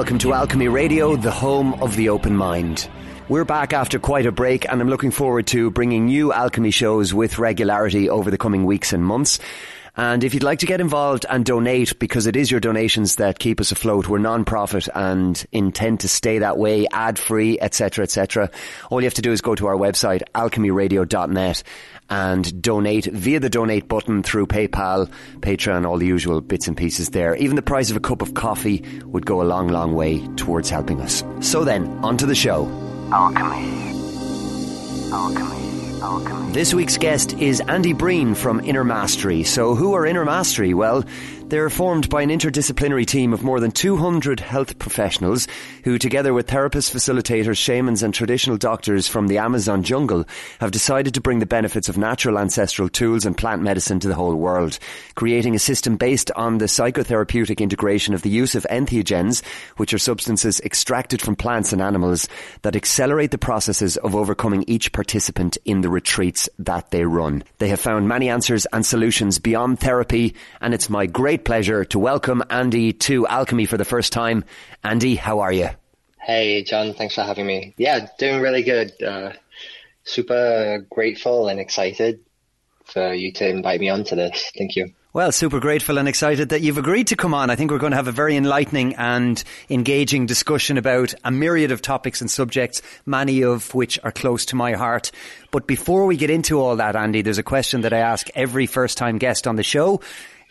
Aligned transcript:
welcome 0.00 0.16
to 0.16 0.32
Alchemy 0.32 0.66
Radio, 0.66 1.14
the 1.14 1.30
home 1.30 1.74
of 1.82 1.94
the 1.94 2.08
open 2.08 2.34
mind. 2.34 2.88
We're 3.28 3.44
back 3.44 3.74
after 3.74 3.98
quite 3.98 4.24
a 4.24 4.32
break 4.32 4.66
and 4.66 4.80
I'm 4.80 4.88
looking 4.88 5.10
forward 5.10 5.46
to 5.48 5.70
bringing 5.70 6.06
new 6.06 6.32
Alchemy 6.32 6.70
shows 6.70 7.12
with 7.12 7.38
regularity 7.38 8.08
over 8.08 8.30
the 8.30 8.38
coming 8.38 8.64
weeks 8.64 8.94
and 8.94 9.04
months. 9.04 9.40
And 10.00 10.24
if 10.24 10.32
you'd 10.32 10.42
like 10.42 10.60
to 10.60 10.66
get 10.66 10.80
involved 10.80 11.26
and 11.28 11.44
donate, 11.44 11.98
because 11.98 12.26
it 12.26 12.34
is 12.34 12.50
your 12.50 12.58
donations 12.58 13.16
that 13.16 13.38
keep 13.38 13.60
us 13.60 13.70
afloat, 13.70 14.08
we're 14.08 14.16
non-profit 14.16 14.88
and 14.94 15.44
intend 15.52 16.00
to 16.00 16.08
stay 16.08 16.38
that 16.38 16.56
way, 16.56 16.86
ad-free, 16.90 17.60
etc., 17.60 18.04
etc. 18.04 18.50
All 18.88 19.02
you 19.02 19.04
have 19.04 19.12
to 19.12 19.20
do 19.20 19.30
is 19.30 19.42
go 19.42 19.54
to 19.54 19.66
our 19.66 19.76
website, 19.76 20.22
alchemyradio.net 20.34 21.62
and 22.08 22.62
donate 22.62 23.04
via 23.04 23.40
the 23.40 23.50
donate 23.50 23.88
button 23.88 24.22
through 24.22 24.46
PayPal, 24.46 25.10
Patreon, 25.40 25.86
all 25.86 25.98
the 25.98 26.06
usual 26.06 26.40
bits 26.40 26.66
and 26.66 26.78
pieces 26.78 27.10
there. 27.10 27.36
Even 27.36 27.56
the 27.56 27.60
price 27.60 27.90
of 27.90 27.96
a 27.98 28.00
cup 28.00 28.22
of 28.22 28.32
coffee 28.32 28.82
would 29.04 29.26
go 29.26 29.42
a 29.42 29.44
long, 29.44 29.68
long 29.68 29.94
way 29.94 30.26
towards 30.36 30.70
helping 30.70 31.02
us. 31.02 31.22
So 31.40 31.62
then, 31.62 31.86
on 32.02 32.16
to 32.16 32.24
the 32.24 32.34
show. 32.34 32.64
Alchemy. 33.12 33.92
Alchemy. 35.12 35.59
This 36.00 36.72
week's 36.72 36.96
guest 36.96 37.34
is 37.34 37.60
Andy 37.60 37.92
Breen 37.92 38.34
from 38.34 38.60
Inner 38.60 38.84
Mastery. 38.84 39.42
So, 39.42 39.74
who 39.74 39.92
are 39.92 40.06
Inner 40.06 40.24
Mastery? 40.24 40.72
Well, 40.72 41.04
they're 41.48 41.68
formed 41.68 42.08
by 42.08 42.22
an 42.22 42.30
interdisciplinary 42.30 43.04
team 43.04 43.34
of 43.34 43.42
more 43.42 43.60
than 43.60 43.70
200 43.70 44.40
health 44.40 44.78
professionals 44.78 45.46
who, 45.84 45.98
together 45.98 46.32
with 46.32 46.46
therapists, 46.46 46.90
facilitators, 46.92 47.56
shamans 47.56 48.02
and 48.02 48.12
traditional 48.12 48.56
doctors 48.56 49.08
from 49.08 49.28
the 49.28 49.38
Amazon 49.38 49.82
jungle, 49.82 50.24
have 50.60 50.70
decided 50.70 51.14
to 51.14 51.20
bring 51.20 51.38
the 51.38 51.46
benefits 51.46 51.88
of 51.88 51.98
natural 51.98 52.38
ancestral 52.38 52.88
tools 52.88 53.26
and 53.26 53.36
plant 53.36 53.62
medicine 53.62 54.00
to 54.00 54.08
the 54.08 54.14
whole 54.14 54.34
world, 54.34 54.78
creating 55.14 55.54
a 55.54 55.58
system 55.58 55.96
based 55.96 56.30
on 56.32 56.58
the 56.58 56.66
psychotherapeutic 56.66 57.58
integration 57.58 58.14
of 58.14 58.22
the 58.22 58.30
use 58.30 58.54
of 58.54 58.66
entheogens, 58.70 59.44
which 59.76 59.94
are 59.94 59.98
substances 59.98 60.60
extracted 60.60 61.20
from 61.20 61.36
plants 61.36 61.72
and 61.72 61.82
animals 61.82 62.28
that 62.62 62.76
accelerate 62.76 63.30
the 63.30 63.38
processes 63.38 63.96
of 63.98 64.14
overcoming 64.14 64.64
each 64.66 64.92
participant 64.92 65.58
in 65.64 65.80
the 65.80 65.88
retreats 65.88 66.48
that 66.58 66.90
they 66.90 67.04
run. 67.04 67.42
They 67.58 67.68
have 67.68 67.80
found 67.80 68.08
many 68.08 68.28
answers 68.28 68.66
and 68.72 68.84
solutions 68.84 69.38
beyond 69.38 69.80
therapy, 69.80 70.34
and 70.60 70.74
it's 70.74 70.90
my 70.90 71.06
great 71.06 71.44
pleasure 71.44 71.84
to 71.86 71.98
welcome 71.98 72.42
Andy 72.50 72.92
to 72.92 73.26
Alchemy 73.26 73.66
for 73.66 73.76
the 73.76 73.84
first 73.84 74.12
time. 74.12 74.44
Andy, 74.84 75.14
how 75.14 75.40
are 75.40 75.52
you? 75.52 75.70
Hey, 76.20 76.62
John. 76.62 76.94
Thanks 76.94 77.14
for 77.14 77.22
having 77.22 77.46
me. 77.46 77.74
Yeah, 77.76 78.06
doing 78.18 78.40
really 78.40 78.62
good. 78.62 78.92
Uh, 79.02 79.32
super 80.04 80.86
grateful 80.90 81.48
and 81.48 81.58
excited 81.58 82.20
for 82.84 83.12
you 83.14 83.32
to 83.32 83.48
invite 83.48 83.80
me 83.80 83.88
on 83.88 84.04
to 84.04 84.16
this. 84.16 84.50
Thank 84.56 84.76
you. 84.76 84.92
Well, 85.12 85.32
super 85.32 85.58
grateful 85.58 85.98
and 85.98 86.06
excited 86.06 86.50
that 86.50 86.60
you've 86.60 86.78
agreed 86.78 87.08
to 87.08 87.16
come 87.16 87.34
on. 87.34 87.50
I 87.50 87.56
think 87.56 87.72
we're 87.72 87.78
going 87.78 87.90
to 87.90 87.96
have 87.96 88.06
a 88.06 88.12
very 88.12 88.36
enlightening 88.36 88.94
and 88.94 89.42
engaging 89.68 90.26
discussion 90.26 90.78
about 90.78 91.14
a 91.24 91.32
myriad 91.32 91.72
of 91.72 91.82
topics 91.82 92.20
and 92.20 92.30
subjects, 92.30 92.80
many 93.06 93.42
of 93.42 93.74
which 93.74 93.98
are 94.04 94.12
close 94.12 94.46
to 94.46 94.56
my 94.56 94.74
heart. 94.74 95.10
But 95.50 95.66
before 95.66 96.06
we 96.06 96.16
get 96.16 96.30
into 96.30 96.60
all 96.60 96.76
that, 96.76 96.94
Andy, 96.94 97.22
there's 97.22 97.38
a 97.38 97.42
question 97.42 97.80
that 97.80 97.92
I 97.92 97.98
ask 97.98 98.28
every 98.36 98.66
first 98.66 98.98
time 98.98 99.18
guest 99.18 99.48
on 99.48 99.56
the 99.56 99.64
show. 99.64 100.00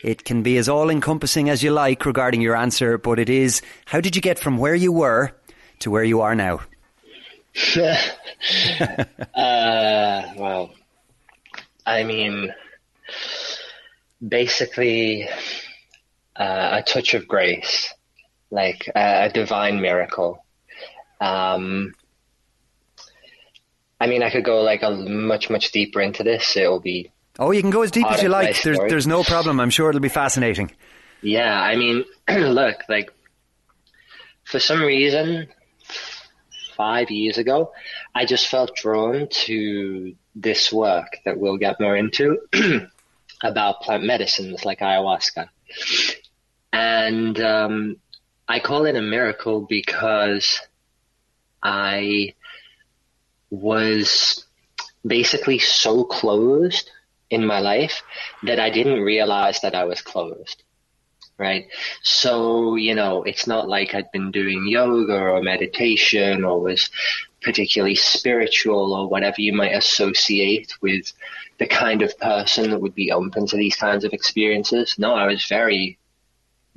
It 0.02 0.24
can 0.24 0.42
be 0.42 0.58
as 0.58 0.68
all 0.68 0.90
encompassing 0.90 1.48
as 1.48 1.62
you 1.62 1.70
like 1.70 2.04
regarding 2.04 2.42
your 2.42 2.56
answer, 2.56 2.98
but 2.98 3.18
it 3.18 3.30
is 3.30 3.62
how 3.86 4.00
did 4.00 4.14
you 4.14 4.22
get 4.22 4.38
from 4.38 4.58
where 4.58 4.74
you 4.74 4.92
were 4.92 5.32
to 5.80 5.90
where 5.90 6.04
you 6.04 6.20
are 6.20 6.34
now? 6.34 6.60
uh, 7.76 7.96
well, 10.36 10.70
I 11.84 12.04
mean, 12.04 12.54
basically, 14.26 15.28
uh, 16.36 16.80
a 16.80 16.82
touch 16.82 17.14
of 17.14 17.26
grace, 17.26 17.92
like 18.50 18.88
a, 18.94 19.26
a 19.26 19.30
divine 19.30 19.80
miracle. 19.80 20.44
Um, 21.20 21.94
I 24.00 24.06
mean, 24.06 24.22
I 24.22 24.30
could 24.30 24.44
go 24.44 24.62
like 24.62 24.82
a 24.82 24.90
much, 24.90 25.50
much 25.50 25.72
deeper 25.72 26.00
into 26.00 26.22
this. 26.22 26.56
It 26.56 26.68
will 26.68 26.80
be 26.80 27.10
Oh, 27.38 27.52
you 27.52 27.62
can 27.62 27.70
go 27.70 27.82
as 27.82 27.90
deep 27.90 28.06
as 28.06 28.22
you 28.22 28.28
like. 28.28 28.60
There's, 28.62 28.78
there's 28.78 29.06
no 29.06 29.22
problem. 29.22 29.60
I'm 29.60 29.70
sure 29.70 29.88
it'll 29.88 30.00
be 30.00 30.10
fascinating. 30.10 30.72
Yeah, 31.22 31.58
I 31.58 31.76
mean, 31.76 32.04
look, 32.28 32.76
like 32.86 33.10
for 34.44 34.58
some 34.58 34.82
reason, 34.82 35.48
five 36.80 37.10
years 37.10 37.36
ago, 37.36 37.72
I 38.14 38.24
just 38.24 38.48
felt 38.48 38.74
drawn 38.74 39.28
to 39.44 40.14
this 40.34 40.72
work 40.72 41.18
that 41.26 41.38
we'll 41.38 41.58
get 41.58 41.78
more 41.78 41.94
into 41.94 42.38
about 43.42 43.82
plant 43.82 44.04
medicines 44.04 44.64
like 44.64 44.78
ayahuasca. 44.78 45.50
And 46.72 47.38
um, 47.38 47.96
I 48.48 48.60
call 48.60 48.86
it 48.86 48.96
a 48.96 49.02
miracle 49.02 49.66
because 49.68 50.58
I 51.62 52.32
was 53.50 54.46
basically 55.06 55.58
so 55.58 56.04
closed 56.04 56.90
in 57.28 57.44
my 57.44 57.60
life 57.60 58.00
that 58.44 58.58
I 58.58 58.70
didn't 58.70 59.02
realize 59.02 59.60
that 59.60 59.74
I 59.74 59.84
was 59.84 60.00
closed. 60.00 60.62
Right. 61.40 61.68
So, 62.02 62.74
you 62.74 62.94
know, 62.94 63.22
it's 63.22 63.46
not 63.46 63.66
like 63.66 63.94
I'd 63.94 64.12
been 64.12 64.30
doing 64.30 64.66
yoga 64.68 65.18
or 65.18 65.42
meditation 65.42 66.44
or 66.44 66.60
was 66.60 66.90
particularly 67.40 67.94
spiritual 67.94 68.92
or 68.92 69.08
whatever 69.08 69.40
you 69.40 69.54
might 69.54 69.74
associate 69.74 70.74
with 70.82 71.10
the 71.58 71.66
kind 71.66 72.02
of 72.02 72.18
person 72.18 72.68
that 72.68 72.78
would 72.78 72.94
be 72.94 73.10
open 73.10 73.46
to 73.46 73.56
these 73.56 73.74
kinds 73.74 74.04
of 74.04 74.12
experiences. 74.12 74.96
No, 74.98 75.14
I 75.14 75.26
was 75.28 75.46
very, 75.46 75.98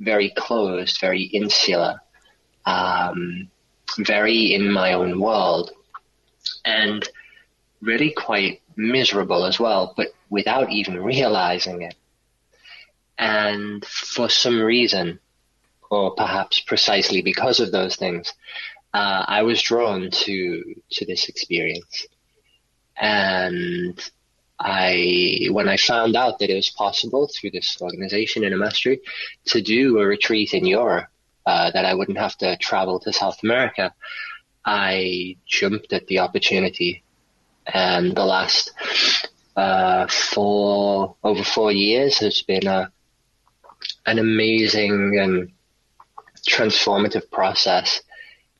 very 0.00 0.30
closed, 0.30 0.98
very 0.98 1.24
insular, 1.24 2.00
um, 2.64 3.50
very 3.98 4.54
in 4.54 4.72
my 4.72 4.94
own 4.94 5.20
world 5.20 5.72
and 6.64 7.06
really 7.82 8.12
quite 8.12 8.62
miserable 8.76 9.44
as 9.44 9.60
well. 9.60 9.92
But 9.94 10.14
without 10.30 10.70
even 10.70 11.04
realizing 11.04 11.82
it. 11.82 11.94
And 13.18 13.84
for 13.84 14.28
some 14.28 14.60
reason, 14.60 15.20
or 15.90 16.14
perhaps 16.14 16.60
precisely 16.60 17.22
because 17.22 17.60
of 17.60 17.72
those 17.72 17.96
things, 17.96 18.32
uh, 18.92 19.24
I 19.26 19.42
was 19.42 19.62
drawn 19.62 20.10
to 20.10 20.74
to 20.92 21.06
this 21.06 21.28
experience. 21.28 22.06
And 22.96 23.98
I, 24.58 25.48
when 25.50 25.68
I 25.68 25.76
found 25.76 26.14
out 26.16 26.38
that 26.38 26.50
it 26.50 26.54
was 26.54 26.70
possible 26.70 27.28
through 27.28 27.50
this 27.50 27.76
organization 27.80 28.44
Inner 28.44 28.56
Mastery 28.56 29.00
to 29.46 29.60
do 29.60 29.98
a 29.98 30.06
retreat 30.06 30.54
in 30.54 30.64
Europe, 30.64 31.08
uh, 31.44 31.70
that 31.72 31.84
I 31.84 31.94
wouldn't 31.94 32.18
have 32.18 32.38
to 32.38 32.56
travel 32.58 33.00
to 33.00 33.12
South 33.12 33.42
America, 33.42 33.92
I 34.64 35.36
jumped 35.46 35.92
at 35.92 36.06
the 36.06 36.20
opportunity. 36.20 37.02
And 37.66 38.14
the 38.16 38.24
last 38.24 38.72
uh, 39.56 40.06
for 40.06 41.16
over 41.22 41.42
four 41.42 41.72
years 41.72 42.18
has 42.18 42.42
been 42.42 42.66
a 42.66 42.92
an 44.06 44.18
amazing 44.18 45.18
and 45.18 45.50
transformative 46.48 47.30
process 47.30 48.02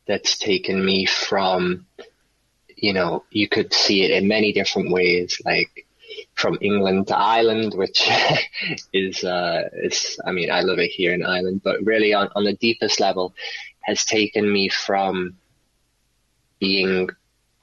that's 0.06 0.38
taken 0.38 0.84
me 0.84 1.06
from 1.06 1.86
you 2.76 2.92
know 2.92 3.24
you 3.30 3.48
could 3.48 3.72
see 3.72 4.02
it 4.04 4.10
in 4.10 4.26
many 4.28 4.52
different 4.52 4.90
ways 4.90 5.40
like 5.44 5.86
from 6.34 6.58
England 6.60 7.08
to 7.08 7.16
Ireland 7.16 7.74
which 7.74 8.08
is 8.92 9.24
uh 9.24 9.68
is 9.72 10.18
I 10.26 10.32
mean 10.32 10.50
I 10.50 10.60
love 10.60 10.78
it 10.78 10.90
here 10.90 11.12
in 11.12 11.24
Ireland 11.24 11.60
but 11.62 11.84
really 11.84 12.14
on, 12.14 12.28
on 12.34 12.44
the 12.44 12.54
deepest 12.54 13.00
level 13.00 13.34
has 13.82 14.04
taken 14.04 14.50
me 14.50 14.68
from 14.68 15.36
being 16.58 17.10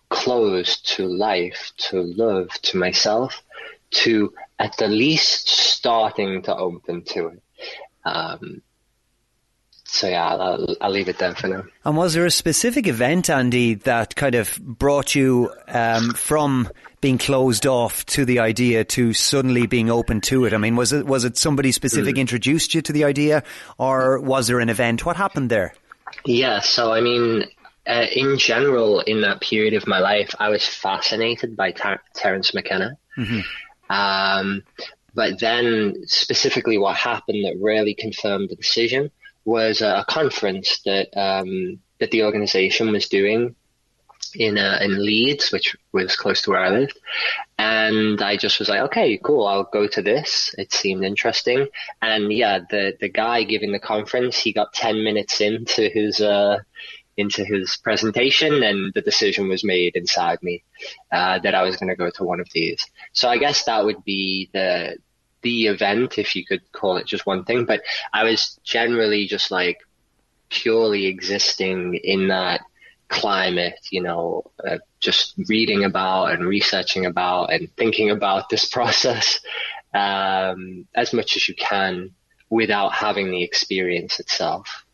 closed 0.10 0.88
to 0.96 1.08
life, 1.08 1.72
to 1.78 2.02
love, 2.02 2.50
to 2.62 2.78
myself, 2.78 3.42
to 3.90 4.34
at 4.60 4.78
the 4.78 4.88
least 4.88 5.50
starting 5.50 6.42
to 6.44 6.56
open 6.56 7.04
to 7.04 7.28
it. 7.28 7.42
Um, 8.04 8.62
so 9.92 10.08
yeah, 10.08 10.26
I'll, 10.26 10.76
I'll 10.80 10.92
leave 10.92 11.10
it 11.10 11.18
there 11.18 11.36
for 11.36 11.48
now. 11.48 11.64
And 11.84 11.98
was 11.98 12.14
there 12.14 12.26
a 12.26 12.32
specific 12.32 12.88
event, 12.88 13.30
Andy, 13.30 13.74
that 13.74 14.16
kind 14.16 14.36
of 14.36 14.58
brought 14.62 15.16
you 15.16 15.52
um, 15.68 16.14
from 16.14 16.70
being 17.02 17.18
closed 17.18 17.68
off 17.68 18.06
to 18.06 18.24
the 18.24 18.40
idea 18.40 18.86
to 18.86 19.12
suddenly 19.12 19.68
being 19.68 19.90
open 19.90 20.22
to 20.22 20.46
it? 20.46 20.54
I 20.54 20.58
mean, 20.58 20.78
was 20.78 20.94
it 20.94 21.06
was 21.06 21.26
it 21.26 21.38
somebody 21.38 21.74
specific 21.74 22.16
mm. 22.16 22.20
introduced 22.20 22.74
you 22.74 22.82
to 22.84 22.94
the 22.94 23.04
idea, 23.04 23.44
or 23.78 24.20
was 24.20 24.48
there 24.48 24.62
an 24.62 24.70
event? 24.70 25.06
What 25.06 25.18
happened 25.18 25.50
there? 25.50 25.74
Yeah, 26.26 26.62
so 26.62 26.94
I 26.94 27.02
mean, 27.02 27.44
uh, 27.86 28.06
in 28.14 28.38
general, 28.38 29.02
in 29.02 29.22
that 29.22 29.42
period 29.42 29.74
of 29.74 29.88
my 29.88 30.00
life, 30.00 30.34
I 30.40 30.50
was 30.50 30.66
fascinated 30.66 31.58
by 31.58 31.72
Ter- 31.72 32.02
Terence 32.16 32.54
McKenna. 32.54 32.98
Mm-hmm. 33.18 33.40
Um, 33.90 34.64
but 35.14 35.40
then, 35.40 35.96
specifically, 36.06 36.78
what 36.78 36.96
happened 36.96 37.46
that 37.46 37.60
really 37.60 37.94
confirmed 37.94 38.50
the 38.50 38.56
decision 38.56 39.12
was 39.46 39.82
a 39.82 40.06
conference 40.08 40.82
that 40.86 41.10
um, 41.20 41.80
that 42.00 42.12
the 42.12 42.24
organization 42.24 42.92
was 42.92 43.08
doing 43.10 43.56
in 44.36 44.58
uh, 44.58 44.80
in 44.82 45.04
Leeds, 45.04 45.52
which 45.52 45.76
was 45.92 46.16
close 46.16 46.42
to 46.44 46.52
where 46.52 46.62
I 46.64 46.70
lived, 46.70 46.98
and 47.58 48.22
I 48.22 48.38
just 48.38 48.60
was 48.60 48.70
like, 48.70 48.82
okay, 48.82 49.18
cool, 49.18 49.46
I'll 49.46 49.70
go 49.72 49.88
to 49.88 50.02
this. 50.02 50.56
It 50.58 50.72
seemed 50.72 51.04
interesting, 51.04 51.68
and 52.02 52.32
yeah, 52.32 52.60
the 52.70 52.98
the 53.00 53.10
guy 53.10 53.44
giving 53.44 53.72
the 53.72 53.80
conference, 53.80 54.38
he 54.38 54.54
got 54.54 54.74
ten 54.74 55.04
minutes 55.04 55.42
into 55.42 55.90
his 55.90 56.22
uh, 56.22 56.60
into 57.22 57.46
his 57.46 57.78
presentation, 57.78 58.64
and 58.64 58.94
the 58.94 59.02
decision 59.02 59.48
was 59.48 59.64
made 59.64 59.96
inside 59.96 60.40
me 60.42 60.64
uh, 61.12 61.40
that 61.40 61.56
I 61.56 61.64
was 61.64 61.78
going 61.78 61.90
to 61.90 61.96
go 61.96 62.10
to 62.10 62.24
one 62.24 62.42
of 62.42 62.50
these. 62.54 62.86
So 63.14 63.30
I 63.30 63.38
guess 63.38 63.64
that 63.66 63.86
would 63.86 64.04
be 64.04 64.50
the 64.54 64.98
the 65.42 65.68
event, 65.68 66.18
if 66.18 66.36
you 66.36 66.46
could 66.46 66.62
call 66.72 66.98
it 66.98 67.08
just 67.08 67.26
one 67.26 67.46
thing. 67.46 67.66
But 67.66 67.82
I 68.14 68.24
was 68.24 68.60
generally 68.64 69.26
just 69.26 69.50
like 69.50 69.78
purely 70.50 71.06
existing 71.08 71.96
in 71.96 72.28
that 72.28 72.62
climate, 73.08 73.80
you 73.92 74.02
know, 74.02 74.44
uh, 74.68 74.78
just 75.00 75.34
reading 75.50 75.84
about 75.84 76.32
and 76.32 76.46
researching 76.46 77.06
about 77.06 77.52
and 77.54 77.70
thinking 77.76 78.10
about 78.10 78.50
this 78.50 78.66
process 78.78 79.40
um, 79.94 80.88
as 80.96 81.14
much 81.14 81.36
as 81.36 81.48
you 81.48 81.56
can 81.56 82.12
without 82.50 82.94
having 82.94 83.32
the 83.32 83.44
experience 83.44 84.20
itself. 84.20 84.86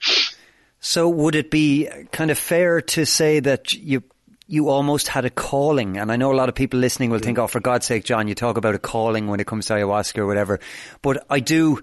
So, 0.80 1.10
would 1.10 1.36
it 1.36 1.52
be 1.52 1.90
kind 2.12 2.32
of 2.32 2.38
fair 2.38 2.82
to 2.82 3.06
say 3.06 3.40
that 3.40 3.74
you 3.74 4.04
you 4.48 4.70
almost 4.70 5.10
had 5.10 5.26
a 5.26 5.30
calling. 5.30 5.98
And 5.98 6.12
I 6.12 6.16
know 6.16 6.32
a 6.32 6.36
lot 6.36 6.48
of 6.48 6.56
people 6.56 6.80
listening 6.80 7.10
will 7.10 7.20
think, 7.20 7.38
oh, 7.38 7.48
for 7.48 7.60
God's 7.60 7.86
sake, 7.86 8.06
John, 8.06 8.28
you 8.28 8.36
talk 8.36 8.56
about 8.58 8.76
a 8.76 8.80
calling 8.80 9.28
when 9.28 9.40
it 9.42 9.48
comes 9.48 9.66
to 9.68 9.74
ayahuasca 9.74 10.20
or 10.20 10.26
whatever. 10.26 10.60
But 11.02 11.26
I 11.30 11.42
do 11.42 11.82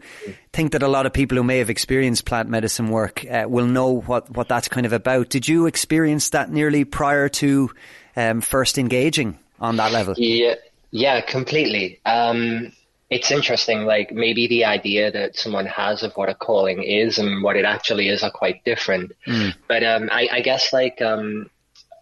think 0.52 0.72
that 0.72 0.82
a 0.82 0.88
lot 0.88 1.04
of 1.04 1.12
people 1.12 1.36
who 1.36 1.44
may 1.44 1.58
have 1.58 1.68
experienced 1.68 2.24
plant 2.24 2.48
medicine 2.48 2.88
work 2.88 3.24
uh, 3.26 3.44
will 3.46 3.66
know 3.66 4.00
what, 4.00 4.34
what 4.34 4.48
that's 4.48 4.68
kind 4.68 4.86
of 4.86 4.94
about. 4.94 5.28
Did 5.28 5.46
you 5.46 5.66
experience 5.66 6.30
that 6.30 6.50
nearly 6.50 6.84
prior 6.84 7.28
to 7.28 7.70
um, 8.16 8.40
first 8.40 8.78
engaging 8.78 9.38
on 9.60 9.76
that 9.76 9.92
level? 9.92 10.14
Yeah, 10.16 10.54
yeah, 10.90 11.20
completely. 11.20 12.00
Um, 12.06 12.72
it's 13.14 13.30
interesting, 13.30 13.84
like 13.84 14.10
maybe 14.10 14.48
the 14.48 14.64
idea 14.64 15.12
that 15.12 15.36
someone 15.36 15.66
has 15.66 16.02
of 16.02 16.12
what 16.14 16.28
a 16.28 16.34
calling 16.34 16.82
is 16.82 17.16
and 17.16 17.44
what 17.44 17.54
it 17.54 17.64
actually 17.64 18.08
is 18.08 18.24
are 18.24 18.30
quite 18.30 18.64
different. 18.64 19.12
Mm. 19.24 19.54
But 19.68 19.84
um, 19.84 20.08
I, 20.10 20.28
I, 20.32 20.40
guess 20.40 20.72
like 20.72 21.00
um, 21.00 21.48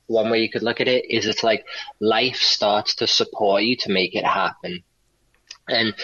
one 0.06 0.31
way 0.31 0.41
you 0.41 0.49
could 0.49 0.62
look 0.62 0.81
at 0.81 0.88
it 0.88 1.05
is 1.11 1.26
it's 1.26 1.44
like 1.44 1.67
life 2.00 2.37
starts 2.37 2.94
to 2.97 3.06
support 3.06 3.62
you 3.62 3.76
to 3.81 3.93
make 3.93 4.14
it 4.14 4.25
happen. 4.25 4.82
And 5.69 5.94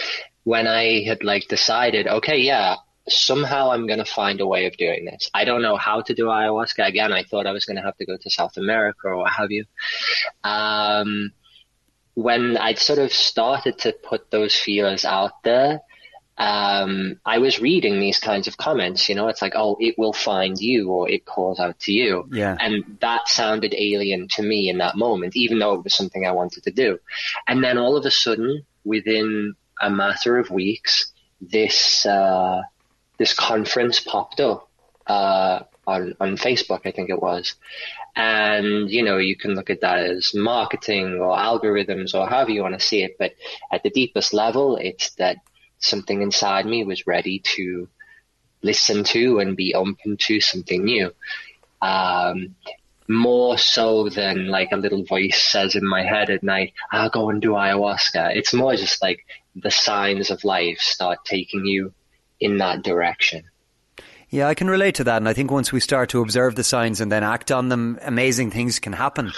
when 0.43 0.67
I 0.67 1.01
had 1.03 1.23
like 1.23 1.47
decided, 1.47 2.05
okay, 2.07 2.37
yeah, 2.37 2.75
somehow 3.07 3.71
I'm 3.71 3.87
going 3.87 4.05
to 4.05 4.05
find 4.05 4.39
a 4.41 4.47
way 4.47 4.67
of 4.67 4.77
doing 4.77 5.05
this. 5.05 5.31
I 5.33 5.43
don't 5.43 5.63
know 5.63 5.75
how 5.75 6.01
to 6.01 6.13
do 6.13 6.25
ayahuasca. 6.25 6.87
Again, 6.87 7.11
I 7.11 7.23
thought 7.23 7.47
I 7.47 7.51
was 7.51 7.65
going 7.65 7.77
to 7.77 7.83
have 7.83 7.97
to 7.97 8.05
go 8.05 8.15
to 8.15 8.29
South 8.29 8.57
America 8.57 9.07
or 9.07 9.17
what 9.17 9.31
have 9.33 9.49
you. 9.49 9.65
Um, 10.43 11.31
when 12.21 12.57
I'd 12.57 12.79
sort 12.79 12.99
of 12.99 13.13
started 13.13 13.77
to 13.79 13.93
put 13.93 14.29
those 14.29 14.53
feelers 14.53 15.05
out 15.05 15.41
there, 15.43 15.81
um, 16.37 17.19
I 17.25 17.37
was 17.37 17.61
reading 17.61 17.99
these 17.99 18.19
kinds 18.19 18.47
of 18.47 18.57
comments, 18.57 19.07
you 19.07 19.15
know, 19.15 19.29
it's 19.29 19.41
like, 19.41 19.53
oh, 19.55 19.77
it 19.79 19.97
will 19.97 20.11
find 20.11 20.59
you 20.59 20.89
or 20.89 21.09
it 21.09 21.25
calls 21.25 21.59
out 21.59 21.79
to 21.81 21.93
you. 21.93 22.27
Yeah. 22.31 22.57
And 22.59 22.97
that 22.99 23.29
sounded 23.29 23.73
alien 23.73 24.27
to 24.29 24.43
me 24.43 24.69
in 24.69 24.79
that 24.79 24.97
moment, 24.97 25.37
even 25.37 25.59
though 25.59 25.75
it 25.75 25.83
was 25.83 25.93
something 25.93 26.25
I 26.25 26.31
wanted 26.31 26.63
to 26.63 26.71
do. 26.71 26.99
And 27.47 27.63
then 27.63 27.77
all 27.77 27.95
of 27.95 28.05
a 28.05 28.11
sudden, 28.11 28.65
within 28.83 29.55
a 29.81 29.89
matter 29.89 30.37
of 30.37 30.49
weeks, 30.49 31.13
this, 31.39 32.05
uh, 32.05 32.63
this 33.17 33.33
conference 33.33 34.01
popped 34.01 34.41
up, 34.41 34.69
uh, 35.07 35.63
on, 35.87 36.15
on 36.19 36.37
Facebook, 36.37 36.81
I 36.85 36.91
think 36.91 37.09
it 37.09 37.21
was. 37.21 37.55
And, 38.15 38.89
you 38.89 39.03
know, 39.03 39.17
you 39.17 39.35
can 39.35 39.55
look 39.55 39.69
at 39.69 39.81
that 39.81 39.99
as 39.99 40.33
marketing 40.33 41.19
or 41.19 41.37
algorithms 41.37 42.13
or 42.13 42.27
however 42.27 42.51
you 42.51 42.61
want 42.61 42.79
to 42.79 42.85
see 42.85 43.03
it. 43.03 43.17
But 43.17 43.33
at 43.71 43.83
the 43.83 43.89
deepest 43.89 44.33
level, 44.33 44.77
it's 44.77 45.11
that 45.15 45.37
something 45.79 46.21
inside 46.21 46.65
me 46.65 46.83
was 46.83 47.07
ready 47.07 47.39
to 47.55 47.87
listen 48.61 49.03
to 49.05 49.39
and 49.39 49.55
be 49.55 49.73
open 49.73 50.17
to 50.17 50.41
something 50.41 50.83
new. 50.83 51.13
Um, 51.81 52.55
more 53.07 53.57
so 53.57 54.07
than 54.09 54.47
like 54.47 54.71
a 54.71 54.77
little 54.77 55.03
voice 55.03 55.41
says 55.41 55.75
in 55.75 55.87
my 55.87 56.03
head 56.03 56.29
at 56.29 56.43
night, 56.43 56.73
I'll 56.91 57.09
go 57.09 57.29
and 57.29 57.41
do 57.41 57.51
ayahuasca. 57.51 58.35
It's 58.35 58.53
more 58.53 58.75
just 58.75 59.01
like 59.01 59.25
the 59.55 59.71
signs 59.71 60.29
of 60.29 60.43
life 60.43 60.77
start 60.77 61.25
taking 61.25 61.65
you 61.65 61.93
in 62.39 62.59
that 62.59 62.83
direction. 62.83 63.49
Yeah, 64.29 64.47
I 64.47 64.53
can 64.53 64.69
relate 64.69 64.95
to 64.95 65.03
that. 65.05 65.17
And 65.17 65.27
I 65.27 65.33
think 65.33 65.51
once 65.51 65.71
we 65.71 65.79
start 65.79 66.09
to 66.09 66.21
observe 66.21 66.55
the 66.55 66.63
signs 66.63 67.01
and 67.01 67.11
then 67.11 67.23
act 67.23 67.51
on 67.51 67.69
them, 67.69 67.99
amazing 68.03 68.51
things 68.51 68.79
can 68.79 68.93
happen. 68.93 69.31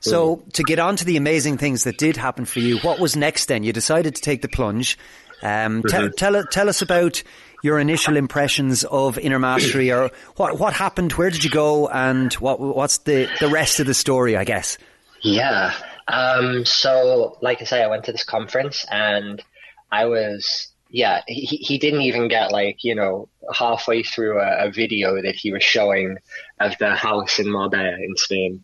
So 0.00 0.42
to 0.52 0.62
get 0.62 0.78
on 0.78 0.96
to 0.96 1.04
the 1.04 1.16
amazing 1.16 1.56
things 1.56 1.84
that 1.84 1.96
did 1.96 2.18
happen 2.18 2.44
for 2.44 2.60
you, 2.60 2.78
what 2.80 3.00
was 3.00 3.16
next 3.16 3.46
then? 3.46 3.64
You 3.64 3.72
decided 3.72 4.14
to 4.16 4.20
take 4.20 4.42
the 4.42 4.48
plunge. 4.48 4.98
Um, 5.42 5.82
mm-hmm. 5.82 6.10
tell, 6.16 6.44
tell 6.44 6.68
us 6.68 6.82
about 6.82 7.22
your 7.62 7.78
initial 7.78 8.18
impressions 8.18 8.84
of 8.84 9.16
inner 9.16 9.38
mastery 9.38 9.90
or 9.90 10.10
what, 10.36 10.58
what 10.58 10.74
happened, 10.74 11.12
where 11.14 11.30
did 11.30 11.42
you 11.42 11.50
go 11.50 11.88
and 11.88 12.32
what, 12.34 12.60
what's 12.60 12.98
the, 12.98 13.30
the 13.40 13.48
rest 13.48 13.80
of 13.80 13.86
the 13.86 13.94
story, 13.94 14.36
I 14.36 14.44
guess? 14.44 14.76
Yeah. 15.22 15.72
Um, 16.06 16.66
so 16.66 17.38
like 17.40 17.62
I 17.62 17.64
say, 17.64 17.82
I 17.82 17.86
went 17.86 18.04
to 18.04 18.12
this 18.12 18.24
conference 18.24 18.84
and 18.90 19.42
I 19.90 20.04
was, 20.04 20.68
yeah, 20.94 21.22
he, 21.26 21.56
he 21.56 21.76
didn't 21.76 22.02
even 22.02 22.28
get 22.28 22.52
like, 22.52 22.84
you 22.84 22.94
know, 22.94 23.28
halfway 23.52 24.04
through 24.04 24.40
a, 24.40 24.66
a 24.66 24.70
video 24.70 25.20
that 25.20 25.34
he 25.34 25.52
was 25.52 25.64
showing 25.64 26.18
of 26.60 26.78
the 26.78 26.94
house 26.94 27.40
in 27.40 27.50
Marbella 27.50 27.96
in 27.98 28.16
Spain 28.16 28.62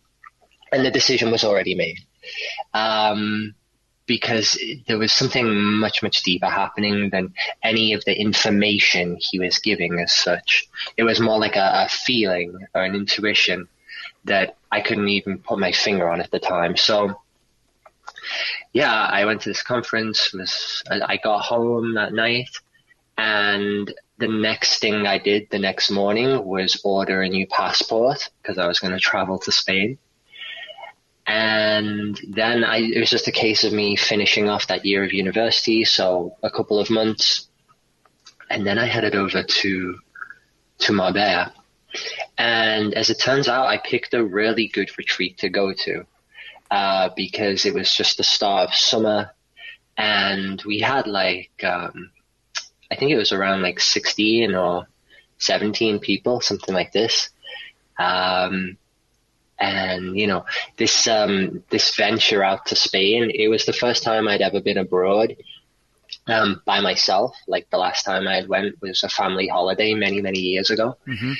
and 0.71 0.85
the 0.85 0.91
decision 0.91 1.29
was 1.29 1.43
already 1.43 1.75
made. 1.75 1.97
Um, 2.73 3.53
because 4.05 4.57
there 4.87 4.97
was 4.97 5.11
something 5.11 5.53
much, 5.53 6.01
much 6.01 6.23
deeper 6.23 6.45
happening 6.45 7.09
than 7.09 7.33
any 7.63 7.91
of 7.91 8.05
the 8.05 8.17
information 8.17 9.17
he 9.19 9.37
was 9.37 9.59
giving 9.59 9.99
as 9.99 10.13
such. 10.13 10.69
It 10.95 11.03
was 11.03 11.19
more 11.19 11.37
like 11.37 11.57
a, 11.57 11.85
a 11.85 11.89
feeling 11.89 12.57
or 12.73 12.85
an 12.85 12.95
intuition 12.95 13.67
that 14.23 14.55
I 14.71 14.79
couldn't 14.79 15.09
even 15.09 15.39
put 15.39 15.59
my 15.59 15.73
finger 15.73 16.09
on 16.09 16.21
at 16.21 16.31
the 16.31 16.39
time. 16.39 16.77
So, 16.77 17.20
yeah, 18.73 18.93
I 18.93 19.25
went 19.25 19.41
to 19.41 19.49
this 19.49 19.63
conference. 19.63 20.33
Was 20.33 20.83
I 20.89 21.17
got 21.17 21.41
home 21.41 21.95
that 21.95 22.13
night, 22.13 22.49
and 23.17 23.93
the 24.17 24.27
next 24.27 24.79
thing 24.79 25.07
I 25.07 25.17
did 25.17 25.49
the 25.49 25.59
next 25.59 25.91
morning 25.91 26.45
was 26.45 26.79
order 26.83 27.21
a 27.21 27.29
new 27.29 27.47
passport 27.47 28.29
because 28.41 28.57
I 28.57 28.67
was 28.67 28.79
going 28.79 28.93
to 28.93 28.99
travel 28.99 29.39
to 29.39 29.51
Spain. 29.51 29.97
And 31.27 32.19
then 32.29 32.63
I, 32.63 32.77
it 32.77 32.99
was 32.99 33.09
just 33.09 33.27
a 33.27 33.31
case 33.31 33.63
of 33.63 33.73
me 33.73 33.95
finishing 33.95 34.49
off 34.49 34.67
that 34.67 34.85
year 34.85 35.03
of 35.03 35.13
university, 35.13 35.85
so 35.85 36.35
a 36.43 36.49
couple 36.49 36.79
of 36.79 36.89
months, 36.89 37.47
and 38.49 38.65
then 38.65 38.77
I 38.77 38.85
headed 38.85 39.15
over 39.15 39.43
to 39.43 39.99
to 40.79 40.93
Marbella. 40.93 41.53
And 42.37 42.93
as 42.93 43.09
it 43.09 43.19
turns 43.19 43.47
out, 43.47 43.67
I 43.67 43.77
picked 43.77 44.13
a 44.13 44.23
really 44.23 44.67
good 44.67 44.89
retreat 44.97 45.37
to 45.39 45.49
go 45.49 45.73
to 45.73 46.05
uh, 46.71 47.09
because 47.15 47.65
it 47.65 47.73
was 47.73 47.93
just 47.93 48.17
the 48.17 48.23
start 48.23 48.69
of 48.69 48.75
summer, 48.75 49.31
and 49.97 50.63
we 50.65 50.79
had 50.79 51.05
like 51.05 51.51
um, 51.63 52.09
I 52.89 52.95
think 52.95 53.11
it 53.11 53.17
was 53.17 53.33
around 53.33 53.61
like 53.61 53.81
sixteen 53.81 54.55
or 54.55 54.87
seventeen 55.37 55.99
people, 55.99 56.39
something 56.39 56.73
like 56.73 56.93
this. 56.93 57.29
Um, 57.99 58.77
and 59.59 60.17
you 60.17 60.27
know 60.27 60.45
this 60.77 61.07
um, 61.07 61.63
this 61.69 61.95
venture 61.95 62.41
out 62.41 62.65
to 62.67 62.75
Spain. 62.75 63.31
It 63.33 63.49
was 63.49 63.65
the 63.65 63.73
first 63.73 64.01
time 64.03 64.27
I'd 64.27 64.41
ever 64.41 64.61
been 64.61 64.77
abroad 64.77 65.35
um, 66.27 66.61
by 66.65 66.79
myself. 66.79 67.35
Like 67.47 67.69
the 67.69 67.77
last 67.77 68.03
time 68.03 68.29
I 68.29 68.45
went 68.47 68.81
was 68.81 69.03
a 69.03 69.09
family 69.09 69.49
holiday 69.49 69.93
many 69.93 70.21
many 70.21 70.39
years 70.39 70.69
ago, 70.69 70.97
mm-hmm. 71.05 71.33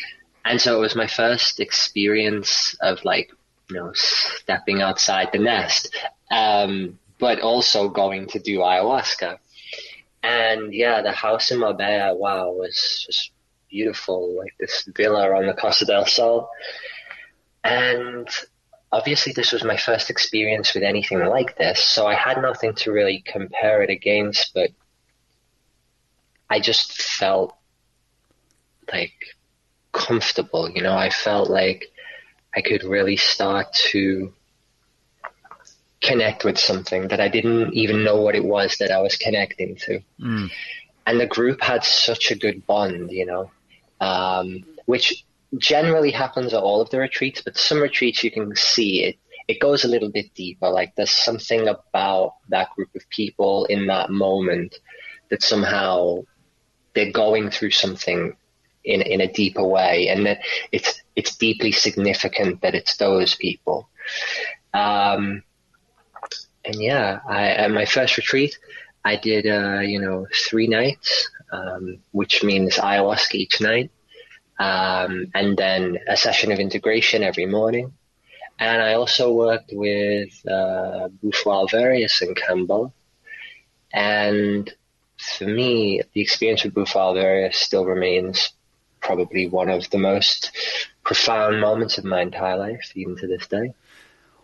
and 0.44 0.62
so 0.62 0.78
it 0.78 0.82
was 0.82 0.96
my 0.96 1.08
first 1.08 1.62
experience 1.62 2.76
of 2.82 3.04
like 3.06 3.32
you 3.72 3.80
know 3.80 3.92
stepping 3.94 4.82
outside 4.82 5.30
the 5.32 5.40
nest, 5.40 5.96
um, 6.30 7.00
but 7.20 7.40
also 7.40 7.90
going 7.90 8.28
to 8.28 8.40
do 8.40 8.60
ayahuasca. 8.60 9.38
And 10.24 10.74
yeah, 10.74 11.02
the 11.02 11.12
house 11.12 11.52
in 11.52 11.60
Marbella, 11.60 12.16
wow, 12.16 12.52
was 12.52 13.06
just 13.08 13.32
beautiful, 13.70 14.38
like 14.38 14.54
this 14.60 14.88
villa 14.96 15.36
on 15.36 15.48
the 15.48 15.54
Costa 15.54 15.86
del 15.86 16.06
Sol. 16.06 16.50
And 17.64 18.28
obviously 18.92 19.34
this 19.34 19.52
was 19.52 19.64
my 19.64 19.78
first 19.78 20.10
experience 20.10 20.74
with 20.74 20.84
anything 20.84 21.20
like 21.26 21.58
this, 21.58 21.80
so 21.80 22.06
I 22.06 22.16
had 22.16 22.42
nothing 22.42 22.76
to 22.76 22.92
really 22.92 23.24
compare 23.26 23.82
it 23.82 23.90
against, 23.90 24.54
but 24.54 24.70
I 26.50 26.60
just 26.60 27.02
felt 27.02 27.56
like 28.92 29.14
comfortable, 29.94 30.70
you 30.70 30.82
know, 30.82 30.96
I 30.96 31.10
felt 31.10 31.50
like 31.50 31.91
I 32.56 32.62
could 32.62 32.84
really 32.84 33.18
start 33.18 33.74
to 33.92 34.34
connect 36.02 36.44
with 36.44 36.58
something 36.58 37.08
that 37.10 37.22
I 37.22 37.28
didn't 37.30 37.74
even 37.74 38.04
know 38.04 38.22
what 38.22 38.36
it 38.36 38.44
was 38.44 38.78
that 38.80 38.92
I 38.92 39.02
was 39.02 39.16
connecting 39.16 39.76
to. 39.78 40.02
Mm. 40.20 40.50
And 41.06 41.20
the 41.20 41.28
group 41.28 41.62
had 41.62 41.84
such 41.84 42.32
a 42.32 42.36
good 42.36 42.66
bond, 42.66 43.12
you 43.12 43.26
know, 43.26 43.52
um, 44.00 44.64
which 44.86 45.24
generally 45.58 46.12
happens 46.12 46.54
at 46.54 46.62
all 46.62 46.82
of 46.82 46.90
the 46.90 47.00
retreats, 47.00 47.42
but 47.42 47.58
some 47.58 47.82
retreats 47.82 48.24
you 48.24 48.32
can 48.32 48.56
see 48.56 49.04
it. 49.04 49.18
It 49.48 49.60
goes 49.60 49.84
a 49.84 49.88
little 49.88 50.10
bit 50.10 50.34
deeper. 50.34 50.70
Like 50.70 50.96
there's 50.96 51.12
something 51.12 51.68
about 51.68 52.36
that 52.50 52.70
group 52.76 52.90
of 52.96 53.08
people 53.10 53.66
in 53.66 53.88
that 53.88 54.10
moment 54.10 54.78
that 55.30 55.44
somehow 55.44 56.24
they're 56.94 57.12
going 57.12 57.50
through 57.50 57.72
something 57.72 58.36
in 58.84 59.02
in 59.02 59.22
a 59.22 59.32
deeper 59.32 59.64
way, 59.64 60.08
and 60.08 60.26
that 60.26 60.40
it's 60.72 61.01
it's 61.16 61.36
deeply 61.36 61.72
significant 61.72 62.62
that 62.62 62.76
it's 62.76 62.98
those 62.98 63.36
people. 63.36 63.90
Um, 64.74 65.44
and 66.64 66.76
yeah, 66.76 67.20
I, 67.28 67.50
at 67.50 67.72
my 67.72 67.86
first 67.86 68.18
retreat, 68.18 68.58
I 69.04 69.16
did 69.16 69.48
uh, 69.48 69.80
you 69.82 70.00
know 70.00 70.28
three 70.48 70.68
nights, 70.68 71.30
um, 71.52 72.00
which 72.12 72.44
means 72.44 72.76
ayahuasca 72.76 73.36
each 73.36 73.60
night 73.62 73.92
um, 74.62 75.26
and 75.34 75.58
then 75.58 75.98
a 76.08 76.16
session 76.16 76.52
of 76.52 76.60
integration 76.60 77.24
every 77.24 77.48
morning. 77.48 77.94
And 78.60 78.80
I 78.80 78.94
also 78.94 79.34
worked 79.34 79.72
with 79.74 80.30
uh, 80.48 81.08
Bufo 81.08 81.50
Alvarius 81.50 82.22
in 82.22 82.36
Kambo. 82.36 82.92
And 83.92 84.72
for 85.18 85.46
me, 85.46 86.04
the 86.14 86.22
experience 86.22 86.64
with 86.64 86.76
Bufo 86.76 87.00
Alvarius 87.00 87.56
still 87.56 87.86
remains 87.86 88.54
probably 89.00 89.48
one 89.48 89.70
of 89.70 89.90
the 89.90 89.98
most 89.98 90.52
profound 91.14 91.60
moments 91.60 91.98
of 91.98 92.06
my 92.06 92.22
entire 92.22 92.58
life, 92.58 92.92
even 92.96 93.18
to 93.18 93.28
this 93.28 93.48
day. 93.48 93.74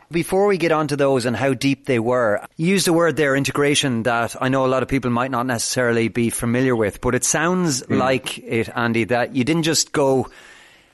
Before 0.09 0.47
we 0.47 0.57
get 0.57 0.71
onto 0.71 0.95
those 0.95 1.25
and 1.25 1.35
how 1.35 1.53
deep 1.53 1.85
they 1.85 1.99
were, 1.99 2.45
you 2.55 2.67
used 2.67 2.87
a 2.87 2.93
word 2.93 3.17
there, 3.17 3.35
integration, 3.35 4.03
that 4.03 4.35
I 4.41 4.49
know 4.49 4.65
a 4.65 4.67
lot 4.67 4.83
of 4.83 4.89
people 4.89 5.11
might 5.11 5.31
not 5.31 5.45
necessarily 5.45 6.07
be 6.07 6.29
familiar 6.29 6.75
with, 6.75 7.01
but 7.01 7.15
it 7.15 7.23
sounds 7.23 7.83
mm. 7.83 7.97
like 7.97 8.37
it, 8.37 8.69
Andy, 8.73 9.05
that 9.05 9.35
you 9.35 9.43
didn't 9.43 9.63
just 9.63 9.91
go 9.91 10.27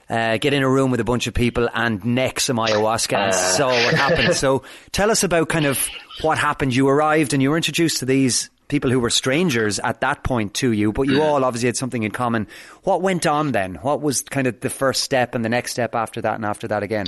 uh, 0.09 0.37
get 0.37 0.53
in 0.53 0.63
a 0.63 0.69
room 0.69 0.91
with 0.91 0.99
a 0.99 1.03
bunch 1.03 1.27
of 1.27 1.33
people 1.33 1.69
and 1.73 2.03
neck 2.05 2.39
some 2.39 2.57
ayahuasca 2.57 3.17
and 3.17 3.33
uh. 3.33 3.57
saw 3.57 3.69
what 3.69 3.93
happened. 3.93 4.35
so 4.45 4.63
tell 4.91 5.11
us 5.11 5.23
about 5.23 5.49
kind 5.49 5.65
of 5.65 5.87
what 6.21 6.37
happened. 6.37 6.75
You 6.75 6.87
arrived 6.87 7.33
and 7.33 7.41
you 7.41 7.51
were 7.51 7.57
introduced 7.57 7.99
to 7.99 8.05
these 8.05 8.49
people 8.67 8.89
who 8.89 8.99
were 8.99 9.09
strangers 9.09 9.79
at 9.79 10.01
that 10.01 10.23
point 10.23 10.53
to 10.55 10.71
you, 10.71 10.91
but 10.91 11.03
you 11.03 11.19
mm. 11.19 11.21
all 11.21 11.43
obviously 11.43 11.67
had 11.67 11.77
something 11.77 12.03
in 12.03 12.11
common. 12.11 12.47
What 12.83 13.01
went 13.01 13.25
on 13.25 13.51
then? 13.51 13.75
What 13.75 14.01
was 14.01 14.21
kind 14.21 14.47
of 14.47 14.59
the 14.59 14.69
first 14.69 15.03
step 15.03 15.35
and 15.35 15.43
the 15.43 15.49
next 15.49 15.71
step 15.71 15.95
after 15.95 16.21
that 16.21 16.35
and 16.35 16.45
after 16.45 16.67
that 16.67 16.83
again? 16.83 17.07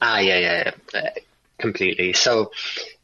Ah, 0.00 0.18
yeah, 0.18 0.38
yeah, 0.38 0.70
uh, 0.94 1.10
completely. 1.58 2.12
So 2.12 2.52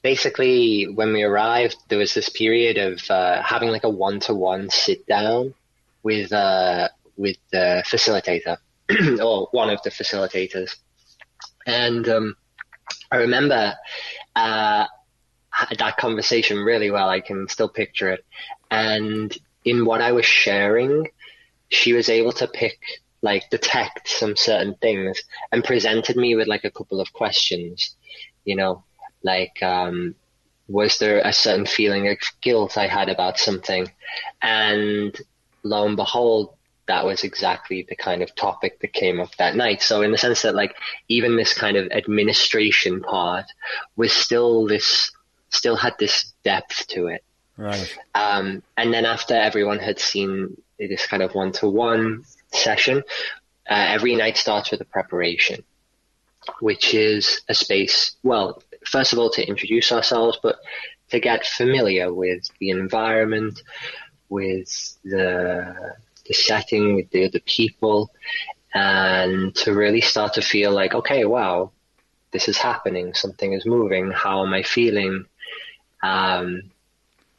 basically, 0.02 0.85
when 0.85 1.12
we 1.12 1.23
arrived, 1.23 1.76
there 1.88 1.99
was 1.99 2.14
this 2.14 2.28
period 2.28 2.78
of 2.78 3.11
uh, 3.11 3.43
having 3.43 3.71
like 3.71 3.85
a 3.85 3.90
one-to-one 3.90 4.71
sit 4.71 5.07
down 5.07 5.54
with 6.02 6.33
uh, 6.33 6.88
with 7.16 7.37
the 7.50 7.83
facilitator 7.87 8.59
or 9.21 9.49
one 9.50 9.71
of 9.71 9.83
the 9.83 9.90
facilitators, 9.90 10.76
and 11.66 12.09
um, 12.09 12.37
I 13.11 13.16
remember 13.16 13.75
uh, 14.37 14.87
that 15.79 15.97
conversation 15.97 16.59
really 16.59 16.91
well. 16.91 17.09
I 17.09 17.21
can 17.21 17.49
still 17.49 17.69
picture 17.69 18.11
it, 18.13 18.25
and 18.71 19.37
in 19.65 19.85
what 19.85 20.01
I 20.01 20.13
was 20.13 20.27
sharing, 20.27 21.09
she 21.69 21.93
was 21.93 22.09
able 22.09 22.33
to 22.33 22.47
pick 22.47 22.79
like 23.25 23.49
detect 23.49 24.07
some 24.07 24.37
certain 24.37 24.75
things 24.83 25.23
and 25.51 25.65
presented 25.65 26.15
me 26.15 26.37
with 26.37 26.47
like 26.47 26.65
a 26.65 26.71
couple 26.71 27.01
of 27.01 27.13
questions, 27.15 27.97
you 28.45 28.55
know, 28.55 28.85
like, 29.23 29.63
um, 29.63 30.15
was 30.69 30.99
there 30.99 31.21
a 31.25 31.33
certain 31.33 31.65
feeling 31.67 32.07
of 32.09 32.19
guilt 32.43 32.77
I 32.77 32.87
had 32.87 33.09
about 33.09 33.39
something? 33.39 33.91
And 34.43 35.19
lo 35.63 35.87
and 35.87 35.97
behold, 35.97 36.55
that 36.87 37.07
was 37.07 37.25
exactly 37.25 37.87
the 37.89 37.97
kind 37.97 38.23
of 38.23 38.35
topic 38.35 38.79
that 38.81 38.93
came 38.93 39.19
up 39.21 39.35
that 39.37 39.57
night. 39.57 39.81
So 39.81 40.03
in 40.03 40.13
the 40.13 40.19
sense 40.19 40.43
that 40.43 40.55
like 40.55 40.77
even 41.09 41.35
this 41.37 41.55
kind 41.55 41.79
of 41.79 41.91
administration 41.93 43.01
part 43.01 43.47
was 43.97 44.13
still 44.13 44.67
this, 44.67 45.11
still 45.55 45.77
had 45.77 45.95
this 45.99 46.33
depth 46.45 46.87
to 46.89 47.07
it. 47.07 47.25
Right. 47.57 47.97
Um, 48.15 48.63
and 48.77 48.93
then 48.93 49.07
after 49.07 49.35
everyone 49.35 49.79
had 49.79 49.99
seen 49.99 50.61
this 50.79 51.07
kind 51.07 51.23
of 51.23 51.35
one 51.35 51.53
to 51.53 51.69
one 51.69 52.25
session, 52.53 52.99
uh, 53.71 53.87
every 53.89 54.17
night 54.17 54.37
starts 54.37 54.71
with 54.71 54.81
a 54.81 54.85
preparation, 54.85 55.63
which 56.61 56.95
is 56.95 57.43
a 57.49 57.55
space, 57.55 58.17
well, 58.23 58.63
first 58.85 59.13
of 59.13 59.19
all, 59.19 59.31
to 59.31 59.47
introduce 59.47 59.93
ourselves, 59.93 60.39
but 60.43 60.57
to 61.11 61.21
get 61.21 61.47
familiar 61.47 62.13
with 62.13 62.49
the 62.59 62.71
environment, 62.71 63.63
with 64.29 64.97
the, 65.05 65.95
the 66.27 66.35
setting, 66.35 66.97
with 66.97 67.11
the 67.11 67.27
other 67.27 67.41
people, 67.41 68.11
and 68.75 69.55
to 69.55 69.73
really 69.73 70.01
start 70.01 70.35
to 70.35 70.43
feel 70.43 70.73
like, 70.73 70.95
okay, 70.95 71.25
wow, 71.25 71.71
this 72.33 72.49
is 72.49 72.59
happening, 72.59 73.15
something 73.15 73.53
is 73.53 73.65
moving, 73.65 74.11
how 74.11 74.45
am 74.45 74.53
I 74.53 74.65
feeling? 74.65 75.25
Um, 76.05 76.71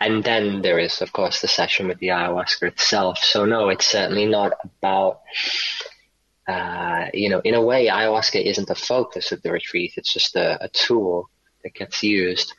and 0.01 0.23
then 0.23 0.61
there 0.63 0.79
is, 0.79 1.01
of 1.01 1.13
course, 1.13 1.39
the 1.39 1.47
session 1.47 1.87
with 1.87 1.99
the 1.99 2.07
ayahuasca 2.07 2.63
itself. 2.63 3.19
So 3.19 3.45
no, 3.45 3.69
it's 3.69 3.85
certainly 3.85 4.25
not 4.25 4.53
about, 4.63 5.21
uh, 6.47 7.05
you 7.13 7.29
know, 7.29 7.41
in 7.43 7.53
a 7.53 7.61
way, 7.61 7.87
ayahuasca 7.87 8.43
isn't 8.43 8.67
the 8.67 8.75
focus 8.75 9.31
of 9.31 9.41
the 9.43 9.51
retreat. 9.51 9.93
It's 9.97 10.11
just 10.11 10.35
a, 10.35 10.63
a 10.63 10.67
tool 10.69 11.29
that 11.63 11.75
gets 11.75 12.01
used. 12.03 12.53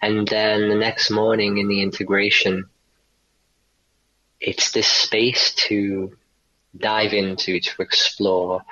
And 0.00 0.26
then 0.26 0.68
the 0.68 0.74
next 0.74 1.10
morning 1.10 1.58
in 1.58 1.68
the 1.68 1.82
integration, 1.82 2.64
it's 4.40 4.72
this 4.72 4.88
space 4.88 5.54
to 5.68 6.16
dive 6.76 7.12
into, 7.12 7.60
to 7.60 7.82
explore, 7.82 8.62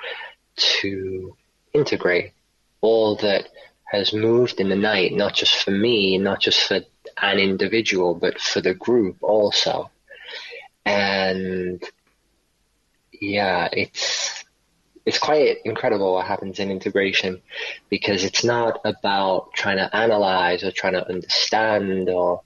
to 0.55 1.35
integrate 1.73 2.33
all 2.81 3.15
that 3.17 3.49
has 3.95 4.13
moved 4.13 4.59
in 4.59 4.69
the 4.69 4.75
night, 4.75 5.13
not 5.13 5.33
just 5.35 5.63
for 5.63 5.71
me, 5.71 6.17
not 6.17 6.39
just 6.39 6.67
for 6.67 6.81
an 7.21 7.39
individual, 7.39 8.15
but 8.15 8.39
for 8.39 8.61
the 8.61 8.73
group 8.73 9.17
also. 9.21 9.89
And 10.85 11.83
yeah, 13.11 13.69
it's 13.71 14.43
it's 15.05 15.19
quite 15.19 15.57
incredible 15.65 16.13
what 16.13 16.25
happens 16.25 16.59
in 16.59 16.71
integration 16.71 17.41
because 17.89 18.23
it's 18.23 18.43
not 18.43 18.81
about 18.85 19.53
trying 19.53 19.77
to 19.77 19.95
analyze 19.95 20.63
or 20.63 20.71
trying 20.71 20.93
to 20.93 21.07
understand 21.07 22.09
or 22.09 22.41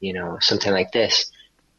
you 0.00 0.12
know 0.12 0.38
something 0.40 0.72
like 0.72 0.92
this. 0.92 1.30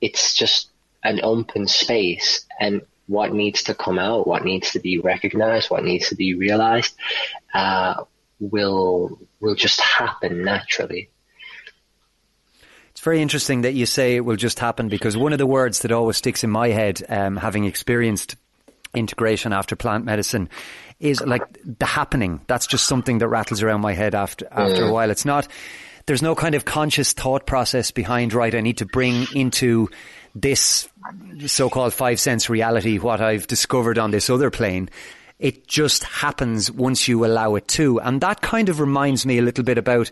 It's 0.02 0.36
just 0.36 0.70
an 1.04 1.20
open 1.24 1.68
space 1.68 2.46
and 2.60 2.82
what 3.08 3.34
needs 3.34 3.64
to 3.64 3.74
come 3.74 3.98
out, 3.98 4.28
what 4.28 4.44
needs 4.44 4.72
to 4.72 4.80
be 4.80 5.00
recognized, 5.00 5.70
what 5.70 5.84
needs 5.84 6.10
to 6.10 6.16
be 6.16 6.34
realized, 6.36 6.94
uh, 7.54 8.04
will 8.40 9.20
will 9.40 9.56
just 9.56 9.80
happen 9.80 10.44
naturally. 10.44 11.10
It's 12.92 13.02
very 13.02 13.22
interesting 13.22 13.62
that 13.62 13.74
you 13.74 13.86
say 13.86 14.16
it 14.16 14.26
will 14.26 14.38
just 14.38 14.60
happen 14.60 14.90
because 14.90 15.16
one 15.16 15.32
of 15.32 15.38
the 15.38 15.46
words 15.46 15.80
that 15.80 15.92
always 15.92 16.18
sticks 16.18 16.44
in 16.44 16.50
my 16.50 16.70
head, 16.70 17.04
um, 17.10 17.38
having 17.38 17.66
experienced 17.66 18.36
integration 18.96 19.54
after 19.54 19.76
plant 19.76 20.04
medicine, 20.04 20.50
is 21.00 21.22
like 21.22 21.44
the 21.64 21.86
happening. 21.86 22.42
That's 22.48 22.66
just 22.66 22.88
something 22.88 23.20
that 23.20 23.28
rattles 23.28 23.62
around 23.62 23.82
my 23.82 23.94
head 23.94 24.16
after 24.16 24.48
after 24.52 24.86
a 24.86 24.92
while. 24.92 25.12
It's 25.12 25.26
not. 25.26 25.48
There's 26.08 26.22
no 26.22 26.36
kind 26.36 26.56
of 26.56 26.66
conscious 26.66 27.14
thought 27.14 27.46
process 27.46 27.92
behind. 27.92 28.34
Right, 28.34 28.56
I 28.56 28.62
need 28.62 28.80
to 28.80 28.86
bring 28.86 29.28
into 29.36 29.90
this 30.34 30.90
so-called 31.46 31.94
five 31.94 32.20
sense 32.20 32.50
reality 32.50 32.98
what 32.98 33.22
I've 33.22 33.48
discovered 33.48 33.98
on 34.00 34.12
this 34.12 34.30
other 34.30 34.50
plane. 34.50 34.90
It 35.40 35.68
just 35.68 36.04
happens 36.04 36.72
once 36.72 37.08
you 37.08 37.26
allow 37.26 37.56
it 37.56 37.68
to, 37.70 38.00
and 38.00 38.22
that 38.22 38.42
kind 38.42 38.70
of 38.70 38.80
reminds 38.80 39.26
me 39.26 39.38
a 39.38 39.42
little 39.44 39.64
bit 39.64 39.78
about 39.78 40.10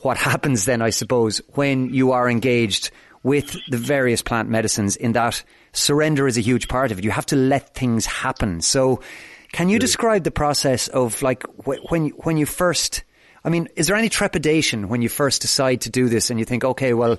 what 0.00 0.16
happens 0.30 0.64
then, 0.64 0.82
I 0.82 0.90
suppose, 0.90 1.40
when 1.54 1.92
you 1.92 2.12
are 2.12 2.28
engaged 2.28 2.90
with 3.22 3.56
the 3.68 3.78
various 3.78 4.22
plant 4.22 4.48
medicines 4.48 4.96
in 4.96 5.12
that 5.12 5.42
surrender 5.72 6.26
is 6.26 6.36
a 6.36 6.40
huge 6.40 6.68
part 6.68 6.90
of 6.90 6.98
it. 6.98 7.04
You 7.04 7.10
have 7.10 7.26
to 7.26 7.36
let 7.36 7.74
things 7.74 8.04
happen. 8.04 8.60
So 8.60 9.00
can 9.52 9.68
you 9.68 9.78
describe 9.78 10.24
the 10.24 10.30
process 10.30 10.88
of 10.88 11.22
like 11.22 11.44
when, 11.66 12.08
when 12.08 12.36
you 12.36 12.46
first, 12.46 13.04
I 13.44 13.50
mean, 13.50 13.68
is 13.76 13.86
there 13.86 13.96
any 13.96 14.08
trepidation 14.08 14.88
when 14.88 15.02
you 15.02 15.08
first 15.08 15.42
decide 15.42 15.82
to 15.82 15.90
do 15.90 16.08
this 16.08 16.30
and 16.30 16.38
you 16.38 16.44
think, 16.44 16.64
okay, 16.64 16.94
well, 16.94 17.18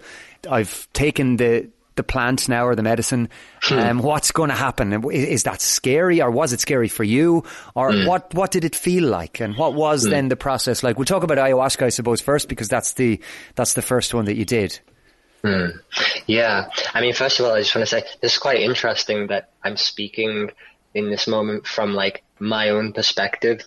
I've 0.50 0.92
taken 0.94 1.38
the, 1.38 1.70
the 1.96 2.04
plant 2.04 2.50
now 2.50 2.66
or 2.66 2.76
the 2.76 2.84
medicine. 2.84 3.30
Hmm. 3.62 3.80
Um, 3.80 4.00
what's 4.00 4.32
going 4.32 4.50
to 4.50 4.56
happen? 4.56 4.94
Is, 5.12 5.26
is, 5.26 5.44
that 5.44 5.62
scary 5.62 6.22
or 6.22 6.32
was 6.32 6.54
it 6.54 6.60
scary 6.60 6.88
for 6.88 7.04
you? 7.04 7.44
Or 7.76 7.92
mm. 7.92 8.08
what, 8.08 8.34
what 8.34 8.52
did 8.52 8.66
it 8.66 8.76
feel 8.76 9.08
like? 9.08 9.40
And 9.40 9.56
what 9.58 9.74
was 9.74 10.06
mm. 10.06 10.10
then 10.10 10.30
the 10.30 10.36
process 10.36 10.84
like? 10.84 10.98
We'll 10.98 11.06
talk 11.06 11.24
about 11.24 11.38
ayahuasca, 11.38 11.84
I 11.84 11.90
suppose, 11.90 12.22
first, 12.22 12.50
because 12.50 12.70
that's 12.70 12.94
the, 12.94 13.20
that's 13.56 13.74
the 13.74 13.82
first 13.82 14.14
one 14.14 14.26
that 14.26 14.36
you 14.36 14.46
did. 14.46 14.80
Mm. 15.44 15.80
Yeah. 16.26 16.70
I 16.94 17.02
mean, 17.02 17.14
first 17.14 17.40
of 17.40 17.46
all, 17.46 17.54
I 17.54 17.60
just 17.60 17.76
want 17.76 17.88
to 17.88 17.90
say 17.90 18.04
this 18.22 18.34
is 18.34 18.38
quite 18.38 18.60
interesting 18.60 19.28
that 19.28 19.52
I'm 19.64 19.78
speaking 19.78 20.52
in 20.94 21.10
this 21.10 21.28
moment 21.28 21.68
from 21.68 21.94
like 21.94 22.24
my 22.40 22.70
own 22.70 22.94
perspective 22.94 23.62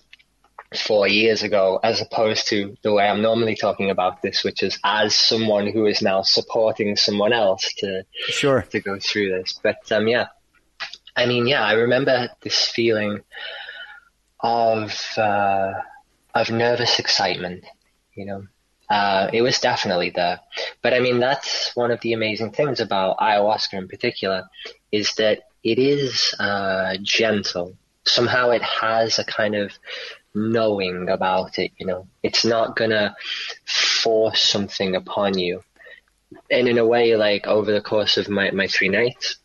four 0.75 1.07
years 1.07 1.43
ago, 1.43 1.79
as 1.83 2.01
opposed 2.01 2.47
to 2.49 2.75
the 2.83 2.91
way 2.93 3.07
I'm 3.07 3.21
normally 3.21 3.55
talking 3.55 3.89
about 3.89 4.21
this, 4.21 4.43
which 4.43 4.63
is 4.63 4.77
as 4.83 5.15
someone 5.15 5.67
who 5.67 5.85
is 5.85 6.01
now 6.01 6.21
supporting 6.23 6.95
someone 6.95 7.33
else 7.33 7.73
to 7.77 8.03
sure 8.27 8.61
to 8.61 8.79
go 8.79 8.99
through 8.99 9.29
this. 9.29 9.59
But 9.63 9.77
um, 9.91 10.07
yeah, 10.07 10.27
I 11.15 11.25
mean, 11.25 11.47
yeah, 11.47 11.63
I 11.63 11.73
remember 11.73 12.29
this 12.41 12.67
feeling 12.67 13.21
of 14.41 14.93
uh, 15.17 15.73
of 16.35 16.51
nervous 16.51 16.99
excitement. 16.99 17.65
You 18.15 18.25
know, 18.25 18.47
uh, 18.89 19.29
it 19.31 19.41
was 19.41 19.59
definitely 19.59 20.11
there. 20.11 20.39
But 20.81 20.93
I 20.93 20.99
mean, 20.99 21.19
that's 21.19 21.75
one 21.75 21.91
of 21.91 22.01
the 22.01 22.13
amazing 22.13 22.51
things 22.51 22.79
about 22.79 23.17
ayahuasca 23.17 23.73
in 23.73 23.87
particular 23.87 24.43
is 24.91 25.13
that 25.15 25.43
it 25.63 25.79
is 25.79 26.33
uh, 26.39 26.97
gentle. 27.01 27.77
Somehow 28.05 28.51
it 28.51 28.61
has 28.61 29.19
a 29.19 29.25
kind 29.25 29.55
of 29.55 29.71
knowing 30.37 31.09
about 31.09 31.57
it, 31.57 31.71
you 31.77 31.85
know. 31.85 32.07
It's 32.23 32.45
not 32.45 32.75
gonna 32.75 33.15
force 33.65 34.41
something 34.41 34.95
upon 34.95 35.37
you. 35.37 35.63
And 36.51 36.67
in 36.67 36.77
a 36.77 36.85
way, 36.85 37.15
like 37.15 37.47
over 37.47 37.71
the 37.71 37.81
course 37.81 38.17
of 38.17 38.29
my, 38.29 38.51
my 38.51 38.67
three 38.67 38.89
nights, 38.89 39.37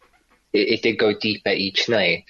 it, 0.53 0.69
it 0.69 0.83
did 0.83 0.99
go 0.99 1.17
deeper 1.19 1.51
each 1.51 1.89
night. 1.89 2.25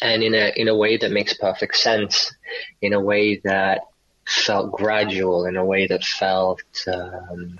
And 0.00 0.22
in 0.22 0.34
a 0.34 0.52
in 0.56 0.68
a 0.68 0.76
way 0.76 0.98
that 0.98 1.10
makes 1.10 1.34
perfect 1.34 1.76
sense, 1.76 2.34
in 2.82 2.92
a 2.92 3.00
way 3.00 3.40
that 3.44 3.80
felt 4.26 4.72
gradual, 4.72 5.46
in 5.46 5.56
a 5.56 5.64
way 5.64 5.86
that 5.86 6.04
felt 6.04 6.62
um, 6.86 7.58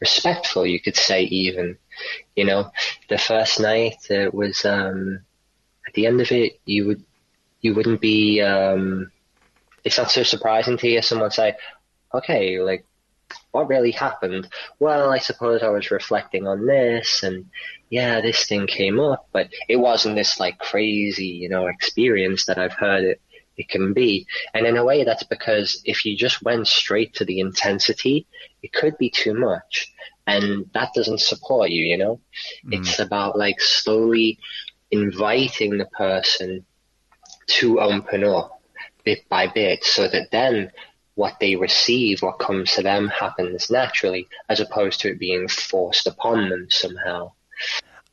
respectful, 0.00 0.66
you 0.66 0.80
could 0.80 0.96
say 0.96 1.22
even. 1.24 1.76
You 2.34 2.46
know, 2.46 2.70
the 3.10 3.18
first 3.18 3.60
night 3.60 3.96
it 4.08 4.32
was 4.32 4.64
um, 4.64 5.20
at 5.86 5.92
the 5.92 6.06
end 6.06 6.20
of 6.20 6.32
it, 6.32 6.58
you 6.64 6.86
would 6.86 7.04
you 7.60 7.74
wouldn't 7.74 8.00
be 8.00 8.40
um, 8.40 9.12
it's 9.84 9.98
not 9.98 10.10
so 10.10 10.22
surprising 10.22 10.76
to 10.78 10.86
hear 10.86 11.02
someone 11.02 11.30
say, 11.30 11.54
okay, 12.14 12.60
like, 12.60 12.84
what 13.52 13.68
really 13.68 13.92
happened? 13.92 14.48
Well, 14.78 15.10
I 15.10 15.18
suppose 15.18 15.62
I 15.62 15.68
was 15.68 15.90
reflecting 15.90 16.46
on 16.46 16.66
this 16.66 17.22
and 17.22 17.46
yeah, 17.88 18.20
this 18.20 18.46
thing 18.46 18.66
came 18.66 19.00
up, 19.00 19.28
but 19.32 19.48
it 19.68 19.76
wasn't 19.76 20.16
this 20.16 20.38
like 20.40 20.58
crazy, 20.58 21.26
you 21.26 21.48
know, 21.48 21.66
experience 21.66 22.46
that 22.46 22.58
I've 22.58 22.72
heard 22.72 23.04
it, 23.04 23.20
it 23.56 23.68
can 23.68 23.92
be. 23.92 24.26
And 24.54 24.66
in 24.66 24.76
a 24.76 24.84
way, 24.84 25.04
that's 25.04 25.24
because 25.24 25.80
if 25.84 26.04
you 26.04 26.16
just 26.16 26.42
went 26.42 26.66
straight 26.66 27.14
to 27.14 27.24
the 27.24 27.40
intensity, 27.40 28.26
it 28.62 28.72
could 28.72 28.96
be 28.98 29.10
too 29.10 29.34
much. 29.34 29.92
And 30.26 30.70
that 30.74 30.90
doesn't 30.94 31.20
support 31.20 31.70
you, 31.70 31.84
you 31.84 31.98
know? 31.98 32.20
Mm. 32.66 32.74
It's 32.80 32.98
about 32.98 33.36
like 33.36 33.60
slowly 33.60 34.38
inviting 34.90 35.78
the 35.78 35.86
person 35.86 36.64
to 37.46 37.80
open 37.80 38.24
up 38.24 38.59
bit 39.04 39.28
by 39.28 39.46
bit 39.46 39.84
so 39.84 40.08
that 40.08 40.30
then 40.30 40.70
what 41.14 41.38
they 41.40 41.56
receive, 41.56 42.22
what 42.22 42.38
comes 42.38 42.72
to 42.72 42.82
them 42.82 43.08
happens 43.08 43.70
naturally 43.70 44.28
as 44.48 44.60
opposed 44.60 45.00
to 45.00 45.10
it 45.10 45.18
being 45.18 45.48
forced 45.48 46.06
upon 46.06 46.48
them 46.48 46.66
somehow. 46.70 47.32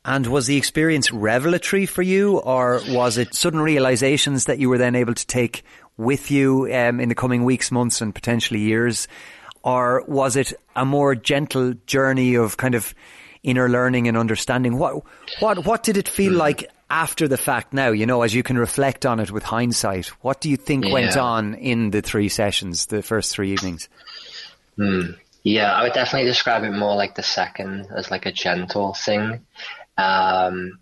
And 0.04 0.28
was 0.28 0.48
the 0.48 0.58
experience 0.58 1.12
revelatory 1.12 1.86
for 1.86 2.02
you 2.02 2.38
or 2.40 2.82
was 2.88 3.18
it 3.18 3.34
sudden 3.34 3.60
realizations 3.60 4.46
that 4.46 4.60
you 4.60 4.70
were 4.70 4.78
then 4.78 4.96
able 4.96 5.14
to 5.14 5.28
take 5.28 5.64
with 5.98 6.32
you 6.32 6.74
um, 6.74 7.00
in 7.00 7.10
the 7.10 7.16
coming 7.16 7.44
weeks, 7.44 7.72
months 7.72 8.02
and 8.02 8.16
potentially 8.16 8.62
years? 8.62 9.08
Or 9.64 10.04
was 10.08 10.36
it 10.36 10.54
a 10.76 10.86
more 10.86 11.14
gentle 11.14 11.74
journey 11.86 12.36
of 12.36 12.58
kind 12.58 12.74
of 12.74 12.96
inner 13.44 13.68
learning 13.70 14.08
and 14.08 14.18
understanding? 14.18 14.78
What, 14.78 15.04
what, 15.40 15.66
what 15.66 15.84
did 15.84 15.98
it 15.98 16.08
feel 16.08 16.34
mm. 16.34 16.38
like 16.38 16.70
after 16.90 17.28
the 17.28 17.38
fact 17.38 17.74
now, 17.74 17.92
you 17.92 18.06
know, 18.06 18.22
as 18.22 18.34
you 18.34 18.44
can 18.44 18.58
reflect 18.58 19.06
on 19.06 19.20
it 19.20 19.32
with 19.32 19.44
hindsight, 19.44 20.08
what 20.22 20.42
do 20.42 20.50
you 20.50 20.58
think 20.58 20.86
yeah. 20.86 20.94
went 20.94 21.18
on 21.18 21.54
in 21.56 21.92
the 21.92 22.02
three 22.02 22.30
sessions, 22.30 22.86
the 22.86 23.02
first 23.02 23.34
three 23.34 23.52
evenings? 23.52 23.90
Hmm. 24.76 25.12
Yeah, 25.44 25.72
I 25.74 25.84
would 25.84 25.94
definitely 25.94 26.28
describe 26.28 26.64
it 26.64 26.72
more 26.72 26.96
like 26.96 27.16
the 27.16 27.24
second 27.24 27.88
as 27.96 28.12
like 28.12 28.26
a 28.26 28.32
gentle 28.32 28.94
thing. 28.94 29.46
Um, 29.98 30.80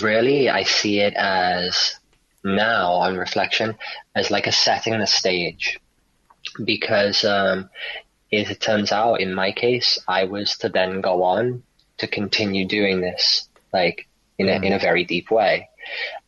really, 0.00 0.48
I 0.48 0.64
see 0.64 1.00
it 1.00 1.14
as 1.14 1.94
now 2.44 2.92
on 2.92 3.16
reflection 3.16 3.76
as 4.14 4.30
like 4.30 4.48
a 4.48 4.52
setting 4.52 4.98
the 4.98 5.06
stage 5.06 5.78
because 6.64 7.24
um, 7.24 7.70
as 8.32 8.50
it 8.50 8.60
turns 8.60 8.92
out, 8.92 9.20
in 9.20 9.34
my 9.34 9.52
case, 9.52 9.98
I 10.08 10.24
was 10.24 10.58
to 10.58 10.68
then 10.68 11.00
go 11.00 11.22
on 11.22 11.62
to 11.98 12.06
continue 12.06 12.66
doing 12.66 13.00
this. 13.00 13.48
Like 13.72 14.08
in 14.48 14.62
a, 14.62 14.66
in 14.66 14.72
a 14.72 14.78
very 14.78 15.04
deep 15.04 15.30
way. 15.30 15.68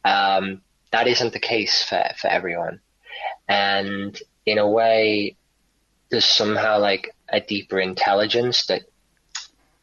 Um, 0.04 0.62
that 0.90 1.06
isn't 1.06 1.32
the 1.32 1.40
case 1.40 1.82
for, 1.82 2.02
for 2.20 2.28
everyone. 2.28 2.80
And 3.48 4.20
in 4.46 4.58
a 4.58 4.68
way, 4.68 5.36
there's 6.10 6.24
somehow 6.24 6.78
like 6.78 7.14
a 7.28 7.40
deeper 7.40 7.80
intelligence 7.80 8.66
that 8.66 8.82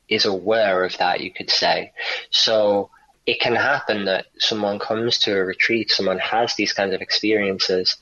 is 0.07 0.25
aware 0.25 0.83
of 0.83 0.97
that, 0.97 1.21
you 1.21 1.31
could 1.31 1.49
say. 1.49 1.91
So 2.29 2.89
it 3.25 3.39
can 3.39 3.55
happen 3.55 4.05
that 4.05 4.27
someone 4.37 4.79
comes 4.79 5.19
to 5.19 5.37
a 5.37 5.43
retreat, 5.43 5.91
someone 5.91 6.19
has 6.19 6.55
these 6.55 6.73
kinds 6.73 6.93
of 6.93 7.01
experiences 7.01 7.97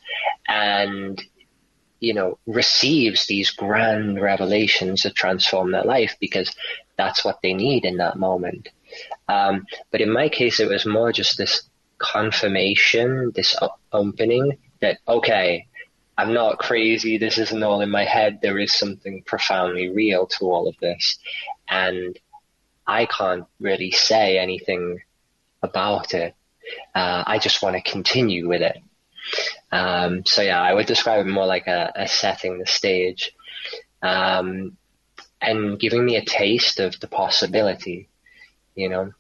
and, 0.48 1.22
you 2.00 2.14
know, 2.14 2.38
receives 2.46 3.28
these 3.28 3.52
grand 3.52 4.22
revelations 4.22 5.04
that 5.04 5.16
transform 5.16 5.72
their 5.72 5.84
life 5.84 6.16
because 6.20 6.56
that's 6.98 7.24
what 7.24 7.40
they 7.42 7.54
need 7.54 7.86
in 7.86 7.98
that 7.98 8.18
moment. 8.18 8.70
Um, 9.28 9.66
but 9.92 10.02
in 10.02 10.12
my 10.12 10.30
case, 10.30 10.60
it 10.60 10.70
was 10.70 10.86
more 10.86 11.12
just 11.12 11.38
this 11.38 11.70
confirmation, 11.98 13.32
this 13.36 13.56
opening 13.92 14.58
that, 14.82 15.00
okay, 15.08 15.68
I'm 16.18 16.34
not 16.34 16.60
crazy. 16.60 17.18
This 17.18 17.38
isn't 17.38 17.64
all 17.64 17.82
in 17.82 17.90
my 17.90 18.04
head. 18.04 18.40
There 18.42 18.60
is 18.60 18.74
something 18.74 19.24
profoundly 19.24 19.90
real 19.90 20.28
to 20.28 20.46
all 20.46 20.68
of 20.68 20.76
this. 20.82 21.18
And 21.70 22.20
I 22.86 23.06
can't 23.06 23.46
really 23.60 23.92
say 23.92 24.38
anything 24.38 25.00
about 25.62 26.14
it. 26.14 26.36
Uh, 26.94 27.24
I 27.26 27.40
just 27.40 27.62
want 27.62 27.76
to 27.76 27.92
continue 27.92 28.48
with 28.48 28.62
it. 28.62 28.78
Um, 29.72 30.26
so 30.26 30.42
yeah, 30.42 30.62
I 30.62 30.74
would 30.74 30.88
describe 30.88 31.26
it 31.26 31.30
more 31.30 31.46
like 31.46 31.68
a, 31.68 31.92
a 31.96 32.08
setting 32.08 32.60
the 32.60 32.66
stage, 32.66 33.32
um, 34.02 34.76
and 35.42 35.80
giving 35.80 36.04
me 36.04 36.16
a 36.18 36.26
taste 36.26 36.80
of 36.80 37.00
the 37.00 37.08
possibility 37.08 38.09
you 38.80 38.90
know. 38.90 39.14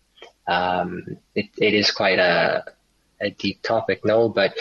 Um, 0.47 1.17
it, 1.35 1.49
it 1.57 1.75
is 1.75 1.91
quite 1.91 2.17
a, 2.17 2.65
a 3.21 3.29
deep 3.29 3.61
topic, 3.61 4.03
no, 4.03 4.29
but 4.29 4.55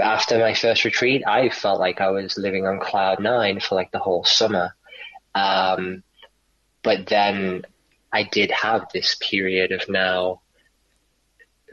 after 0.00 0.38
my 0.38 0.54
first 0.54 0.84
retreat, 0.84 1.22
I 1.26 1.50
felt 1.50 1.80
like 1.80 2.00
I 2.00 2.10
was 2.10 2.38
living 2.38 2.66
on 2.66 2.80
cloud 2.80 3.20
nine 3.20 3.60
for 3.60 3.74
like 3.74 3.90
the 3.90 3.98
whole 3.98 4.24
summer. 4.24 4.74
Um, 5.34 6.02
but 6.82 7.06
then 7.06 7.64
I 8.12 8.24
did 8.24 8.50
have 8.50 8.86
this 8.92 9.16
period 9.20 9.72
of 9.72 9.88
now, 9.88 10.40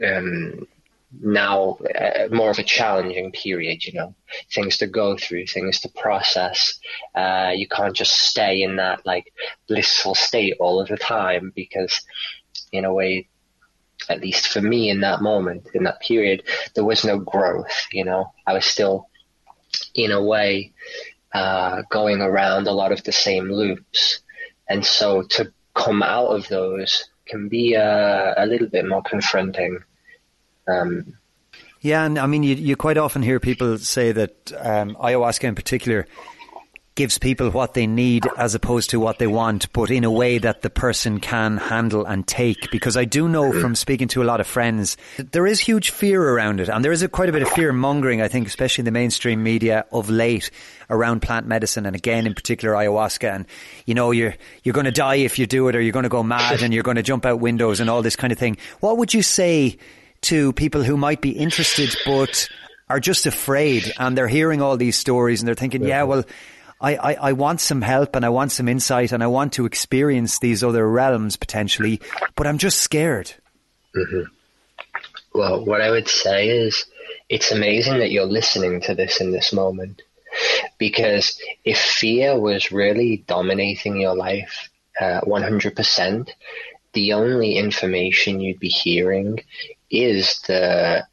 um, 0.04 0.66
now 1.20 1.78
uh, 1.94 2.28
more 2.30 2.50
of 2.50 2.58
a 2.58 2.64
challenging 2.64 3.32
period, 3.32 3.84
you 3.84 3.92
know, 3.92 4.14
things 4.52 4.78
to 4.78 4.86
go 4.86 5.16
through, 5.16 5.46
things 5.46 5.80
to 5.80 5.88
process. 5.90 6.78
Uh, 7.14 7.52
you 7.54 7.68
can't 7.68 7.94
just 7.94 8.12
stay 8.12 8.62
in 8.62 8.76
that 8.76 9.04
like 9.04 9.32
blissful 9.68 10.14
state 10.14 10.56
all 10.60 10.80
of 10.80 10.88
the 10.88 10.96
time 10.96 11.52
because 11.54 12.02
in 12.72 12.84
a 12.84 12.92
way, 12.92 13.28
at 14.08 14.20
least 14.20 14.48
for 14.48 14.60
me 14.60 14.90
in 14.90 15.00
that 15.00 15.22
moment, 15.22 15.68
in 15.74 15.84
that 15.84 16.00
period, 16.00 16.42
there 16.74 16.84
was 16.84 17.04
no 17.04 17.18
growth, 17.18 17.86
you 17.92 18.04
know, 18.04 18.32
I 18.46 18.54
was 18.54 18.64
still 18.64 19.08
in 19.94 20.10
a 20.10 20.22
way, 20.22 20.72
uh, 21.32 21.82
going 21.90 22.20
around 22.20 22.66
a 22.66 22.72
lot 22.72 22.92
of 22.92 23.04
the 23.04 23.12
same 23.12 23.50
loops. 23.50 24.20
And 24.68 24.84
so 24.84 25.22
to 25.22 25.52
come 25.74 26.02
out 26.02 26.28
of 26.28 26.48
those 26.48 27.08
can 27.26 27.48
be 27.48 27.76
uh, 27.76 28.34
a 28.36 28.46
little 28.46 28.68
bit 28.68 28.86
more 28.86 29.02
confronting. 29.02 29.78
Um, 30.66 31.14
yeah, 31.80 32.04
and 32.04 32.18
I 32.18 32.26
mean, 32.26 32.42
you, 32.42 32.54
you 32.54 32.76
quite 32.76 32.98
often 32.98 33.22
hear 33.22 33.40
people 33.40 33.78
say 33.78 34.12
that 34.12 34.52
um, 34.58 34.96
ayahuasca 34.96 35.44
in 35.44 35.54
particular 35.54 36.06
gives 36.94 37.18
people 37.18 37.50
what 37.50 37.74
they 37.74 37.86
need 37.86 38.26
as 38.36 38.54
opposed 38.54 38.90
to 38.90 39.00
what 39.00 39.18
they 39.18 39.26
want, 39.26 39.72
but 39.72 39.90
in 39.90 40.04
a 40.04 40.10
way 40.10 40.38
that 40.38 40.62
the 40.62 40.70
person 40.70 41.20
can 41.20 41.56
handle 41.56 42.04
and 42.04 42.26
take. 42.26 42.70
Because 42.70 42.96
I 42.96 43.04
do 43.04 43.28
know 43.28 43.52
from 43.52 43.74
speaking 43.74 44.08
to 44.08 44.22
a 44.22 44.24
lot 44.24 44.40
of 44.40 44.46
friends, 44.46 44.96
there 45.16 45.46
is 45.46 45.60
huge 45.60 45.90
fear 45.90 46.22
around 46.22 46.60
it. 46.60 46.68
And 46.68 46.84
there 46.84 46.92
is 46.92 47.02
a, 47.02 47.08
quite 47.08 47.28
a 47.28 47.32
bit 47.32 47.42
of 47.42 47.48
fear 47.50 47.72
mongering, 47.72 48.20
I 48.20 48.28
think, 48.28 48.46
especially 48.48 48.82
in 48.82 48.86
the 48.86 48.90
mainstream 48.90 49.42
media 49.42 49.86
of 49.92 50.10
late 50.10 50.50
around 50.90 51.20
plant 51.20 51.46
medicine 51.46 51.86
and 51.86 51.94
again, 51.94 52.26
in 52.26 52.34
particular, 52.34 52.74
ayahuasca. 52.74 53.34
And, 53.34 53.46
you 53.86 53.94
know, 53.94 54.10
you're, 54.10 54.34
you're 54.64 54.74
going 54.74 54.84
to 54.84 54.92
die 54.92 55.16
if 55.16 55.38
you 55.38 55.46
do 55.46 55.68
it 55.68 55.76
or 55.76 55.80
you're 55.80 55.92
going 55.92 56.02
to 56.02 56.08
go 56.08 56.22
mad 56.22 56.62
and 56.62 56.74
you're 56.74 56.82
going 56.82 56.96
to 56.96 57.02
jump 57.02 57.24
out 57.24 57.40
windows 57.40 57.80
and 57.80 57.88
all 57.88 58.02
this 58.02 58.16
kind 58.16 58.32
of 58.32 58.38
thing. 58.38 58.56
What 58.80 58.98
would 58.98 59.14
you 59.14 59.22
say 59.22 59.78
to 60.22 60.52
people 60.52 60.82
who 60.82 60.96
might 60.96 61.20
be 61.20 61.30
interested 61.30 61.94
but 62.04 62.48
are 62.90 63.00
just 63.00 63.24
afraid 63.24 63.92
and 63.98 64.18
they're 64.18 64.28
hearing 64.28 64.60
all 64.60 64.76
these 64.76 64.98
stories 64.98 65.40
and 65.40 65.48
they're 65.48 65.54
thinking, 65.54 65.84
yeah, 65.84 66.02
well, 66.02 66.24
I, 66.80 66.96
I, 66.96 67.12
I 67.14 67.32
want 67.32 67.60
some 67.60 67.82
help 67.82 68.16
and 68.16 68.24
I 68.24 68.30
want 68.30 68.52
some 68.52 68.68
insight 68.68 69.12
and 69.12 69.22
I 69.22 69.26
want 69.26 69.52
to 69.54 69.66
experience 69.66 70.38
these 70.38 70.64
other 70.64 70.88
realms 70.88 71.36
potentially, 71.36 72.00
but 72.36 72.46
I'm 72.46 72.58
just 72.58 72.78
scared. 72.78 73.32
Mm-hmm. 73.94 74.22
Well, 75.34 75.64
what 75.64 75.80
I 75.80 75.90
would 75.90 76.08
say 76.08 76.48
is 76.48 76.86
it's 77.28 77.52
amazing 77.52 77.98
that 77.98 78.10
you're 78.10 78.24
listening 78.24 78.80
to 78.82 78.94
this 78.94 79.20
in 79.20 79.30
this 79.30 79.52
moment 79.52 80.02
because 80.78 81.40
if 81.64 81.78
fear 81.78 82.38
was 82.38 82.72
really 82.72 83.18
dominating 83.26 84.00
your 84.00 84.14
life 84.14 84.70
uh, 85.00 85.20
100%, 85.22 86.30
the 86.92 87.12
only 87.12 87.56
information 87.56 88.40
you'd 88.40 88.58
be 88.58 88.68
hearing 88.68 89.40
is 89.90 90.40
the 90.46 91.06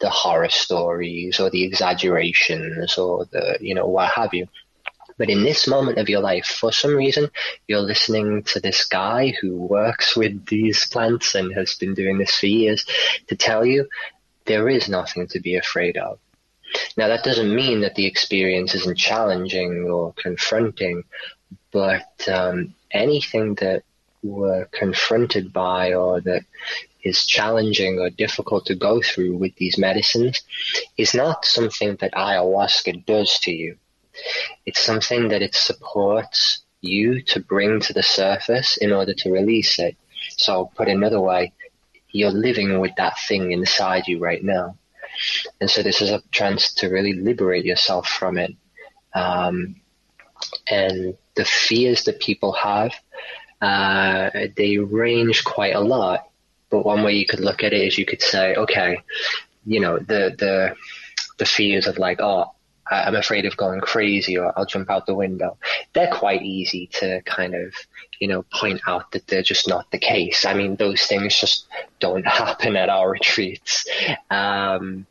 the 0.00 0.10
horror 0.10 0.48
stories 0.48 1.38
or 1.38 1.50
the 1.50 1.62
exaggerations 1.62 2.98
or 2.98 3.26
the 3.26 3.56
you 3.60 3.74
know 3.74 3.86
what 3.86 4.10
have 4.10 4.34
you 4.34 4.48
but 5.16 5.30
in 5.30 5.42
this 5.44 5.66
moment 5.68 5.98
of 5.98 6.08
your 6.08 6.20
life, 6.20 6.46
for 6.46 6.72
some 6.72 6.94
reason, 6.94 7.30
you're 7.68 7.80
listening 7.80 8.42
to 8.44 8.60
this 8.60 8.84
guy 8.86 9.34
who 9.40 9.56
works 9.56 10.16
with 10.16 10.46
these 10.46 10.86
plants 10.86 11.34
and 11.34 11.54
has 11.54 11.74
been 11.74 11.94
doing 11.94 12.18
this 12.18 12.38
for 12.38 12.46
years 12.46 12.84
to 13.28 13.36
tell 13.36 13.64
you 13.64 13.88
there 14.46 14.68
is 14.68 14.88
nothing 14.88 15.26
to 15.28 15.40
be 15.40 15.56
afraid 15.56 15.96
of. 15.96 16.18
Now, 16.96 17.08
that 17.08 17.24
doesn't 17.24 17.54
mean 17.54 17.80
that 17.82 17.94
the 17.94 18.06
experience 18.06 18.74
isn't 18.74 18.98
challenging 18.98 19.88
or 19.88 20.12
confronting, 20.14 21.04
but 21.72 22.28
um, 22.28 22.74
anything 22.90 23.54
that 23.56 23.84
we're 24.22 24.64
confronted 24.66 25.52
by 25.52 25.94
or 25.94 26.20
that 26.22 26.42
is 27.02 27.26
challenging 27.26 27.98
or 27.98 28.10
difficult 28.10 28.66
to 28.66 28.74
go 28.74 29.00
through 29.02 29.36
with 29.36 29.54
these 29.56 29.78
medicines 29.78 30.42
is 30.96 31.14
not 31.14 31.44
something 31.44 31.96
that 31.96 32.12
ayahuasca 32.14 33.04
does 33.04 33.38
to 33.40 33.52
you. 33.52 33.76
It's 34.66 34.82
something 34.82 35.28
that 35.28 35.42
it 35.42 35.54
supports 35.54 36.64
you 36.80 37.22
to 37.22 37.40
bring 37.40 37.80
to 37.80 37.92
the 37.92 38.02
surface 38.02 38.76
in 38.76 38.92
order 38.92 39.14
to 39.14 39.32
release 39.32 39.78
it. 39.78 39.96
So 40.36 40.70
put 40.76 40.88
another 40.88 41.20
way, 41.20 41.52
you're 42.10 42.30
living 42.30 42.80
with 42.80 42.92
that 42.96 43.18
thing 43.28 43.52
inside 43.52 44.06
you 44.06 44.18
right 44.18 44.42
now. 44.42 44.76
And 45.60 45.70
so 45.70 45.82
this 45.82 46.00
is 46.00 46.10
a 46.10 46.22
chance 46.30 46.74
to 46.74 46.88
really 46.88 47.12
liberate 47.12 47.64
yourself 47.64 48.06
from 48.08 48.38
it. 48.38 48.54
Um, 49.14 49.76
and 50.66 51.16
the 51.36 51.44
fears 51.44 52.04
that 52.04 52.20
people 52.20 52.52
have, 52.52 52.92
uh, 53.60 54.30
they 54.56 54.78
range 54.78 55.44
quite 55.44 55.74
a 55.74 55.80
lot. 55.80 56.28
But 56.70 56.84
one 56.84 57.02
way 57.04 57.14
you 57.14 57.26
could 57.26 57.40
look 57.40 57.62
at 57.62 57.72
it 57.72 57.86
is 57.86 57.98
you 57.98 58.06
could 58.06 58.22
say, 58.22 58.54
okay, 58.54 58.98
you 59.64 59.80
know, 59.80 59.98
the, 59.98 60.34
the, 60.36 60.76
the 61.38 61.46
fears 61.46 61.86
of 61.86 61.98
like, 61.98 62.20
oh, 62.20 62.53
I'm 62.90 63.16
afraid 63.16 63.46
of 63.46 63.56
going 63.56 63.80
crazy 63.80 64.36
or 64.36 64.52
I'll 64.56 64.66
jump 64.66 64.90
out 64.90 65.06
the 65.06 65.14
window. 65.14 65.56
They're 65.92 66.12
quite 66.12 66.42
easy 66.42 66.88
to 66.94 67.22
kind 67.22 67.54
of, 67.54 67.74
you 68.20 68.28
know, 68.28 68.44
point 68.52 68.80
out 68.86 69.10
that 69.12 69.26
they're 69.26 69.42
just 69.42 69.68
not 69.68 69.90
the 69.90 69.98
case. 69.98 70.44
I 70.44 70.54
mean, 70.54 70.76
those 70.76 71.06
things 71.06 71.38
just 71.38 71.66
don't 71.98 72.26
happen 72.26 72.76
at 72.76 72.90
our 72.90 73.10
retreats. 73.10 73.86
Um, 74.30 75.06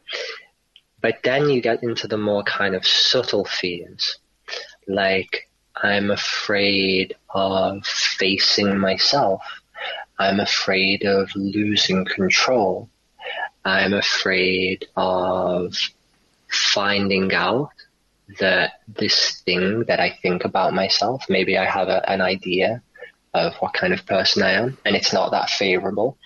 but 1.02 1.18
then 1.24 1.50
you 1.50 1.62
get 1.62 1.84
into 1.84 2.08
the 2.08 2.18
more 2.18 2.44
kind 2.44 2.76
of 2.76 2.86
subtle 2.86 3.46
fears, 3.46 4.20
like 4.88 5.50
I'm 5.76 6.12
afraid 6.12 7.16
of 7.30 7.86
facing 7.86 8.78
myself. 8.78 9.42
I'm 10.20 10.40
afraid 10.40 11.04
of 11.04 11.30
losing 11.36 12.06
control. 12.06 12.90
I'm 13.66 13.94
afraid 13.94 14.86
of 14.96 15.76
finding 16.54 17.34
out 17.34 17.72
that 18.40 18.82
this 18.88 19.42
thing 19.46 19.86
that 19.88 20.00
I 20.00 20.18
think 20.22 20.46
about 20.46 20.74
myself, 20.74 21.26
maybe 21.30 21.58
I 21.58 21.66
have 21.66 21.88
a, 21.90 22.10
an 22.10 22.22
idea 22.22 22.82
of 23.34 23.54
what 23.56 23.74
kind 23.74 23.94
of 23.94 24.06
person 24.06 24.44
I 24.44 24.52
am, 24.52 24.78
and 24.86 24.96
it's 24.96 25.14
not 25.14 25.32
that 25.32 25.50
favorable. 25.50 26.18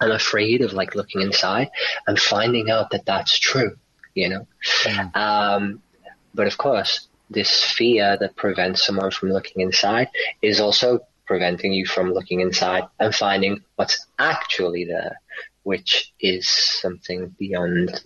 I'm 0.00 0.10
afraid 0.10 0.62
of 0.62 0.72
like 0.72 0.94
looking 0.94 1.20
inside 1.20 1.70
and 2.06 2.18
finding 2.18 2.70
out 2.70 2.90
that 2.90 3.06
that's 3.06 3.38
true, 3.38 3.76
you 4.14 4.28
know. 4.28 4.46
Mm. 4.82 5.16
Um, 5.16 5.82
but 6.34 6.46
of 6.46 6.58
course, 6.58 7.08
this 7.30 7.64
fear 7.64 8.16
that 8.18 8.36
prevents 8.36 8.84
someone 8.84 9.10
from 9.10 9.30
looking 9.32 9.62
inside 9.62 10.08
is 10.42 10.60
also 10.60 11.00
preventing 11.26 11.72
you 11.72 11.86
from 11.86 12.12
looking 12.12 12.40
inside 12.40 12.84
and 12.98 13.14
finding 13.14 13.62
what's 13.76 14.06
actually 14.18 14.84
there 14.84 15.20
which 15.62 16.12
is 16.20 16.48
something 16.48 17.34
beyond 17.38 18.02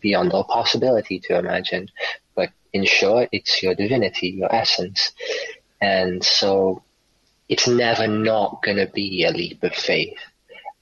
beyond 0.00 0.32
all 0.32 0.44
possibility 0.44 1.18
to 1.20 1.38
imagine. 1.38 1.88
But 2.34 2.50
in 2.72 2.84
short, 2.84 3.28
it's 3.32 3.62
your 3.62 3.74
divinity, 3.74 4.28
your 4.28 4.54
essence, 4.54 5.12
and 5.80 6.24
so 6.24 6.82
it's 7.48 7.68
never 7.68 8.06
not 8.06 8.62
going 8.62 8.76
to 8.76 8.90
be 8.92 9.24
a 9.24 9.30
leap 9.30 9.62
of 9.62 9.74
faith, 9.74 10.18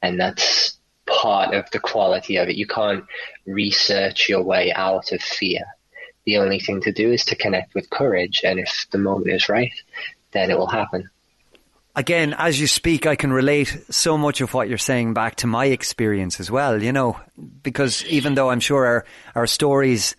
and 0.02 0.18
that's 0.18 0.78
part 1.06 1.54
of 1.54 1.70
the 1.70 1.78
quality 1.78 2.36
of 2.36 2.48
it. 2.48 2.56
You 2.56 2.66
can't 2.66 3.04
research 3.46 4.28
your 4.28 4.42
way 4.42 4.72
out 4.72 5.12
of 5.12 5.20
fear. 5.20 5.64
The 6.24 6.38
only 6.38 6.58
thing 6.58 6.80
to 6.82 6.92
do 6.92 7.12
is 7.12 7.24
to 7.26 7.36
connect 7.36 7.74
with 7.74 7.90
courage, 7.90 8.42
and 8.44 8.58
if 8.58 8.86
the 8.90 8.98
moment 8.98 9.30
is 9.30 9.48
right, 9.48 9.72
then 10.32 10.50
it 10.50 10.58
will 10.58 10.66
happen 10.66 11.08
again, 11.96 12.34
as 12.38 12.60
you 12.60 12.66
speak, 12.66 13.06
I 13.06 13.16
can 13.16 13.32
relate 13.32 13.76
so 13.90 14.16
much 14.16 14.40
of 14.42 14.54
what 14.54 14.68
you're 14.68 14.78
saying 14.78 15.14
back 15.14 15.36
to 15.36 15.46
my 15.46 15.66
experience 15.66 16.38
as 16.38 16.50
well, 16.50 16.82
you 16.82 16.92
know, 16.92 17.18
because 17.62 18.04
even 18.04 18.34
though 18.34 18.50
I'm 18.50 18.60
sure 18.60 18.86
our, 18.86 19.04
our 19.34 19.46
stories 19.46 20.14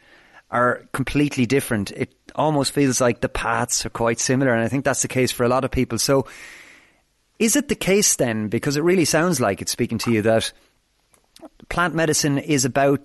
are 0.50 0.84
completely 0.92 1.46
different, 1.46 1.92
it 1.92 2.14
almost 2.36 2.72
feels 2.72 3.00
like 3.00 3.22
the 3.22 3.30
paths 3.30 3.86
are 3.86 3.92
quite 3.92 4.20
similar. 4.20 4.52
And 4.52 4.64
I 4.64 4.68
think 4.68 4.84
that's 4.84 5.04
the 5.04 5.08
case 5.08 5.32
for 5.32 5.44
a 5.44 5.50
lot 5.50 5.64
of 5.64 5.72
people. 5.72 6.00
So 6.00 6.26
is 7.38 7.56
it 7.56 7.68
the 7.68 7.76
case 7.76 8.16
then, 8.16 8.48
because 8.48 8.76
it 8.76 8.84
really 8.84 9.06
sounds 9.06 9.40
like 9.40 9.62
it's 9.62 9.72
speaking 9.72 10.00
to 10.00 10.12
you 10.12 10.24
that 10.24 10.52
plant 11.70 11.94
medicine 11.94 12.40
is 12.40 12.66
about 12.66 13.02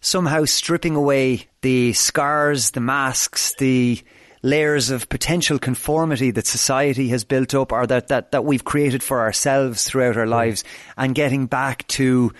somehow 0.00 0.44
stripping 0.44 0.96
away 0.96 1.46
the 1.60 1.92
scars, 1.92 2.72
the 2.72 2.80
masks, 2.80 3.54
the 3.58 4.02
layers 4.42 4.90
of 4.90 5.08
potential 5.08 5.58
conformity 5.58 6.30
that 6.32 6.46
society 6.46 7.08
has 7.08 7.24
built 7.24 7.54
up 7.54 7.72
or 7.72 7.86
that, 7.86 8.08
that, 8.08 8.32
that 8.32 8.44
we've 8.44 8.64
created 8.64 9.02
for 9.02 9.20
ourselves 9.20 9.84
throughout 9.84 10.16
our 10.16 10.26
lives 10.26 10.64
and 10.96 11.14
getting 11.14 11.46
back 11.46 11.86
to 11.86 12.32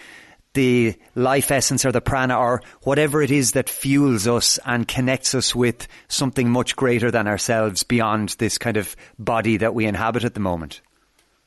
the 0.54 0.94
life 1.14 1.50
essence 1.50 1.84
or 1.84 1.92
the 1.92 2.00
prana 2.00 2.38
or 2.38 2.62
whatever 2.82 3.22
it 3.22 3.30
is 3.30 3.52
that 3.52 3.70
fuels 3.70 4.26
us 4.26 4.58
and 4.66 4.86
connects 4.86 5.34
us 5.34 5.54
with 5.54 5.88
something 6.08 6.50
much 6.50 6.76
greater 6.76 7.10
than 7.10 7.26
ourselves 7.26 7.84
beyond 7.84 8.30
this 8.38 8.58
kind 8.58 8.76
of 8.76 8.94
body 9.18 9.56
that 9.56 9.74
we 9.74 9.86
inhabit 9.86 10.24
at 10.24 10.34
the 10.34 10.40
moment. 10.40 10.80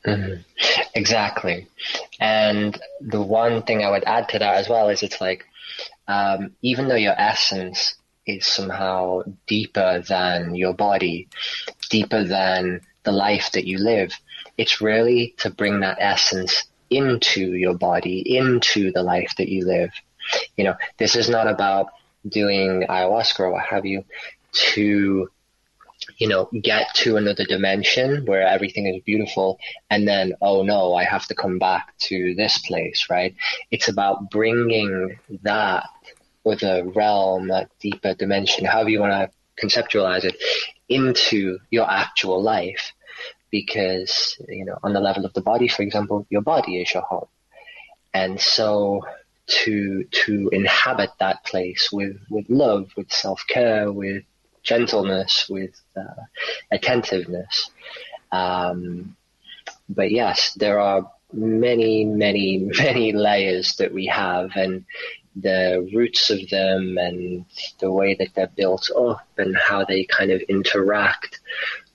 Mm-hmm. 0.04 0.40
Exactly. 0.94 1.66
And 2.18 2.78
the 3.00 3.22
one 3.22 3.62
thing 3.62 3.82
I 3.82 3.90
would 3.90 4.04
add 4.04 4.28
to 4.30 4.38
that 4.38 4.56
as 4.56 4.68
well 4.68 4.88
is 4.88 5.02
it's 5.02 5.20
like, 5.20 5.44
um, 6.08 6.52
even 6.62 6.88
though 6.88 6.96
your 6.96 7.14
essence 7.16 7.94
is 8.26 8.46
somehow 8.46 9.22
deeper 9.46 10.02
than 10.08 10.54
your 10.54 10.74
body, 10.74 11.28
deeper 11.90 12.24
than 12.24 12.80
the 13.04 13.12
life 13.12 13.52
that 13.52 13.66
you 13.66 13.78
live. 13.78 14.12
It's 14.58 14.80
really 14.80 15.34
to 15.38 15.50
bring 15.50 15.80
that 15.80 15.98
essence 16.00 16.64
into 16.90 17.54
your 17.54 17.74
body, 17.74 18.36
into 18.36 18.92
the 18.92 19.02
life 19.02 19.32
that 19.38 19.48
you 19.48 19.64
live. 19.64 19.90
You 20.56 20.64
know, 20.64 20.74
this 20.98 21.16
is 21.16 21.28
not 21.28 21.46
about 21.48 21.86
doing 22.28 22.84
ayahuasca 22.88 23.40
or 23.40 23.52
what 23.52 23.64
have 23.64 23.86
you 23.86 24.04
to, 24.52 25.30
you 26.18 26.28
know, 26.28 26.48
get 26.62 26.94
to 26.94 27.16
another 27.16 27.44
dimension 27.44 28.24
where 28.26 28.42
everything 28.42 28.86
is 28.86 29.02
beautiful 29.04 29.58
and 29.90 30.06
then, 30.06 30.34
oh 30.40 30.62
no, 30.62 30.94
I 30.94 31.04
have 31.04 31.26
to 31.26 31.34
come 31.34 31.58
back 31.58 31.94
to 32.08 32.34
this 32.34 32.58
place, 32.58 33.06
right? 33.10 33.34
It's 33.70 33.88
about 33.88 34.30
bringing 34.30 35.18
that 35.42 35.86
or 36.46 36.54
the 36.54 36.84
realm, 36.94 37.48
that 37.48 37.68
deeper 37.80 38.14
dimension, 38.14 38.64
however 38.64 38.88
you 38.88 39.00
want 39.00 39.12
to 39.12 39.66
conceptualize 39.66 40.22
it, 40.22 40.36
into 40.88 41.58
your 41.70 41.90
actual 41.90 42.40
life. 42.40 42.92
Because, 43.50 44.36
you 44.48 44.64
know, 44.64 44.78
on 44.84 44.92
the 44.92 45.00
level 45.00 45.24
of 45.24 45.32
the 45.32 45.40
body, 45.40 45.66
for 45.66 45.82
example, 45.82 46.24
your 46.30 46.42
body 46.42 46.80
is 46.80 46.94
your 46.94 47.02
home. 47.02 47.26
And 48.14 48.40
so 48.40 49.02
to, 49.64 50.04
to 50.04 50.48
inhabit 50.52 51.10
that 51.18 51.44
place 51.44 51.90
with, 51.92 52.16
with 52.30 52.48
love, 52.48 52.92
with 52.96 53.10
self-care, 53.10 53.90
with 53.90 54.22
gentleness, 54.62 55.48
with 55.50 55.74
uh, 55.96 56.22
attentiveness. 56.70 57.70
Um, 58.30 59.16
but 59.88 60.12
yes, 60.12 60.54
there 60.54 60.78
are 60.78 61.10
many, 61.32 62.04
many, 62.04 62.58
many 62.78 63.12
layers 63.12 63.74
that 63.76 63.92
we 63.92 64.06
have, 64.06 64.50
and 64.54 64.84
the 65.36 65.88
roots 65.94 66.30
of 66.30 66.48
them, 66.48 66.96
and 66.98 67.44
the 67.78 67.92
way 67.92 68.14
that 68.14 68.34
they're 68.34 68.50
built 68.56 68.90
up, 68.96 69.26
and 69.36 69.56
how 69.56 69.84
they 69.84 70.04
kind 70.04 70.30
of 70.30 70.40
interact 70.42 71.40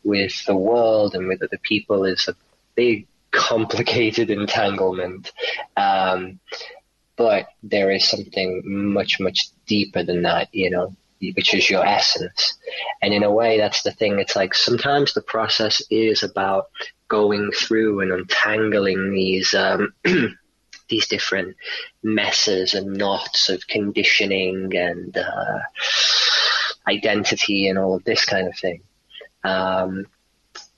with 0.04 0.46
the 0.46 0.56
world 0.56 1.16
and 1.16 1.28
with 1.28 1.44
other 1.44 1.60
people 1.62 2.06
is 2.06 2.28
a 2.28 2.36
big, 2.76 3.08
complicated 3.32 4.30
entanglement. 4.40 5.32
Um, 5.78 6.40
but 7.18 7.48
there 7.62 7.92
is 7.92 8.08
something 8.08 8.62
much, 8.66 9.20
much 9.20 9.50
deeper 9.68 10.04
than 10.04 10.24
that, 10.24 10.50
you 10.54 10.70
know, 10.70 10.96
which 11.36 11.54
is 11.54 11.70
your 11.70 11.86
essence. 11.86 12.58
And 13.02 13.14
in 13.14 13.24
a 13.24 13.32
way, 13.32 13.58
that's 13.58 13.84
the 13.84 13.92
thing. 13.92 14.20
It's 14.20 14.36
like 14.36 14.56
sometimes 14.56 15.14
the 15.14 15.22
process 15.22 15.84
is 15.92 16.24
about 16.24 16.70
going 17.08 17.52
through 17.52 18.00
and 18.02 18.12
untangling 18.12 19.12
these 19.12 19.54
um, 19.54 19.94
these 20.92 21.08
different 21.08 21.56
messes 22.04 22.76
and 22.76 22.96
knots 22.96 23.50
of 23.50 23.68
conditioning 23.68 24.76
and 24.76 25.18
uh, 25.18 25.60
identity 26.88 27.68
and 27.68 27.80
all 27.80 27.96
of 27.96 28.04
this 28.04 28.26
kind 28.26 28.48
of 28.48 28.56
thing. 28.56 28.84
Um, 29.44 30.06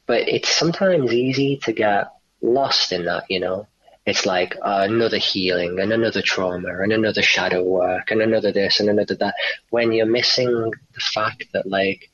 but 0.05 0.29
it's 0.29 0.49
sometimes 0.49 1.11
easy 1.11 1.57
to 1.63 1.73
get 1.73 2.13
lost 2.41 2.93
in 2.93 3.05
that, 3.05 3.25
you 3.29 3.41
know. 3.41 3.67
It's 4.05 4.25
like 4.25 4.57
uh, 4.61 4.85
another 4.89 5.17
healing 5.17 5.79
and 5.79 5.93
another 5.93 6.21
trauma 6.21 6.81
and 6.81 6.91
another 6.91 7.21
shadow 7.21 7.63
work 7.63 8.11
and 8.11 8.21
another 8.21 8.51
this 8.51 8.79
and 8.81 8.89
another 8.89 9.15
that. 9.15 9.35
When 9.69 9.93
you're 9.93 10.05
missing 10.05 10.71
the 10.93 10.99
fact 10.99 11.45
that 11.53 11.65
like 11.65 12.09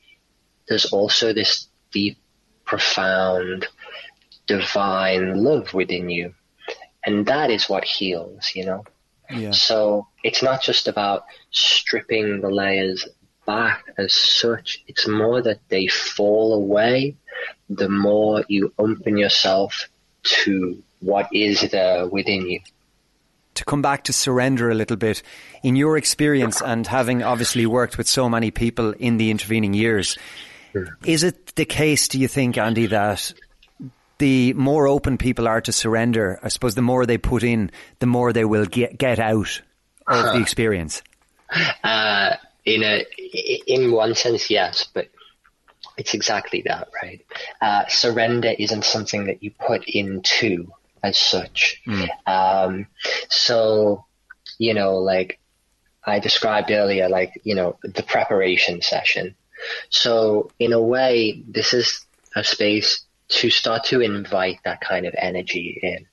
there's 0.68 0.94
also 0.94 1.34
this 1.34 1.68
deep, 1.92 2.18
profound, 2.64 3.66
divine 4.46 5.44
love 5.44 5.74
within 5.74 6.12
you, 6.12 6.36
and 7.06 7.26
that 7.26 7.50
is 7.50 7.70
what 7.70 7.84
heals. 7.84 8.52
You 8.54 8.66
know. 8.66 8.84
Yeah. 9.30 9.52
So 9.52 10.08
it's 10.24 10.42
not 10.42 10.62
just 10.62 10.88
about 10.88 11.26
stripping 11.52 12.42
the 12.42 12.50
layers 12.50 13.08
back 13.46 13.84
as 13.98 14.14
such. 14.14 14.84
It's 14.88 15.08
more 15.08 15.42
that 15.42 15.60
they 15.70 15.88
fall 15.88 16.54
away 16.54 17.16
the 17.70 17.90
more 17.90 18.44
you 18.48 18.74
open 18.78 19.18
yourself 19.18 19.88
to 20.24 20.82
what 21.00 21.28
is 21.32 21.62
there 21.72 22.08
within 22.08 22.48
you. 22.48 22.60
To 23.56 23.66
come 23.66 23.82
back 23.82 24.04
to 24.06 24.14
surrender 24.14 24.70
a 24.70 24.76
little 24.76 24.98
bit, 24.98 25.22
in 25.64 25.76
your 25.76 25.98
experience 25.98 26.62
and 26.62 26.86
having 26.88 27.24
obviously 27.24 27.66
worked 27.66 27.98
with 27.98 28.08
so 28.08 28.30
many 28.30 28.52
people 28.52 28.92
in 28.92 29.18
the 29.18 29.32
intervening 29.32 29.74
years, 29.74 30.18
hmm. 30.74 30.84
is 31.06 31.24
it 31.24 31.56
the 31.56 31.66
case, 31.66 32.08
do 32.08 32.20
you 32.20 32.28
think, 32.28 32.58
Andy, 32.58 32.88
that 32.88 33.34
the 34.20 34.54
more 34.54 34.88
open 34.88 35.18
people 35.18 35.48
are 35.48 35.62
to 35.62 35.72
surrender, 35.72 36.40
I 36.44 36.50
suppose 36.50 36.76
the 36.76 36.82
more 36.82 37.06
they 37.06 37.18
put 37.18 37.44
in, 37.44 37.72
the 38.00 38.06
more 38.06 38.32
they 38.32 38.46
will 38.46 38.66
get, 38.66 38.98
get 38.98 39.20
out 39.20 39.62
of 40.08 40.34
the 40.34 40.42
experience? 40.42 41.02
Uh, 41.84 42.36
in 42.66 42.84
a, 42.84 43.06
in 43.68 43.92
one 43.92 44.16
sense, 44.16 44.50
yes, 44.50 44.88
but 44.94 45.10
it's 45.98 46.14
exactly 46.14 46.64
that, 46.66 46.90
right? 47.02 47.26
Uh, 47.62 47.86
surrender 47.88 48.54
isn't 48.58 48.86
something 48.86 49.26
that 49.26 49.44
you 49.44 49.52
put 49.52 49.86
into 49.88 50.72
as 51.04 51.18
such. 51.18 51.82
Mm. 51.88 52.10
Um, 52.28 52.88
so, 53.30 54.06
you 54.58 54.74
know, 54.74 54.98
like 54.98 55.40
I 56.04 56.20
described 56.20 56.72
earlier, 56.72 57.10
like, 57.10 57.42
you 57.44 57.56
know, 57.56 57.78
the 57.84 58.04
preparation 58.04 58.82
session. 58.82 59.36
So 59.90 60.52
in 60.60 60.74
a 60.74 60.82
way, 60.82 61.44
this 61.48 61.74
is 61.74 62.06
a 62.36 62.44
space 62.44 63.06
to 63.30 63.50
start 63.50 63.86
to 63.86 64.02
invite 64.02 64.60
that 64.66 64.82
kind 64.82 65.06
of 65.06 65.16
energy 65.18 65.80
in, 65.82 66.06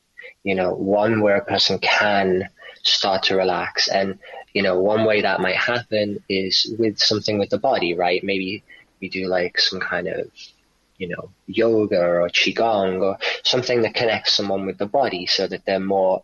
you 0.44 0.55
know, 0.55 0.74
one 0.74 1.20
where 1.20 1.37
a 1.37 1.44
person 1.44 1.79
can 1.79 2.48
start 2.83 3.24
to 3.24 3.37
relax. 3.37 3.88
And, 3.88 4.18
you 4.52 4.62
know, 4.62 4.81
one 4.81 5.05
way 5.05 5.22
that 5.22 5.40
might 5.40 5.57
happen 5.57 6.22
is 6.29 6.74
with 6.79 6.98
something 6.98 7.38
with 7.38 7.50
the 7.50 7.59
body, 7.59 7.94
right? 7.94 8.22
Maybe 8.22 8.62
we 9.00 9.09
do 9.09 9.26
like 9.26 9.59
some 9.59 9.81
kind 9.81 10.09
of 10.09 10.31
you 10.98 11.09
know, 11.09 11.31
yoga 11.46 12.00
or 12.00 12.29
qigong 12.29 13.02
or 13.02 13.18
something 13.44 13.83
that 13.83 13.94
connects 13.94 14.33
someone 14.35 14.66
with 14.66 14.79
the 14.79 14.87
body 14.87 15.26
so 15.26 15.46
that 15.46 15.64
they're 15.64 15.81
more 15.81 16.22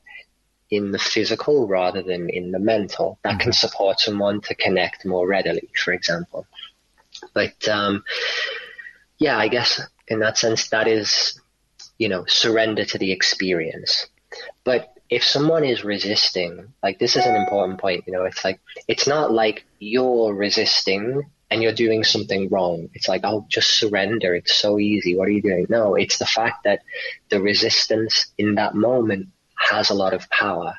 in 0.71 0.91
the 0.91 0.99
physical 0.99 1.69
rather 1.69 2.03
than 2.03 2.31
in 2.31 2.51
the 2.51 2.59
mental. 2.59 3.19
That 3.23 3.33
mm-hmm. 3.33 3.41
can 3.41 3.53
support 3.53 4.01
someone 4.01 4.41
to 4.43 4.55
connect 4.55 5.05
more 5.05 5.27
readily, 5.27 5.69
for 5.75 5.93
example. 5.93 6.47
But 7.35 7.69
um, 7.69 8.05
yeah, 9.19 9.37
I 9.37 9.49
guess 9.49 9.81
in 10.09 10.21
that 10.21 10.39
sense, 10.39 10.69
that 10.71 10.89
is, 10.89 11.41
you 11.99 12.09
know, 12.09 12.25
surrender 12.27 12.85
to 12.85 12.99
the 12.99 13.13
experience. 13.13 14.07
But 14.65 14.95
if 15.11 15.23
someone 15.23 15.65
is 15.65 15.85
resisting, 15.85 16.73
like 16.83 16.99
this 16.99 17.17
is 17.17 17.27
an 17.27 17.37
important 17.37 17.81
point, 17.81 18.05
you 18.07 18.13
know, 18.13 18.25
it's 18.25 18.45
like, 18.45 18.61
it's 18.89 19.07
not 19.07 19.31
like 19.33 19.65
you're 19.79 20.35
resisting 20.35 21.25
and 21.51 21.63
you're 21.63 21.75
doing 21.75 22.03
something 22.03 22.49
wrong. 22.49 22.89
It's 22.95 23.09
like, 23.09 23.21
oh, 23.25 23.45
just 23.49 23.79
surrender. 23.79 24.35
It's 24.35 24.55
so 24.55 24.79
easy. 24.79 25.17
What 25.17 25.29
are 25.29 25.33
you 25.33 25.43
doing? 25.43 25.67
No, 25.69 25.97
it's 25.97 26.19
the 26.19 26.27
fact 26.27 26.65
that 26.65 26.81
the 27.29 27.43
resistance 27.43 28.33
in 28.39 28.55
that 28.55 28.75
moment 28.75 29.29
has 29.59 29.91
a 29.91 29.95
lot 29.95 30.15
of 30.15 30.31
power. 30.31 30.75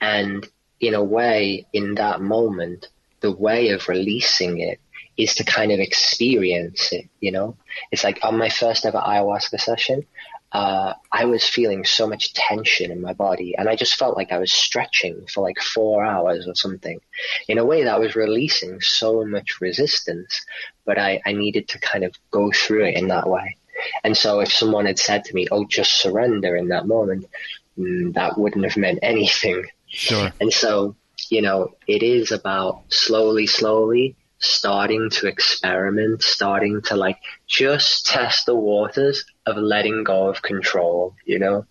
And 0.00 0.46
in 0.80 0.94
a 0.94 1.04
way, 1.04 1.66
in 1.72 1.94
that 1.94 2.20
moment, 2.20 2.88
the 3.20 3.30
way 3.30 3.68
of 3.68 3.88
releasing 3.88 4.58
it 4.58 4.80
is 5.16 5.34
to 5.34 5.44
kind 5.44 5.72
of 5.72 5.80
experience 5.80 6.92
it, 6.92 7.08
you 7.20 7.32
know? 7.32 7.56
It's 7.92 8.04
like 8.04 8.20
on 8.22 8.38
my 8.38 8.48
first 8.48 8.86
ever 8.86 8.98
ayahuasca 8.98 9.60
session, 9.60 10.06
uh, 10.52 10.94
I 11.12 11.26
was 11.26 11.44
feeling 11.44 11.84
so 11.84 12.08
much 12.08 12.32
tension 12.32 12.90
in 12.90 13.00
my 13.00 13.12
body, 13.12 13.54
and 13.56 13.68
I 13.68 13.76
just 13.76 13.94
felt 13.94 14.16
like 14.16 14.32
I 14.32 14.38
was 14.38 14.52
stretching 14.52 15.26
for 15.32 15.42
like 15.42 15.60
four 15.60 16.04
hours 16.04 16.48
or 16.48 16.56
something. 16.56 17.00
In 17.46 17.58
a 17.58 17.64
way, 17.64 17.84
that 17.84 18.00
was 18.00 18.16
releasing 18.16 18.80
so 18.80 19.24
much 19.24 19.60
resistance, 19.60 20.44
but 20.84 20.98
I, 20.98 21.20
I 21.24 21.32
needed 21.32 21.68
to 21.68 21.78
kind 21.78 22.02
of 22.02 22.14
go 22.32 22.50
through 22.50 22.86
it 22.86 22.96
in 22.96 23.08
that 23.08 23.28
way. 23.28 23.56
And 24.02 24.16
so, 24.16 24.40
if 24.40 24.52
someone 24.52 24.86
had 24.86 24.98
said 24.98 25.24
to 25.24 25.34
me, 25.34 25.46
"Oh, 25.52 25.66
just 25.66 26.00
surrender," 26.00 26.56
in 26.56 26.68
that 26.68 26.86
moment, 26.88 27.26
mm, 27.78 28.12
that 28.14 28.36
wouldn't 28.36 28.64
have 28.64 28.76
meant 28.76 28.98
anything. 29.02 29.66
Sure. 29.86 30.32
And 30.40 30.52
so, 30.52 30.96
you 31.30 31.42
know, 31.42 31.74
it 31.86 32.02
is 32.02 32.32
about 32.32 32.82
slowly, 32.88 33.46
slowly 33.46 34.16
starting 34.40 35.10
to 35.10 35.26
experiment, 35.26 36.22
starting 36.22 36.82
to 36.82 36.96
like 36.96 37.18
just 37.46 38.06
test 38.06 38.46
the 38.46 38.54
waters 38.54 39.24
of 39.46 39.56
letting 39.56 40.02
go 40.02 40.28
of 40.28 40.42
control, 40.42 41.14
you 41.24 41.38
know, 41.38 41.66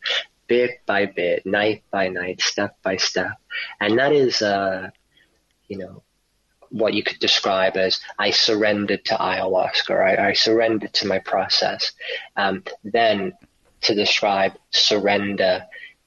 bit 0.47 0.81
by 0.85 1.05
bit, 1.05 1.45
night 1.45 1.83
by 1.91 2.07
night, 2.09 2.41
step 2.41 2.77
by 2.83 2.97
step. 2.97 3.33
And 3.79 3.97
that 3.99 4.13
is, 4.13 4.41
uh, 4.41 4.89
you 5.67 5.77
know, 5.77 6.03
what 6.69 6.93
you 6.93 7.03
could 7.03 7.19
describe 7.19 7.77
as 7.77 7.99
I 8.17 8.29
surrendered 8.31 9.05
to 9.05 9.15
ayahuasca? 9.15 10.19
I 10.19 10.33
surrendered 10.33 10.93
to 10.93 11.07
my 11.07 11.19
process. 11.19 11.93
Um, 12.35 12.63
then 12.83 13.33
to 13.81 13.95
describe 13.95 14.53
surrender 14.71 15.65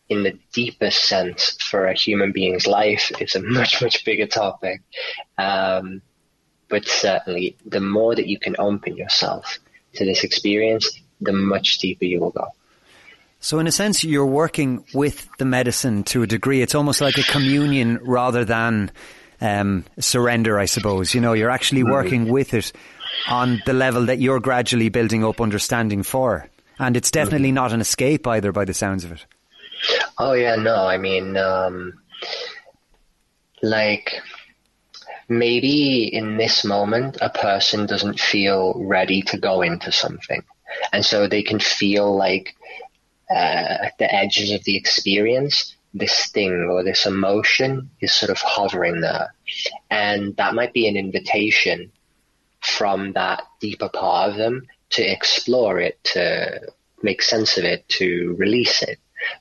in 0.09 0.23
the 0.23 0.39
deepest 0.53 1.05
sense 1.05 1.57
for 1.61 1.87
a 1.87 1.95
human 1.95 2.33
being's 2.33 2.67
life 2.67 3.11
is 3.21 3.35
a 3.35 3.43
much, 3.59 3.83
much 3.83 4.05
bigger 4.05 4.27
topic. 4.27 4.83
Um, 5.39 6.03
but 6.73 6.89
certainly 6.89 7.55
the 7.67 7.81
more 7.81 8.15
that 8.15 8.27
you 8.27 8.39
can 8.39 8.57
open 8.59 8.97
yourself 8.97 9.59
to 9.93 10.07
this 10.07 10.25
experience, 10.25 10.91
the 11.21 11.33
much 11.33 11.79
deeper 11.79 12.07
you 12.07 12.19
will 12.19 12.31
go. 12.31 12.49
So, 13.41 13.59
in 13.59 13.67
a 13.67 13.73
sense, 13.73 14.03
you're 14.03 14.25
working 14.25 14.85
with 14.95 15.29
the 15.37 15.45
medicine 15.45 16.03
to 16.05 16.23
a 16.23 16.27
degree. 16.27 16.63
It's 16.63 16.75
almost 16.75 17.03
like 17.03 17.19
a 17.19 17.25
communion 17.25 17.99
rather 18.03 18.47
than 18.47 18.91
um, 19.39 19.85
surrender, 19.99 20.59
I 20.59 20.65
suppose. 20.65 21.15
You 21.15 21.21
know, 21.21 21.35
you're 21.35 21.51
actually 21.51 21.83
working 21.85 22.29
with 22.29 22.55
it 22.55 22.73
on 23.29 23.61
the 23.67 23.75
level 23.75 24.07
that 24.07 24.19
you're 24.19 24.41
gradually 24.41 24.89
building 24.89 25.25
up 25.25 25.43
understanding 25.43 26.03
for. 26.05 26.49
And 26.79 26.97
it's 26.97 27.11
definitely 27.11 27.49
mm-hmm. 27.49 27.57
not 27.57 27.73
an 27.75 27.83
escape 27.83 28.27
either, 28.27 28.51
by 28.51 28.65
the 28.65 28.73
sounds 28.73 29.05
of 29.05 29.13
it. 29.13 29.27
Oh, 30.17 30.33
yeah, 30.33 30.57
no. 30.57 30.87
I 30.87 30.97
mean, 30.97 31.37
um, 31.37 32.01
like, 33.61 34.23
maybe 35.39 36.05
in 36.13 36.37
this 36.37 36.65
moment 36.65 37.19
a 37.21 37.31
person 37.31 37.87
doesn't 37.87 38.21
feel 38.21 38.75
ready 38.77 39.23
to 39.23 39.39
go 39.39 39.63
into 39.63 39.93
something. 39.93 40.43
And 40.93 41.05
so 41.05 41.27
they 41.27 41.43
can 41.43 41.59
feel 41.59 42.17
like 42.17 42.55
uh, 43.31 43.87
at 43.87 43.99
the 43.99 44.13
edges 44.13 44.51
of 44.53 44.65
the 44.65 44.77
experience 44.77 45.77
this 45.95 46.27
thing 46.29 46.69
or 46.71 46.83
this 46.83 47.07
emotion 47.07 47.91
is 48.01 48.13
sort 48.13 48.31
of 48.31 48.39
hovering 48.39 49.01
there. 49.01 49.35
And 49.91 50.37
that 50.37 50.55
might 50.55 50.73
be 50.73 50.89
an 50.89 50.97
invitation 50.97 51.93
from 52.61 53.13
that 53.13 53.43
deeper 53.61 53.89
part 53.89 54.31
of 54.31 54.37
them 54.37 54.67
to 54.91 55.03
explore 55.03 55.79
it 55.81 56.03
to 56.05 56.61
make 57.03 57.21
sense 57.21 57.59
of 57.59 57.65
it 57.65 57.89
to 57.89 58.35
release 58.39 58.83
it. 58.83 58.99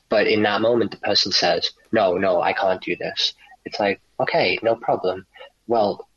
But 0.08 0.26
in 0.26 0.42
that 0.42 0.60
moment 0.60 0.90
the 0.90 0.96
person 0.98 1.32
says 1.32 1.70
no 1.90 2.16
no 2.16 2.40
i 2.40 2.52
can't 2.52 2.82
do 2.82 2.96
this. 2.96 3.34
It's 3.64 3.80
like 3.80 4.00
okay 4.20 4.58
no 4.62 4.74
problem 4.74 5.26
well, 5.66 6.08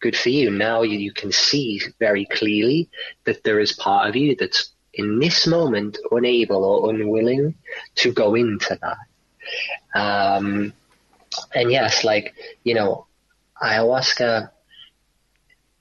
good 0.00 0.16
for 0.16 0.30
you. 0.30 0.50
Now 0.50 0.82
you, 0.82 0.98
you 0.98 1.12
can 1.12 1.32
see 1.32 1.80
very 1.98 2.24
clearly 2.24 2.88
that 3.24 3.44
there 3.44 3.60
is 3.60 3.72
part 3.72 4.08
of 4.08 4.16
you 4.16 4.34
that's 4.36 4.72
in 4.94 5.18
this 5.18 5.46
moment 5.46 5.98
unable 6.10 6.64
or 6.64 6.90
unwilling 6.90 7.54
to 7.96 8.12
go 8.12 8.34
into 8.34 8.78
that. 8.80 8.98
Um, 9.94 10.72
and 11.54 11.70
yes, 11.70 12.04
like, 12.04 12.34
you 12.64 12.74
know, 12.74 13.06
ayahuasca, 13.62 14.50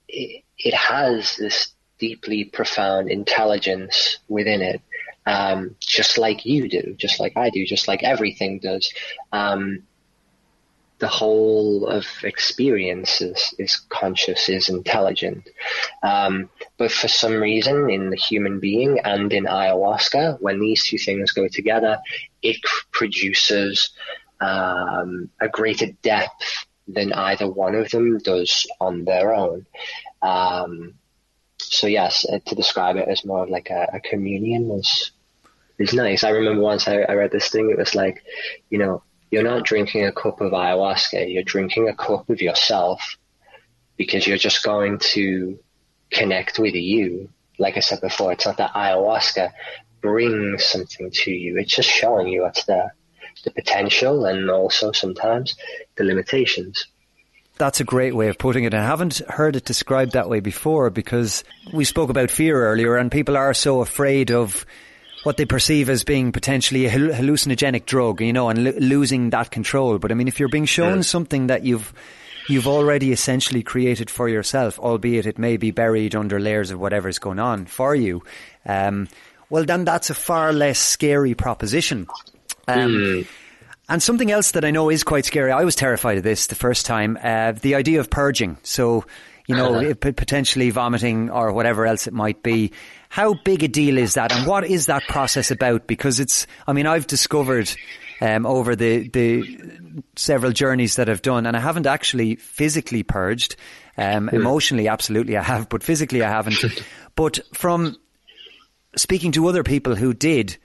it, 0.08 0.44
it 0.58 0.74
has 0.74 1.38
this 1.38 1.74
deeply 1.98 2.46
profound 2.46 3.10
intelligence 3.10 4.20
within 4.28 4.62
it, 4.62 4.82
um, 5.26 5.76
just 5.80 6.18
like 6.18 6.46
you 6.46 6.70
do, 6.70 6.96
just 6.98 7.20
like 7.20 7.36
I 7.36 7.50
do, 7.50 7.66
just 7.66 7.88
like 7.88 8.04
everything 8.04 8.60
does. 8.60 8.92
Um, 9.32 9.84
the 11.00 11.08
whole 11.08 11.88
of 11.88 12.06
experience 12.24 13.22
is, 13.22 13.56
is 13.58 13.78
conscious, 13.90 14.50
is 14.50 14.70
intelligent. 14.70 15.50
Um, 16.04 16.50
but 16.78 16.92
for 16.92 17.08
some 17.08 17.34
reason, 17.34 17.90
in 17.90 18.10
the 18.10 18.18
human 18.18 18.60
being 18.60 19.00
and 19.00 19.32
in 19.32 19.46
ayahuasca, 19.46 20.42
when 20.42 20.60
these 20.60 20.86
two 20.86 20.98
things 20.98 21.32
go 21.32 21.48
together, 21.48 22.00
it 22.42 22.58
produces 22.92 23.92
um, 24.42 25.30
a 25.42 25.48
greater 25.48 25.88
depth 26.04 26.66
than 26.88 27.14
either 27.14 27.48
one 27.50 27.76
of 27.76 27.90
them 27.92 28.18
does 28.18 28.68
on 28.82 29.06
their 29.06 29.34
own. 29.34 29.66
Um, 30.22 30.96
so 31.58 31.88
yes, 31.88 32.26
uh, 32.26 32.40
to 32.46 32.56
describe 32.56 32.98
it 32.98 33.08
as 33.08 33.24
more 33.24 33.44
of 33.44 33.50
like 33.50 33.70
a, 33.70 33.88
a 33.94 34.00
communion 34.00 34.68
was 34.68 35.12
is 35.78 35.94
nice. 35.94 36.24
I 36.26 36.30
remember 36.30 36.62
once 36.62 36.88
I, 36.88 37.02
I 37.02 37.14
read 37.14 37.32
this 37.32 37.50
thing. 37.50 37.70
It 37.70 37.78
was 37.78 37.96
like, 37.96 38.24
you 38.70 38.78
know, 38.78 39.02
you're 39.32 39.44
not 39.44 39.64
drinking 39.64 40.06
a 40.06 40.12
cup 40.12 40.42
of 40.42 40.52
ayahuasca. 40.52 41.32
You're 41.32 41.44
drinking 41.44 41.88
a 41.88 41.96
cup 41.96 42.30
of 42.30 42.42
yourself 42.42 43.18
because 43.98 44.26
you're 44.26 44.38
just 44.38 44.64
going 44.64 45.00
to 45.00 45.60
connect 46.12 46.58
with 46.60 46.74
you. 46.74 47.30
Like 47.58 47.78
I 47.78 47.82
said 47.82 48.02
before, 48.02 48.32
it's 48.32 48.46
not 48.46 48.58
that 48.58 48.74
ayahuasca 48.74 49.52
brings 50.02 50.64
something 50.66 51.12
to 51.12 51.32
you. 51.32 51.58
It's 51.58 51.76
just 51.76 51.90
showing 51.90 52.28
you 52.28 52.42
what's 52.42 52.66
there, 52.66 52.96
the 53.44 53.52
potential 53.52 54.26
and 54.26 54.50
also 54.50 54.92
sometimes 54.92 55.56
the 55.96 56.06
limitations. 56.06 56.88
That's 57.58 57.82
a 57.82 57.84
great 57.84 58.16
way 58.16 58.30
of 58.30 58.38
putting 58.38 58.64
it. 58.64 58.74
I 58.74 58.82
haven't 58.82 59.18
heard 59.28 59.58
it 59.58 59.66
described 59.66 60.14
that 60.14 60.30
way 60.30 60.40
before 60.40 60.90
because 60.90 61.44
we 61.74 61.84
spoke 61.84 62.10
about 62.10 62.32
fear 62.32 62.66
earlier 62.66 62.96
and 62.96 63.12
people 63.12 63.36
are 63.36 63.54
so 63.54 63.82
afraid 63.82 64.32
of 64.32 64.66
what 65.24 65.38
they 65.38 65.46
perceive 65.46 65.90
as 65.90 66.04
being 66.04 66.32
potentially 66.32 66.86
a 66.86 66.92
hallucinogenic 66.92 67.86
drug, 67.86 68.22
you 68.22 68.34
know, 68.34 68.50
and 68.50 68.64
lo- 68.64 68.74
losing 68.78 69.32
that 69.32 69.52
control. 69.52 69.98
But 70.00 70.12
I 70.12 70.16
mean, 70.16 70.28
if 70.28 70.40
you're 70.40 70.50
being 70.50 70.66
shown 70.66 71.04
something 71.04 71.48
that 71.48 71.64
you've 71.64 71.94
you've 72.48 72.68
already 72.68 73.12
essentially 73.12 73.62
created 73.62 74.10
for 74.10 74.28
yourself, 74.28 74.80
albeit 74.80 75.26
it 75.26 75.38
may 75.38 75.58
be 75.58 75.72
buried 75.72 76.16
under 76.16 76.40
layers 76.40 76.72
of 76.72 76.80
whatever's 76.80 77.20
going 77.20 77.40
on 77.40 77.66
for 77.66 77.94
you, 77.94 78.24
um, 78.66 79.08
well, 79.50 79.66
then 79.66 79.86
that's 79.86 80.10
a 80.10 80.16
far 80.16 80.52
less 80.54 80.80
scary 80.80 81.36
proposition. 81.36 82.08
Um, 82.68 82.92
mm. 82.92 83.28
And 83.88 84.04
something 84.04 84.30
else 84.30 84.52
that 84.52 84.64
I 84.64 84.72
know 84.72 84.90
is 84.90 85.04
quite 85.04 85.26
scary. 85.26 85.52
I 85.52 85.64
was 85.64 85.76
terrified 85.76 86.20
of 86.20 86.24
this 86.24 86.48
the 86.48 86.56
first 86.56 86.86
time. 86.86 87.18
Uh, 87.22 87.54
the 87.54 87.74
idea 87.74 88.00
of 88.00 88.10
purging. 88.10 88.58
So, 88.62 89.06
you 89.50 89.56
know, 89.56 89.94
potentially 90.00 90.70
vomiting 90.70 91.32
or 91.32 91.52
whatever 91.52 91.88
else 91.88 92.06
it 92.06 92.14
might 92.14 92.44
be. 92.44 92.72
How 93.10 93.34
big 93.34 93.64
a 93.64 93.68
deal 93.68 93.98
is 93.98 94.14
that, 94.14 94.32
and 94.32 94.46
what 94.46 94.64
is 94.64 94.86
that 94.86 95.04
process 95.10 95.50
about? 95.50 95.88
Because 95.88 96.20
it's, 96.20 96.46
I 96.68 96.74
mean, 96.74 96.86
I've 96.86 97.08
discovered 97.08 97.74
um, 98.22 98.46
over 98.46 98.76
the 98.76 99.10
the 99.10 100.02
several 100.16 100.52
journeys 100.52 100.98
that 100.98 101.10
I've 101.10 101.24
done, 101.24 101.48
and 101.48 101.58
I 101.58 101.60
haven't 101.60 101.88
actually 101.88 102.36
physically 102.36 103.02
purged. 103.02 103.56
Um, 103.98 104.30
Emotionally, 104.30 104.88
absolutely, 104.88 105.36
I 105.36 105.44
have, 105.44 105.68
but 105.68 105.82
physically, 105.82 106.22
I 106.24 106.30
haven't. 106.30 106.64
but 107.16 107.40
from 107.54 107.98
speaking 108.96 109.32
to 109.32 109.48
other 109.48 109.64
people 109.64 109.96
who 109.96 110.14
did, 110.14 110.58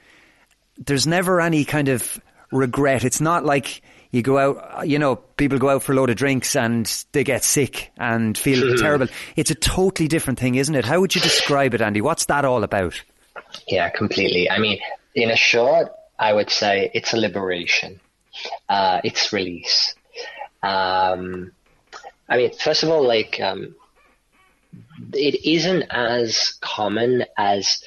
there's 0.77 1.07
never 1.07 1.41
any 1.41 1.65
kind 1.65 1.89
of 1.89 2.21
regret. 2.53 3.03
It's 3.03 3.21
not 3.23 3.47
like 3.47 3.81
you 4.15 4.23
go 4.23 4.39
out, 4.39 4.87
you 4.89 5.01
know, 5.01 5.17
people 5.17 5.59
go 5.59 5.71
out 5.71 5.83
for 5.83 5.91
a 5.91 5.97
load 5.97 6.09
of 6.09 6.15
drinks 6.15 6.55
and 6.55 6.87
they 7.11 7.25
get 7.25 7.43
sick 7.43 7.91
and 7.99 8.39
feel 8.39 8.63
mm-hmm. 8.63 8.77
terrible. 8.81 9.09
It's 9.35 9.51
a 9.51 9.57
totally 9.57 10.07
different 10.07 10.39
thing, 10.39 10.55
isn't 10.55 10.75
it? 10.75 10.85
How 10.85 11.01
would 11.01 11.17
you 11.17 11.21
describe 11.21 11.75
it, 11.75 11.81
Andy? 11.81 12.01
What's 12.01 12.27
that 12.27 12.45
all 12.45 12.63
about? 12.63 13.03
Yeah, 13.67 13.91
completely. 13.91 14.49
I 14.49 14.61
mean, 14.61 14.79
in 15.17 15.31
a 15.31 15.37
short, 15.37 15.91
I 16.17 16.33
would 16.33 16.51
say 16.51 16.93
it's 16.95 17.13
a 17.13 17.17
liberation. 17.17 17.99
Uh, 18.69 19.01
it's 19.03 19.33
release. 19.33 19.97
Um, 20.63 21.51
I 22.29 22.37
mean, 22.37 22.53
first 22.53 22.85
of 22.85 22.91
all, 22.91 23.05
like, 23.05 23.41
um, 23.41 23.75
it 25.13 25.45
isn't 25.45 25.83
as 25.91 26.53
common 26.61 27.25
as, 27.37 27.83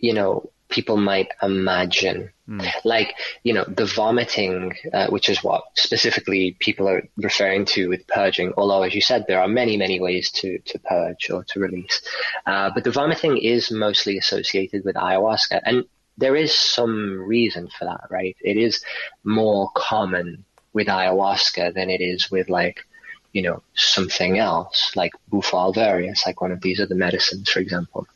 you 0.00 0.14
know, 0.14 0.50
people 0.68 0.96
might 0.96 1.28
imagine. 1.40 2.32
Mm. 2.48 2.66
Like, 2.84 3.14
you 3.42 3.52
know, 3.52 3.64
the 3.64 3.84
vomiting, 3.84 4.74
uh, 4.94 5.08
which 5.08 5.28
is 5.28 5.44
what 5.44 5.64
specifically 5.74 6.56
people 6.58 6.88
are 6.88 7.06
referring 7.18 7.66
to 7.66 7.88
with 7.88 8.06
purging, 8.06 8.54
although, 8.56 8.82
as 8.82 8.94
you 8.94 9.02
said, 9.02 9.26
there 9.28 9.40
are 9.40 9.48
many, 9.48 9.76
many 9.76 10.00
ways 10.00 10.30
to, 10.32 10.58
to 10.60 10.78
purge 10.78 11.30
or 11.30 11.44
to 11.44 11.60
release. 11.60 12.00
Uh, 12.46 12.70
but 12.74 12.84
the 12.84 12.90
vomiting 12.90 13.36
is 13.36 13.70
mostly 13.70 14.16
associated 14.16 14.84
with 14.84 14.96
ayahuasca. 14.96 15.60
And 15.64 15.84
there 16.16 16.36
is 16.36 16.54
some 16.54 17.20
reason 17.20 17.68
for 17.68 17.84
that, 17.84 18.06
right? 18.10 18.36
It 18.40 18.56
is 18.56 18.82
more 19.24 19.70
common 19.74 20.44
with 20.72 20.86
ayahuasca 20.86 21.74
than 21.74 21.90
it 21.90 22.00
is 22.00 22.30
with 22.30 22.48
like, 22.48 22.86
you 23.32 23.42
know, 23.42 23.62
something 23.74 24.38
else, 24.38 24.92
like 24.96 25.12
Bufo 25.28 25.56
alvarius, 25.56 26.24
like 26.24 26.40
one 26.40 26.50
of 26.50 26.62
these 26.62 26.80
other 26.80 26.94
medicines, 26.94 27.50
for 27.50 27.60
example. 27.60 28.06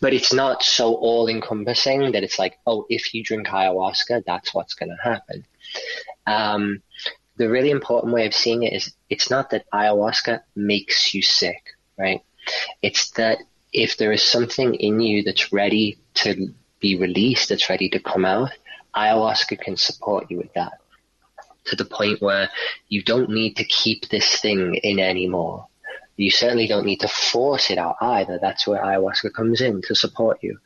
But 0.00 0.12
it's 0.12 0.32
not 0.32 0.62
so 0.62 0.94
all 0.94 1.28
encompassing 1.28 2.12
that 2.12 2.22
it's 2.22 2.38
like, 2.38 2.58
oh, 2.66 2.86
if 2.88 3.14
you 3.14 3.22
drink 3.22 3.46
ayahuasca, 3.46 4.24
that's 4.26 4.52
what's 4.54 4.74
going 4.74 4.90
to 4.90 5.02
happen. 5.02 5.46
Um, 6.26 6.82
the 7.36 7.48
really 7.48 7.70
important 7.70 8.12
way 8.12 8.26
of 8.26 8.34
seeing 8.34 8.62
it 8.62 8.72
is 8.72 8.94
it's 9.08 9.30
not 9.30 9.50
that 9.50 9.66
ayahuasca 9.72 10.40
makes 10.54 11.14
you 11.14 11.22
sick, 11.22 11.62
right? 11.98 12.22
It's 12.82 13.10
that 13.12 13.38
if 13.72 13.96
there 13.96 14.12
is 14.12 14.22
something 14.22 14.74
in 14.74 15.00
you 15.00 15.22
that's 15.22 15.52
ready 15.52 15.98
to 16.14 16.54
be 16.80 16.96
released, 16.96 17.48
that's 17.48 17.68
ready 17.68 17.88
to 17.90 18.00
come 18.00 18.24
out, 18.24 18.50
ayahuasca 18.94 19.60
can 19.60 19.76
support 19.76 20.30
you 20.30 20.38
with 20.38 20.52
that 20.54 20.80
to 21.66 21.76
the 21.76 21.84
point 21.84 22.22
where 22.22 22.48
you 22.88 23.02
don't 23.02 23.28
need 23.28 23.56
to 23.56 23.64
keep 23.64 24.08
this 24.08 24.40
thing 24.40 24.76
in 24.76 24.98
anymore. 24.98 25.66
You 26.16 26.30
certainly 26.30 26.66
don't 26.66 26.86
need 26.86 27.00
to 27.00 27.08
force 27.08 27.70
it 27.70 27.78
out 27.78 27.96
either. 28.00 28.38
That's 28.40 28.66
where 28.66 28.82
ayahuasca 28.82 29.34
comes 29.34 29.60
in 29.60 29.82
to 29.82 29.94
support 29.94 30.42
you. 30.42 30.58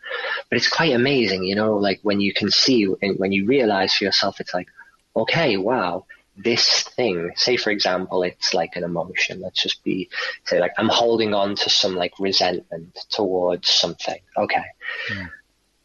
But 0.48 0.56
it's 0.56 0.68
quite 0.68 0.92
amazing, 0.92 1.44
you 1.44 1.56
know, 1.56 1.76
like 1.76 2.00
when 2.02 2.20
you 2.20 2.32
can 2.32 2.50
see 2.50 2.86
and 3.02 3.18
when 3.18 3.32
you 3.32 3.46
realize 3.46 3.94
for 3.94 4.04
yourself, 4.04 4.40
it's 4.40 4.54
like, 4.54 4.68
okay, 5.16 5.56
wow, 5.56 6.06
this 6.36 6.82
thing, 6.82 7.32
say 7.34 7.56
for 7.56 7.70
example, 7.70 8.22
it's 8.22 8.54
like 8.54 8.76
an 8.76 8.84
emotion. 8.84 9.40
Let's 9.40 9.62
just 9.62 9.82
be, 9.82 10.08
say 10.44 10.60
like, 10.60 10.72
I'm 10.78 10.88
holding 10.88 11.34
on 11.34 11.56
to 11.56 11.70
some 11.70 11.96
like 11.96 12.12
resentment 12.20 12.98
towards 13.10 13.68
something. 13.68 14.20
Okay. 14.36 14.64
Yeah. 15.10 15.26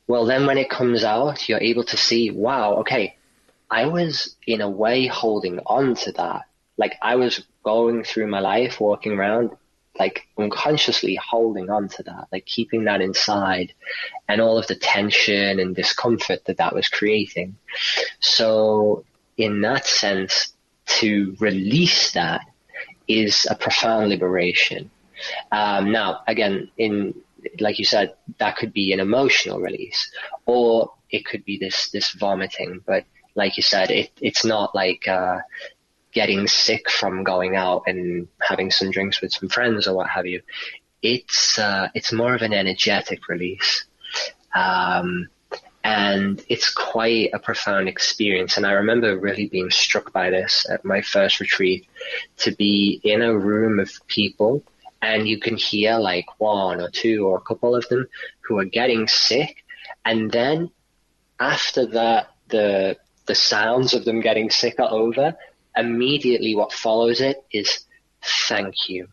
Well, 0.07 0.25
then 0.25 0.45
when 0.45 0.59
it 0.59 0.69
comes 0.69 1.03
out, 1.03 1.49
you're 1.49 1.61
able 1.61 1.83
to 1.85 1.97
see, 1.97 2.29
wow, 2.29 2.75
okay, 2.75 3.15
I 3.71 3.87
was 3.87 4.35
in 4.45 4.61
a 4.61 4.69
way 4.69 5.07
holding 5.07 5.59
on 5.65 5.95
to 5.95 6.11
that. 6.13 6.43
Like 6.77 6.95
I 7.01 7.15
was 7.15 7.45
going 7.63 8.03
through 8.03 8.27
my 8.27 8.39
life, 8.39 8.79
walking 8.79 9.13
around, 9.13 9.51
like 9.99 10.27
unconsciously 10.37 11.15
holding 11.15 11.69
on 11.69 11.87
to 11.87 12.03
that, 12.03 12.27
like 12.31 12.45
keeping 12.45 12.83
that 12.83 13.01
inside 13.01 13.73
and 14.27 14.41
all 14.41 14.57
of 14.57 14.67
the 14.67 14.75
tension 14.75 15.59
and 15.59 15.75
discomfort 15.75 16.45
that 16.45 16.57
that 16.57 16.75
was 16.75 16.89
creating. 16.89 17.55
So 18.19 19.05
in 19.37 19.61
that 19.61 19.85
sense, 19.85 20.53
to 20.85 21.35
release 21.39 22.11
that 22.11 22.41
is 23.07 23.47
a 23.49 23.55
profound 23.55 24.09
liberation. 24.09 24.91
Um, 25.51 25.91
now, 25.91 26.21
again, 26.27 26.69
in 26.77 27.15
like 27.59 27.79
you 27.79 27.85
said, 27.85 28.13
that 28.39 28.57
could 28.57 28.73
be 28.73 28.91
an 28.91 28.99
emotional 28.99 29.59
release, 29.59 30.11
or 30.45 30.91
it 31.09 31.25
could 31.25 31.45
be 31.45 31.57
this 31.57 31.89
this 31.91 32.11
vomiting. 32.13 32.81
But 32.85 33.05
like 33.35 33.57
you 33.57 33.63
said, 33.63 33.91
it, 33.91 34.11
it's 34.21 34.45
not 34.45 34.73
like 34.73 35.07
uh, 35.07 35.39
getting 36.15 36.47
sick 36.47 36.89
from 36.89 37.23
going 37.23 37.55
out 37.55 37.83
and 37.85 38.27
having 38.41 38.71
some 38.71 38.89
drinks 38.89 39.21
with 39.21 39.31
some 39.31 39.49
friends 39.49 39.87
or 39.87 39.95
what 39.95 40.09
have 40.09 40.25
you. 40.25 40.41
It's 41.03 41.59
uh, 41.59 41.89
it's 41.93 42.11
more 42.11 42.33
of 42.33 42.41
an 42.41 42.53
energetic 42.53 43.27
release, 43.27 43.85
um, 44.55 45.27
and 45.83 46.43
it's 46.49 46.73
quite 46.73 47.29
a 47.33 47.39
profound 47.39 47.87
experience. 47.87 48.57
And 48.57 48.65
I 48.65 48.71
remember 48.71 49.19
really 49.19 49.45
being 49.45 49.69
struck 49.69 50.11
by 50.11 50.31
this 50.31 50.65
at 50.67 50.83
my 50.83 51.01
first 51.01 51.39
retreat, 51.39 51.87
to 52.37 52.51
be 52.55 52.99
in 53.03 53.21
a 53.21 53.37
room 53.37 53.79
of 53.79 53.91
people 54.07 54.63
and 55.05 55.27
you 55.27 55.39
can 55.39 55.55
hear 55.55 55.97
like 55.97 56.25
one 56.39 56.81
or 56.81 56.89
two 56.89 57.27
or 57.27 57.37
a 57.37 57.41
couple 57.41 57.75
of 57.75 57.87
them 57.89 58.07
who 58.41 58.57
are 58.57 58.65
getting 58.65 59.07
sick, 59.07 59.63
and 60.03 60.31
then 60.31 60.71
after 61.39 61.85
that 61.85 62.31
the 62.47 62.97
the 63.27 63.35
sounds 63.35 63.93
of 63.93 64.05
them 64.05 64.21
getting 64.21 64.49
sick 64.49 64.79
are 64.79 64.91
over, 64.91 65.35
immediately 65.75 66.55
what 66.55 66.71
follows 66.71 67.21
it 67.21 67.43
is 67.51 67.85
thank 68.47 68.89
you. 68.89 69.07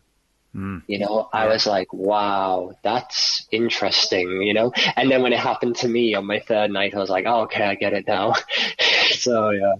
Mm. 0.55 0.83
You 0.85 0.99
know, 0.99 1.29
I 1.33 1.47
was 1.47 1.65
like, 1.65 1.91
wow, 1.93 2.73
that's 2.83 3.47
interesting, 3.51 4.43
you 4.43 4.53
know? 4.53 4.71
And 4.95 5.09
then 5.09 5.23
when 5.23 5.33
it 5.33 5.39
happened 5.39 5.77
to 5.77 5.87
me 5.87 6.13
on 6.13 6.25
my 6.25 6.39
third 6.39 6.69
night, 6.69 6.93
I 6.93 6.99
was 6.99 7.09
like, 7.09 7.25
oh, 7.27 7.41
okay, 7.43 7.63
I 7.63 7.75
get 7.75 7.93
it 7.93 8.07
now. 8.07 8.35
so, 9.09 9.49
yeah. 9.49 9.73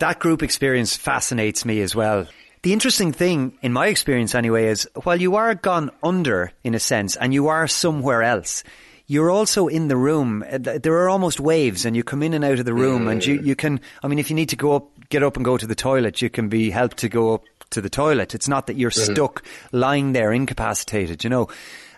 That 0.00 0.18
group 0.18 0.42
experience 0.42 0.96
fascinates 0.96 1.64
me 1.64 1.80
as 1.80 1.94
well. 1.94 2.26
The 2.62 2.72
interesting 2.72 3.12
thing, 3.12 3.56
in 3.62 3.72
my 3.72 3.86
experience 3.86 4.34
anyway, 4.34 4.66
is 4.66 4.88
while 5.04 5.20
you 5.20 5.36
are 5.36 5.54
gone 5.54 5.92
under, 6.02 6.52
in 6.64 6.74
a 6.74 6.80
sense, 6.80 7.14
and 7.14 7.32
you 7.32 7.46
are 7.46 7.68
somewhere 7.68 8.24
else, 8.24 8.64
you're 9.08 9.30
also 9.30 9.66
in 9.66 9.88
the 9.88 9.96
room. 9.96 10.44
Uh, 10.48 10.58
there 10.58 10.94
are 10.94 11.08
almost 11.08 11.40
waves, 11.40 11.84
and 11.84 11.96
you 11.96 12.04
come 12.04 12.22
in 12.22 12.34
and 12.34 12.44
out 12.44 12.60
of 12.60 12.64
the 12.66 12.74
room, 12.74 13.06
mm. 13.06 13.12
and 13.12 13.26
you, 13.26 13.40
you 13.40 13.56
can, 13.56 13.80
I 14.02 14.06
mean, 14.06 14.18
if 14.18 14.30
you 14.30 14.36
need 14.36 14.50
to 14.50 14.56
go 14.56 14.76
up, 14.76 14.88
get 15.08 15.22
up 15.22 15.36
and 15.36 15.44
go 15.44 15.56
to 15.56 15.66
the 15.66 15.74
toilet, 15.74 16.22
you 16.22 16.30
can 16.30 16.48
be 16.48 16.70
helped 16.70 16.98
to 16.98 17.08
go 17.08 17.34
up 17.34 17.44
to 17.70 17.80
the 17.80 17.90
toilet. 17.90 18.34
It's 18.34 18.48
not 18.48 18.66
that 18.66 18.76
you're 18.76 18.90
mm-hmm. 18.90 19.12
stuck 19.12 19.44
lying 19.72 20.12
there 20.12 20.32
incapacitated, 20.32 21.24
you 21.24 21.30
know. 21.30 21.48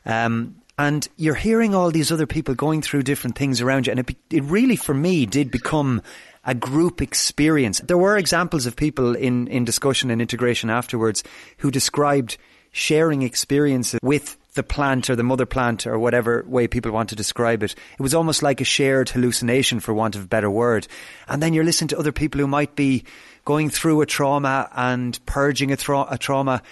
Um, 0.07 0.57
and 0.79 1.07
you're 1.17 1.35
hearing 1.35 1.75
all 1.75 1.91
these 1.91 2.11
other 2.11 2.27
people 2.27 2.55
going 2.55 2.81
through 2.81 3.03
different 3.03 3.37
things 3.37 3.61
around 3.61 3.87
you. 3.87 3.91
And 3.91 4.01
it, 4.01 4.17
it 4.31 4.45
really, 4.45 4.77
for 4.77 4.95
me, 4.95 5.27
did 5.27 5.51
become 5.51 6.01
a 6.45 6.55
group 6.55 7.03
experience. 7.03 7.81
There 7.81 7.99
were 7.99 8.17
examples 8.17 8.65
of 8.65 8.77
people 8.77 9.15
in, 9.15 9.47
in 9.49 9.65
discussion 9.65 10.11
and 10.11 10.23
integration 10.23 10.71
afterwards 10.71 11.23
who 11.59 11.71
described 11.71 12.39
sharing 12.73 13.23
experiences 13.23 14.01
with 14.03 14.37
the 14.55 14.63
plant 14.63 15.09
or 15.09 15.17
the 15.17 15.23
mother 15.23 15.47
plant 15.47 15.87
or 15.87 15.99
whatever 15.99 16.45
way 16.47 16.67
people 16.67 16.91
want 16.91 17.09
to 17.09 17.17
describe 17.17 17.63
it. 17.63 17.75
It 17.99 18.03
was 18.03 18.15
almost 18.15 18.43
like 18.43 18.61
a 18.61 18.65
shared 18.65 19.09
hallucination, 19.11 19.81
for 19.81 19.95
want 19.95 20.17
of 20.17 20.25
a 20.25 20.29
better 20.29 20.51
word. 20.51 20.89
And 21.29 21.43
then 21.43 21.55
you're 21.55 21.65
listening 21.65 21.89
to 21.89 21.99
other 21.99 22.13
people 22.13 22.41
who 22.41 22.47
might 22.47 22.75
be 22.75 23.05
going 23.45 23.71
through 23.71 24.01
a 24.01 24.07
trauma 24.07 24.69
and 24.75 25.19
purging 25.27 25.73
a, 25.73 25.77
tra- 25.77 26.07
a 26.11 26.19
trauma. 26.19 26.63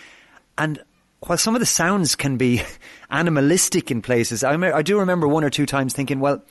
And 0.57 0.83
while 1.21 1.39
some 1.39 1.55
of 1.55 1.61
the 1.61 1.67
sounds 1.67 2.17
can 2.17 2.37
be 2.37 2.63
animalistic 3.11 3.91
in 3.91 4.03
places, 4.03 4.43
I, 4.43 4.57
me- 4.57 4.69
I 4.69 4.83
do 4.83 4.99
remember 4.99 5.29
one 5.29 5.45
or 5.45 5.51
two 5.51 5.67
times 5.67 5.95
thinking, 5.95 6.21
well, 6.21 6.43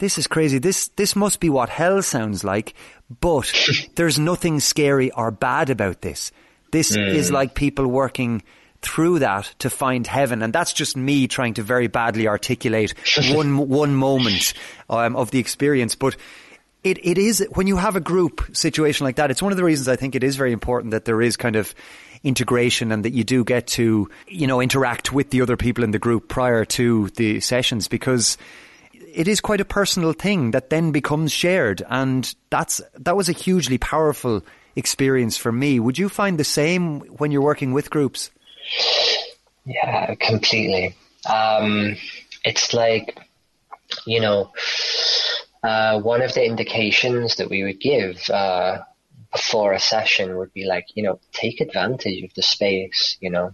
this 0.00 0.18
is 0.18 0.26
crazy. 0.26 0.58
This 0.58 0.88
this 0.88 1.14
must 1.14 1.38
be 1.38 1.48
what 1.48 1.68
hell 1.68 2.02
sounds 2.02 2.42
like, 2.42 2.74
but 3.20 3.52
there's 3.94 4.18
nothing 4.18 4.58
scary 4.58 5.12
or 5.12 5.30
bad 5.30 5.70
about 5.70 6.02
this. 6.02 6.32
This 6.72 6.96
mm. 6.96 7.14
is 7.14 7.30
like 7.30 7.54
people 7.54 7.86
working 7.86 8.42
through 8.84 9.20
that 9.20 9.54
to 9.60 9.70
find 9.70 10.06
heaven. 10.06 10.42
And 10.42 10.52
that's 10.52 10.72
just 10.72 10.96
me 10.96 11.26
trying 11.28 11.54
to 11.54 11.62
very 11.62 11.86
badly 11.86 12.28
articulate 12.28 12.94
one, 13.30 13.68
one 13.68 13.94
moment 13.94 14.54
um, 14.88 15.16
of 15.16 15.30
the 15.30 15.38
experience. 15.38 15.94
But 15.94 16.16
it, 16.82 17.04
it 17.04 17.18
is, 17.18 17.46
when 17.52 17.66
you 17.66 17.76
have 17.76 17.96
a 17.96 18.00
group 18.00 18.44
situation 18.52 19.04
like 19.04 19.16
that, 19.16 19.30
it's 19.30 19.42
one 19.42 19.52
of 19.52 19.56
the 19.56 19.64
reasons 19.64 19.88
I 19.88 19.96
think 19.96 20.14
it 20.14 20.22
is 20.22 20.36
very 20.36 20.52
important 20.52 20.90
that 20.90 21.06
there 21.06 21.22
is 21.22 21.36
kind 21.36 21.56
of 21.56 21.74
integration 22.22 22.92
and 22.92 23.04
that 23.04 23.12
you 23.12 23.24
do 23.24 23.44
get 23.44 23.66
to, 23.68 24.10
you 24.28 24.46
know, 24.46 24.60
interact 24.60 25.12
with 25.12 25.30
the 25.30 25.42
other 25.42 25.56
people 25.56 25.84
in 25.84 25.90
the 25.90 25.98
group 25.98 26.28
prior 26.28 26.64
to 26.64 27.08
the 27.16 27.40
sessions 27.40 27.88
because 27.88 28.38
it 28.92 29.28
is 29.28 29.40
quite 29.40 29.60
a 29.60 29.64
personal 29.64 30.12
thing 30.12 30.50
that 30.50 30.70
then 30.70 30.90
becomes 30.90 31.32
shared. 31.32 31.82
And 31.88 32.32
that's, 32.50 32.80
that 32.98 33.16
was 33.16 33.28
a 33.28 33.32
hugely 33.32 33.78
powerful 33.78 34.42
experience 34.76 35.36
for 35.36 35.52
me. 35.52 35.80
Would 35.80 35.98
you 35.98 36.08
find 36.08 36.38
the 36.38 36.44
same 36.44 37.00
when 37.00 37.30
you're 37.30 37.42
working 37.42 37.72
with 37.72 37.90
groups? 37.90 38.30
Yeah, 39.64 40.14
completely. 40.16 40.94
Um, 41.28 41.96
it's 42.44 42.74
like, 42.74 43.18
you 44.06 44.20
know, 44.20 44.52
uh, 45.62 46.00
one 46.00 46.22
of 46.22 46.34
the 46.34 46.44
indications 46.44 47.36
that 47.36 47.48
we 47.48 47.64
would 47.64 47.80
give 47.80 48.18
uh, 48.28 48.82
before 49.32 49.72
a 49.72 49.80
session 49.80 50.36
would 50.36 50.52
be 50.52 50.64
like, 50.66 50.86
you 50.94 51.02
know, 51.02 51.18
take 51.32 51.60
advantage 51.60 52.22
of 52.22 52.34
the 52.34 52.42
space, 52.42 53.16
you 53.20 53.30
know, 53.30 53.52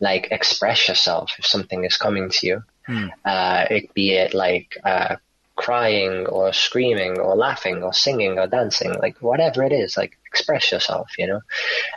like 0.00 0.28
express 0.32 0.88
yourself 0.88 1.32
if 1.38 1.46
something 1.46 1.84
is 1.84 1.96
coming 1.96 2.28
to 2.30 2.46
you. 2.46 2.62
Hmm. 2.86 3.06
Uh, 3.24 3.66
it 3.70 3.94
be 3.94 4.12
it 4.12 4.34
like 4.34 4.76
uh, 4.84 5.16
crying 5.54 6.26
or 6.26 6.52
screaming 6.52 7.20
or 7.20 7.36
laughing 7.36 7.82
or 7.84 7.92
singing 7.92 8.38
or 8.38 8.48
dancing, 8.48 8.92
like 8.94 9.18
whatever 9.22 9.62
it 9.62 9.72
is, 9.72 9.96
like 9.96 10.18
express 10.32 10.72
yourself, 10.72 11.08
you 11.18 11.26
know? 11.26 11.40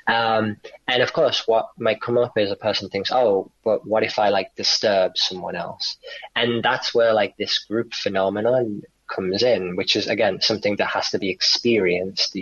Um, 0.08 0.58
and 0.88 1.02
of 1.02 1.14
course, 1.14 1.48
what 1.48 1.70
might 1.78 2.02
come 2.02 2.18
up 2.18 2.38
is 2.38 2.52
a 2.52 2.56
person 2.56 2.90
thinks, 2.90 3.12
oh, 3.12 3.52
but 3.64 3.88
what 3.88 4.04
if 4.04 4.20
I 4.20 4.30
like 4.30 4.56
disturb 4.56 5.18
someone 5.18 5.56
else? 5.56 5.98
And 6.36 6.62
that's 6.64 6.94
where 6.94 7.14
like 7.14 7.38
this 7.38 7.60
group 7.60 7.94
phenomenon 7.94 8.82
comes 9.08 9.44
in, 9.44 9.76
which 9.76 9.96
is 9.96 10.08
again 10.08 10.42
something 10.42 10.76
that 10.78 10.88
has 10.88 11.10
to 11.12 11.20
be 11.20 11.30
experienced. 11.30 12.36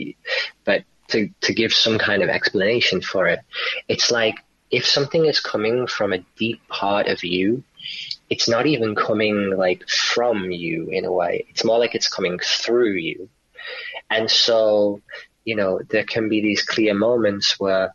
But 0.66 0.84
to, 1.10 1.30
to 1.42 1.54
give 1.54 1.74
some 1.74 1.98
kind 1.98 2.24
of 2.24 2.30
explanation 2.30 3.02
for 3.02 3.28
it, 3.28 3.40
it's 3.88 4.10
like 4.10 4.36
if 4.72 4.86
something 4.86 5.26
is 5.26 5.40
coming 5.40 5.86
from 5.86 6.14
a 6.14 6.26
deep 6.38 6.68
part 6.68 7.08
of 7.08 7.24
you, 7.24 7.64
it's 8.30 8.50
not 8.50 8.66
even 8.66 8.96
coming 8.96 9.56
like 9.56 9.88
from 9.88 10.50
you 10.50 10.90
in 10.90 11.06
a 11.06 11.12
way. 11.12 11.46
It's 11.50 11.64
more 11.64 11.78
like 11.78 11.94
it's 11.94 12.08
coming 12.08 12.40
through 12.40 12.94
you. 12.94 13.30
And 14.10 14.30
so, 14.30 15.02
you 15.46 15.56
know, 15.56 15.82
there 15.90 16.04
can 16.04 16.30
be 16.30 16.42
these 16.42 16.64
clear 16.64 16.94
moments 16.94 17.60
where 17.60 17.94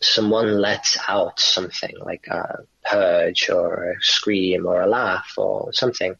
someone 0.00 0.60
lets 0.60 0.98
out 1.08 1.40
something 1.40 1.94
like 2.00 2.26
a 2.26 2.58
purge 2.84 3.48
or 3.48 3.92
a 3.92 4.02
scream 4.02 4.66
or 4.66 4.82
a 4.82 4.86
laugh 4.86 5.32
or 5.36 5.72
something. 5.72 6.14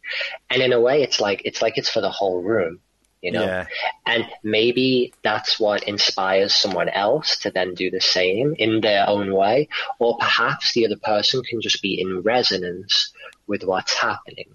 And 0.49 0.61
in 0.61 0.73
a 0.73 0.79
way, 0.79 1.03
it's 1.03 1.19
like, 1.19 1.41
it's 1.45 1.61
like 1.61 1.77
it's 1.77 1.89
for 1.89 2.01
the 2.01 2.09
whole 2.09 2.41
room 2.41 2.79
you 3.25 3.31
know? 3.31 3.43
Yeah. 3.43 3.65
And 4.05 4.27
maybe 4.43 5.11
that's 5.23 5.59
what 5.59 5.83
inspires 5.83 6.53
someone 6.53 6.89
else 6.89 7.37
to 7.39 7.49
then 7.49 7.73
do 7.73 7.89
the 7.89 7.99
same 7.99 8.53
in 8.59 8.81
their 8.81 9.09
own 9.09 9.33
way. 9.33 9.67
Or 9.97 10.15
perhaps 10.19 10.73
the 10.73 10.85
other 10.85 10.97
person 10.97 11.41
can 11.43 11.59
just 11.59 11.81
be 11.81 11.99
in 11.99 12.21
resonance 12.21 13.11
with 13.47 13.63
what's 13.63 13.95
happening. 13.95 14.53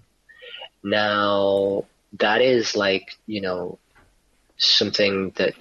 Now, 0.83 1.83
that 2.13 2.41
is 2.41 2.73
like, 2.73 3.17
you 3.27 3.41
know, 3.41 3.77
something 4.55 5.31
that 5.35 5.53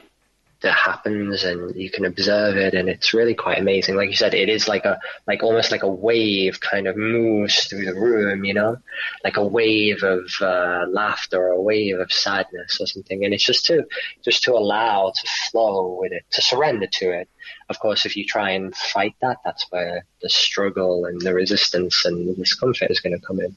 that 0.62 0.74
happens 0.74 1.44
and 1.44 1.74
you 1.74 1.90
can 1.90 2.04
observe 2.04 2.56
it 2.56 2.74
and 2.74 2.88
it's 2.88 3.14
really 3.14 3.34
quite 3.34 3.58
amazing. 3.58 3.96
Like 3.96 4.10
you 4.10 4.16
said, 4.16 4.34
it 4.34 4.48
is 4.48 4.68
like 4.68 4.84
a, 4.84 5.00
like 5.26 5.42
almost 5.42 5.70
like 5.70 5.82
a 5.82 5.90
wave 5.90 6.60
kind 6.60 6.86
of 6.86 6.96
moves 6.96 7.64
through 7.64 7.86
the 7.86 7.94
room, 7.94 8.44
you 8.44 8.52
know, 8.52 8.76
like 9.24 9.36
a 9.36 9.46
wave 9.46 10.02
of 10.02 10.30
uh, 10.40 10.84
laughter 10.90 11.38
or 11.38 11.52
a 11.52 11.62
wave 11.62 11.98
of 11.98 12.12
sadness 12.12 12.78
or 12.80 12.86
something. 12.86 13.24
And 13.24 13.32
it's 13.32 13.44
just 13.44 13.66
to, 13.66 13.86
just 14.22 14.42
to 14.44 14.52
allow 14.52 15.12
to 15.14 15.28
flow 15.50 15.98
with 16.00 16.12
it, 16.12 16.24
to 16.32 16.42
surrender 16.42 16.86
to 16.86 17.10
it 17.10 17.28
of 17.68 17.78
course, 17.78 18.06
if 18.06 18.16
you 18.16 18.24
try 18.24 18.50
and 18.50 18.74
fight 18.74 19.14
that, 19.20 19.38
that's 19.44 19.66
where 19.70 20.04
the 20.22 20.28
struggle 20.28 21.04
and 21.04 21.20
the 21.20 21.34
resistance 21.34 22.04
and 22.04 22.28
the 22.28 22.34
discomfort 22.34 22.90
is 22.90 23.00
going 23.00 23.18
to 23.18 23.26
come 23.26 23.40
in. 23.40 23.54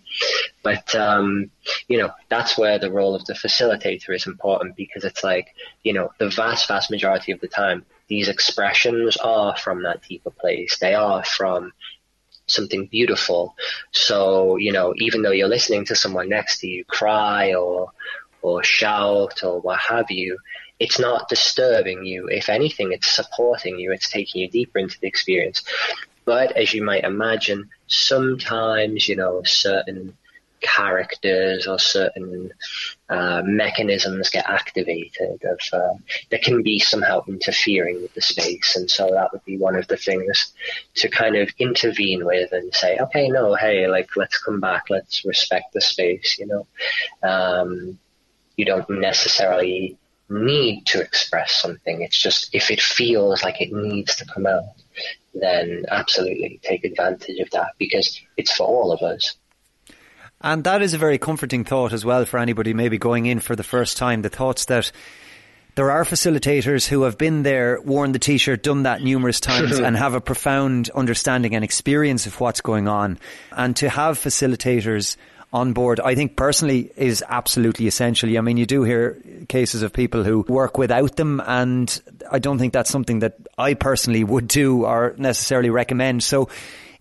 But, 0.63 0.93
um, 0.95 1.51
you 1.87 1.97
know, 1.97 2.11
that's 2.29 2.57
where 2.57 2.79
the 2.79 2.91
role 2.91 3.15
of 3.15 3.25
the 3.25 3.33
facilitator 3.33 4.15
is 4.15 4.27
important 4.27 4.75
because 4.75 5.03
it's 5.03 5.23
like, 5.23 5.55
you 5.83 5.93
know, 5.93 6.11
the 6.19 6.29
vast, 6.29 6.67
vast 6.67 6.91
majority 6.91 7.31
of 7.31 7.41
the 7.41 7.47
time, 7.47 7.85
these 8.07 8.29
expressions 8.29 9.17
are 9.17 9.57
from 9.57 9.83
that 9.83 10.03
deeper 10.03 10.31
place. 10.31 10.77
They 10.79 10.93
are 10.93 11.23
from 11.23 11.73
something 12.47 12.87
beautiful. 12.87 13.55
So, 13.91 14.57
you 14.57 14.71
know, 14.71 14.93
even 14.97 15.21
though 15.21 15.31
you're 15.31 15.47
listening 15.47 15.85
to 15.85 15.95
someone 15.95 16.29
next 16.29 16.59
to 16.59 16.67
you 16.67 16.85
cry 16.85 17.53
or, 17.53 17.91
or 18.41 18.63
shout 18.63 19.43
or 19.43 19.61
what 19.61 19.79
have 19.79 20.11
you, 20.11 20.37
it's 20.83 20.99
not 20.99 21.29
disturbing 21.29 22.05
you. 22.05 22.27
If 22.27 22.49
anything, 22.49 22.91
it's 22.91 23.09
supporting 23.09 23.79
you. 23.79 23.93
It's 23.93 24.11
taking 24.11 24.41
you 24.41 24.49
deeper 24.49 24.79
into 24.79 24.99
the 24.99 25.07
experience. 25.07 25.63
But 26.25 26.57
as 26.57 26.73
you 26.73 26.83
might 26.83 27.05
imagine, 27.05 27.69
sometimes, 27.87 29.07
you 29.07 29.15
know, 29.15 29.43
certain 29.43 30.17
characters 30.59 31.67
or 31.67 31.79
certain 31.79 32.51
uh, 33.07 33.41
mechanisms 33.45 34.29
get 34.29 34.49
activated 34.49 35.41
of 35.45 35.59
uh, 35.71 35.93
that 36.31 36.41
can 36.41 36.63
be 36.63 36.79
somehow 36.79 37.23
interfering 37.27 38.01
with 38.01 38.13
the 38.13 38.21
space 38.21 38.77
and 38.77 38.89
so 38.89 39.09
that 39.11 39.29
would 39.33 39.43
be 39.43 39.57
one 39.57 39.75
of 39.75 39.85
the 39.89 39.97
things 39.97 40.53
to 40.95 41.09
kind 41.09 41.35
of 41.35 41.49
intervene 41.59 42.23
with 42.23 42.53
and 42.53 42.73
say 42.73 42.97
okay 42.97 43.27
no 43.27 43.55
hey 43.55 43.87
like 43.87 44.15
let's 44.15 44.37
come 44.37 44.61
back 44.61 44.85
let's 44.89 45.25
respect 45.25 45.73
the 45.73 45.81
space 45.81 46.37
you 46.39 46.47
know 46.47 46.65
um, 47.29 47.99
you 48.55 48.63
don't 48.63 48.89
necessarily 48.89 49.97
need 50.33 50.85
to 50.87 51.01
express 51.01 51.53
something. 51.53 52.01
It's 52.01 52.19
just 52.19 52.53
if 52.53 52.71
it 52.71 52.81
feels 52.81 53.43
like 53.43 53.61
it 53.61 53.71
needs 53.71 54.15
to 54.17 54.25
come 54.25 54.45
out, 54.45 54.63
then 55.33 55.85
absolutely 55.89 56.59
take 56.63 56.83
advantage 56.83 57.39
of 57.39 57.49
that 57.51 57.73
because 57.77 58.21
it's 58.37 58.53
for 58.53 58.67
all 58.67 58.91
of 58.91 59.01
us. 59.01 59.35
And 60.41 60.63
that 60.65 60.81
is 60.81 60.93
a 60.93 60.97
very 60.97 61.17
comforting 61.17 61.63
thought 61.63 61.93
as 61.93 62.03
well 62.03 62.25
for 62.25 62.37
anybody 62.37 62.73
maybe 62.73 62.97
going 62.97 63.25
in 63.25 63.39
for 63.39 63.55
the 63.55 63.63
first 63.63 63.95
time. 63.95 64.21
The 64.21 64.29
thoughts 64.29 64.65
that 64.65 64.91
there 65.75 65.89
are 65.89 66.03
facilitators 66.03 66.87
who 66.87 67.03
have 67.03 67.17
been 67.17 67.43
there, 67.43 67.81
worn 67.81 68.11
the 68.11 68.19
t-shirt, 68.19 68.61
done 68.61 68.83
that 68.83 69.01
numerous 69.01 69.39
times 69.51 69.79
and 69.79 69.95
have 69.95 70.13
a 70.13 70.21
profound 70.21 70.89
understanding 70.91 71.55
and 71.55 71.63
experience 71.63 72.27
of 72.27 72.39
what's 72.39 72.61
going 72.61 72.87
on. 72.87 73.17
And 73.51 73.75
to 73.77 73.89
have 73.89 74.19
facilitators 74.19 75.15
on 75.53 75.73
board, 75.73 75.99
I 75.99 76.13
think 76.15 76.35
personally 76.35 76.91
is 76.97 77.23
absolutely 77.27 77.87
essential. 77.87 78.37
I 78.37 78.41
mean, 78.41 78.57
you 78.57 78.65
do 78.65 78.83
hear 78.83 79.21
cases 79.47 79.81
of 79.83 79.93
people 79.93 80.23
who 80.23 80.45
work 80.47 80.77
without 80.77 81.15
them, 81.15 81.41
and 81.45 82.01
I 82.31 82.39
don't 82.39 82.59
think 82.59 82.73
that's 82.73 82.89
something 82.89 83.19
that 83.19 83.37
I 83.57 83.73
personally 83.73 84.23
would 84.23 84.47
do 84.47 84.85
or 84.85 85.15
necessarily 85.17 85.69
recommend. 85.69 86.23
So, 86.23 86.49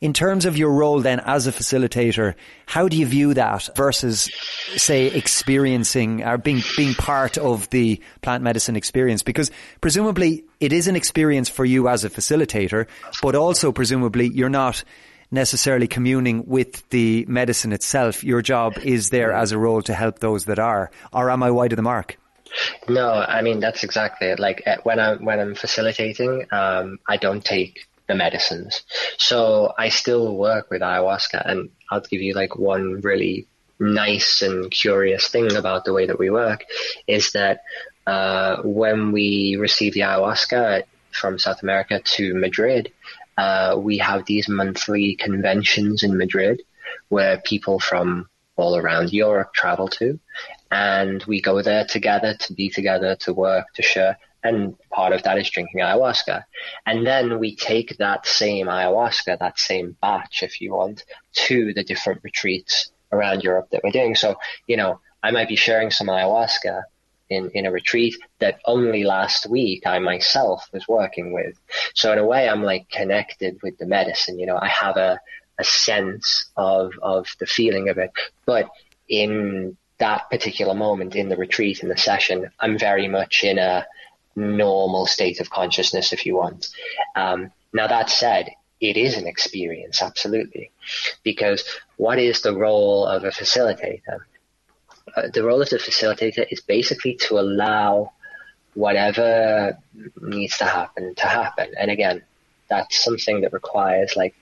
In 0.02 0.12
terms 0.12 0.46
of 0.46 0.58
your 0.58 0.72
role 0.72 1.00
then 1.00 1.20
as 1.20 1.46
a 1.46 1.52
facilitator, 1.52 2.34
how 2.66 2.88
do 2.88 2.96
you 2.96 3.06
view 3.06 3.34
that 3.34 3.68
versus, 3.76 4.28
say, 4.74 5.06
experiencing 5.06 6.24
or 6.24 6.38
being, 6.38 6.60
being 6.76 6.94
part 6.94 7.38
of 7.38 7.70
the 7.70 8.00
plant 8.20 8.42
medicine 8.42 8.74
experience? 8.74 9.22
Because 9.22 9.52
presumably 9.80 10.42
it 10.58 10.72
is 10.72 10.88
an 10.88 10.96
experience 10.96 11.48
for 11.48 11.64
you 11.64 11.86
as 11.86 12.02
a 12.02 12.10
facilitator, 12.10 12.88
but 13.22 13.36
also 13.36 13.70
presumably 13.70 14.26
you're 14.26 14.48
not 14.48 14.82
necessarily 15.30 15.86
communing 15.86 16.46
with 16.48 16.82
the 16.90 17.24
medicine 17.28 17.72
itself. 17.72 18.24
Your 18.24 18.42
job 18.42 18.78
is 18.82 19.10
there 19.10 19.30
as 19.30 19.52
a 19.52 19.58
role 19.58 19.82
to 19.82 19.94
help 19.94 20.18
those 20.18 20.46
that 20.46 20.58
are. 20.58 20.90
Or 21.12 21.30
am 21.30 21.44
I 21.44 21.52
wide 21.52 21.72
of 21.72 21.76
the 21.76 21.82
mark? 21.82 22.18
No, 22.88 23.12
I 23.12 23.42
mean 23.42 23.60
that's 23.60 23.84
exactly 23.84 24.28
it. 24.28 24.38
Like 24.38 24.62
eh, 24.66 24.76
when 24.82 24.98
I'm 24.98 25.24
when 25.24 25.40
I'm 25.40 25.54
facilitating, 25.54 26.46
um, 26.52 26.98
I 27.08 27.16
don't 27.16 27.44
take 27.44 27.86
the 28.08 28.14
medicines, 28.14 28.82
so 29.18 29.72
I 29.78 29.88
still 29.88 30.36
work 30.36 30.70
with 30.70 30.82
ayahuasca. 30.82 31.48
And 31.48 31.70
I'll 31.90 32.00
give 32.00 32.20
you 32.20 32.34
like 32.34 32.56
one 32.56 33.00
really 33.00 33.46
nice 33.78 34.42
and 34.42 34.70
curious 34.70 35.28
thing 35.28 35.56
about 35.56 35.84
the 35.84 35.92
way 35.92 36.06
that 36.06 36.18
we 36.18 36.30
work 36.30 36.64
is 37.06 37.32
that 37.32 37.62
uh, 38.06 38.62
when 38.62 39.12
we 39.12 39.56
receive 39.58 39.94
the 39.94 40.00
ayahuasca 40.00 40.84
from 41.12 41.38
South 41.38 41.62
America 41.62 42.00
to 42.00 42.34
Madrid, 42.34 42.92
uh, 43.36 43.76
we 43.78 43.98
have 43.98 44.24
these 44.26 44.48
monthly 44.48 45.16
conventions 45.16 46.02
in 46.02 46.16
Madrid 46.16 46.62
where 47.08 47.38
people 47.44 47.78
from 47.78 48.28
all 48.56 48.76
around 48.76 49.12
Europe 49.12 49.52
travel 49.54 49.88
to, 49.88 50.18
and 50.72 51.22
we 51.24 51.42
go 51.42 51.60
there 51.60 51.84
together 51.84 52.34
to 52.34 52.54
be 52.54 52.70
together, 52.70 53.14
to 53.16 53.34
work, 53.34 53.66
to 53.74 53.82
share. 53.82 54.18
And 54.42 54.74
part 54.90 55.12
of 55.12 55.22
that 55.22 55.38
is 55.38 55.50
drinking 55.50 55.80
ayahuasca. 55.80 56.44
And 56.86 57.06
then 57.06 57.38
we 57.38 57.54
take 57.54 57.98
that 57.98 58.26
same 58.26 58.66
ayahuasca, 58.66 59.38
that 59.38 59.58
same 59.58 59.96
batch, 60.00 60.42
if 60.42 60.62
you 60.62 60.72
want, 60.72 61.04
to 61.46 61.74
the 61.74 61.84
different 61.84 62.22
retreats 62.24 62.90
around 63.12 63.44
Europe 63.44 63.68
that 63.70 63.82
we're 63.84 63.90
doing. 63.90 64.14
So, 64.14 64.36
you 64.66 64.78
know, 64.78 64.98
I 65.22 65.30
might 65.30 65.46
be 65.46 65.56
sharing 65.56 65.90
some 65.90 66.06
ayahuasca 66.06 66.82
in, 67.28 67.50
in 67.50 67.66
a 67.66 67.70
retreat 67.70 68.16
that 68.38 68.58
only 68.64 69.04
last 69.04 69.48
week 69.48 69.86
I 69.86 69.98
myself 69.98 70.66
was 70.72 70.88
working 70.88 71.34
with. 71.34 71.54
So 71.94 72.12
in 72.12 72.18
a 72.18 72.26
way, 72.26 72.48
I'm 72.48 72.62
like 72.62 72.88
connected 72.88 73.60
with 73.62 73.76
the 73.76 73.86
medicine. 73.86 74.38
You 74.38 74.46
know, 74.46 74.58
I 74.58 74.68
have 74.68 74.96
a, 74.96 75.20
a 75.58 75.64
sense 75.64 76.50
of, 76.56 76.92
of 77.02 77.28
the 77.38 77.46
feeling 77.46 77.90
of 77.90 77.98
it. 77.98 78.10
But 78.46 78.70
in 79.06 79.76
that 80.02 80.28
particular 80.30 80.74
moment 80.74 81.14
in 81.14 81.28
the 81.28 81.36
retreat, 81.36 81.80
in 81.80 81.88
the 81.88 81.96
session, 81.96 82.50
I'm 82.58 82.76
very 82.76 83.06
much 83.06 83.44
in 83.44 83.56
a 83.58 83.86
normal 84.34 85.06
state 85.06 85.38
of 85.40 85.48
consciousness, 85.48 86.12
if 86.12 86.26
you 86.26 86.34
want. 86.34 86.70
Um, 87.14 87.52
now, 87.72 87.86
that 87.86 88.10
said, 88.10 88.50
it 88.80 88.96
is 88.96 89.16
an 89.16 89.28
experience, 89.28 90.02
absolutely. 90.02 90.72
Because 91.22 91.62
what 91.98 92.18
is 92.18 92.42
the 92.42 92.52
role 92.52 93.06
of 93.06 93.22
a 93.22 93.30
facilitator? 93.30 94.18
Uh, 95.16 95.28
the 95.32 95.44
role 95.44 95.62
of 95.62 95.70
the 95.70 95.78
facilitator 95.78 96.44
is 96.50 96.60
basically 96.60 97.14
to 97.26 97.38
allow 97.38 98.10
whatever 98.74 99.78
needs 100.20 100.58
to 100.58 100.64
happen 100.64 101.14
to 101.14 101.26
happen. 101.26 101.68
And 101.78 101.92
again, 101.92 102.22
that's 102.68 103.04
something 103.04 103.42
that 103.42 103.52
requires 103.52 104.16
like 104.16 104.34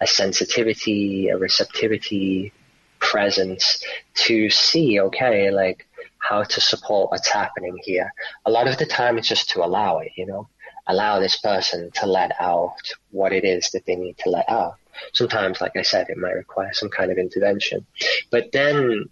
a 0.00 0.06
sensitivity, 0.06 1.30
a 1.30 1.36
receptivity, 1.36 2.52
presence 3.00 3.82
to 4.14 4.50
see, 4.50 5.00
okay, 5.00 5.50
like 5.50 5.86
how 6.18 6.42
to 6.44 6.60
support 6.60 7.10
what's 7.10 7.30
happening 7.30 7.78
here. 7.82 8.12
A 8.46 8.50
lot 8.50 8.68
of 8.68 8.78
the 8.78 8.86
time 8.86 9.18
it's 9.18 9.28
just 9.28 9.50
to 9.50 9.64
allow 9.64 9.98
it, 9.98 10.12
you 10.16 10.26
know, 10.26 10.48
allow 10.86 11.18
this 11.18 11.36
person 11.38 11.90
to 11.94 12.06
let 12.06 12.32
out 12.40 12.76
what 13.10 13.32
it 13.32 13.44
is 13.44 13.70
that 13.72 13.84
they 13.86 13.96
need 13.96 14.16
to 14.18 14.30
let 14.30 14.48
out. 14.48 14.74
Sometimes, 15.12 15.60
like 15.60 15.76
I 15.76 15.82
said, 15.82 16.08
it 16.08 16.18
might 16.18 16.32
require 16.32 16.72
some 16.72 16.90
kind 16.90 17.10
of 17.10 17.18
intervention. 17.18 17.86
But 18.30 18.52
then 18.52 19.06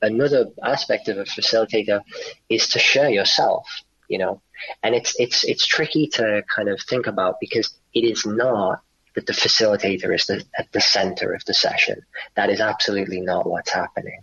another 0.00 0.46
aspect 0.62 1.08
of 1.08 1.18
a 1.18 1.24
facilitator 1.24 2.02
is 2.48 2.68
to 2.68 2.78
share 2.78 3.10
yourself, 3.10 3.66
you 4.08 4.18
know, 4.18 4.40
and 4.82 4.94
it's, 4.94 5.14
it's, 5.18 5.44
it's 5.44 5.66
tricky 5.66 6.08
to 6.14 6.42
kind 6.54 6.68
of 6.68 6.80
think 6.80 7.06
about 7.06 7.36
because 7.40 7.74
it 7.94 8.04
is 8.04 8.24
not 8.24 8.80
that 9.18 9.26
the 9.26 9.32
facilitator 9.32 10.14
is 10.14 10.26
the, 10.26 10.44
at 10.56 10.70
the 10.70 10.80
center 10.80 11.34
of 11.34 11.44
the 11.44 11.52
session. 11.52 12.02
That 12.36 12.50
is 12.50 12.60
absolutely 12.60 13.20
not 13.20 13.48
what's 13.48 13.72
happening. 13.72 14.20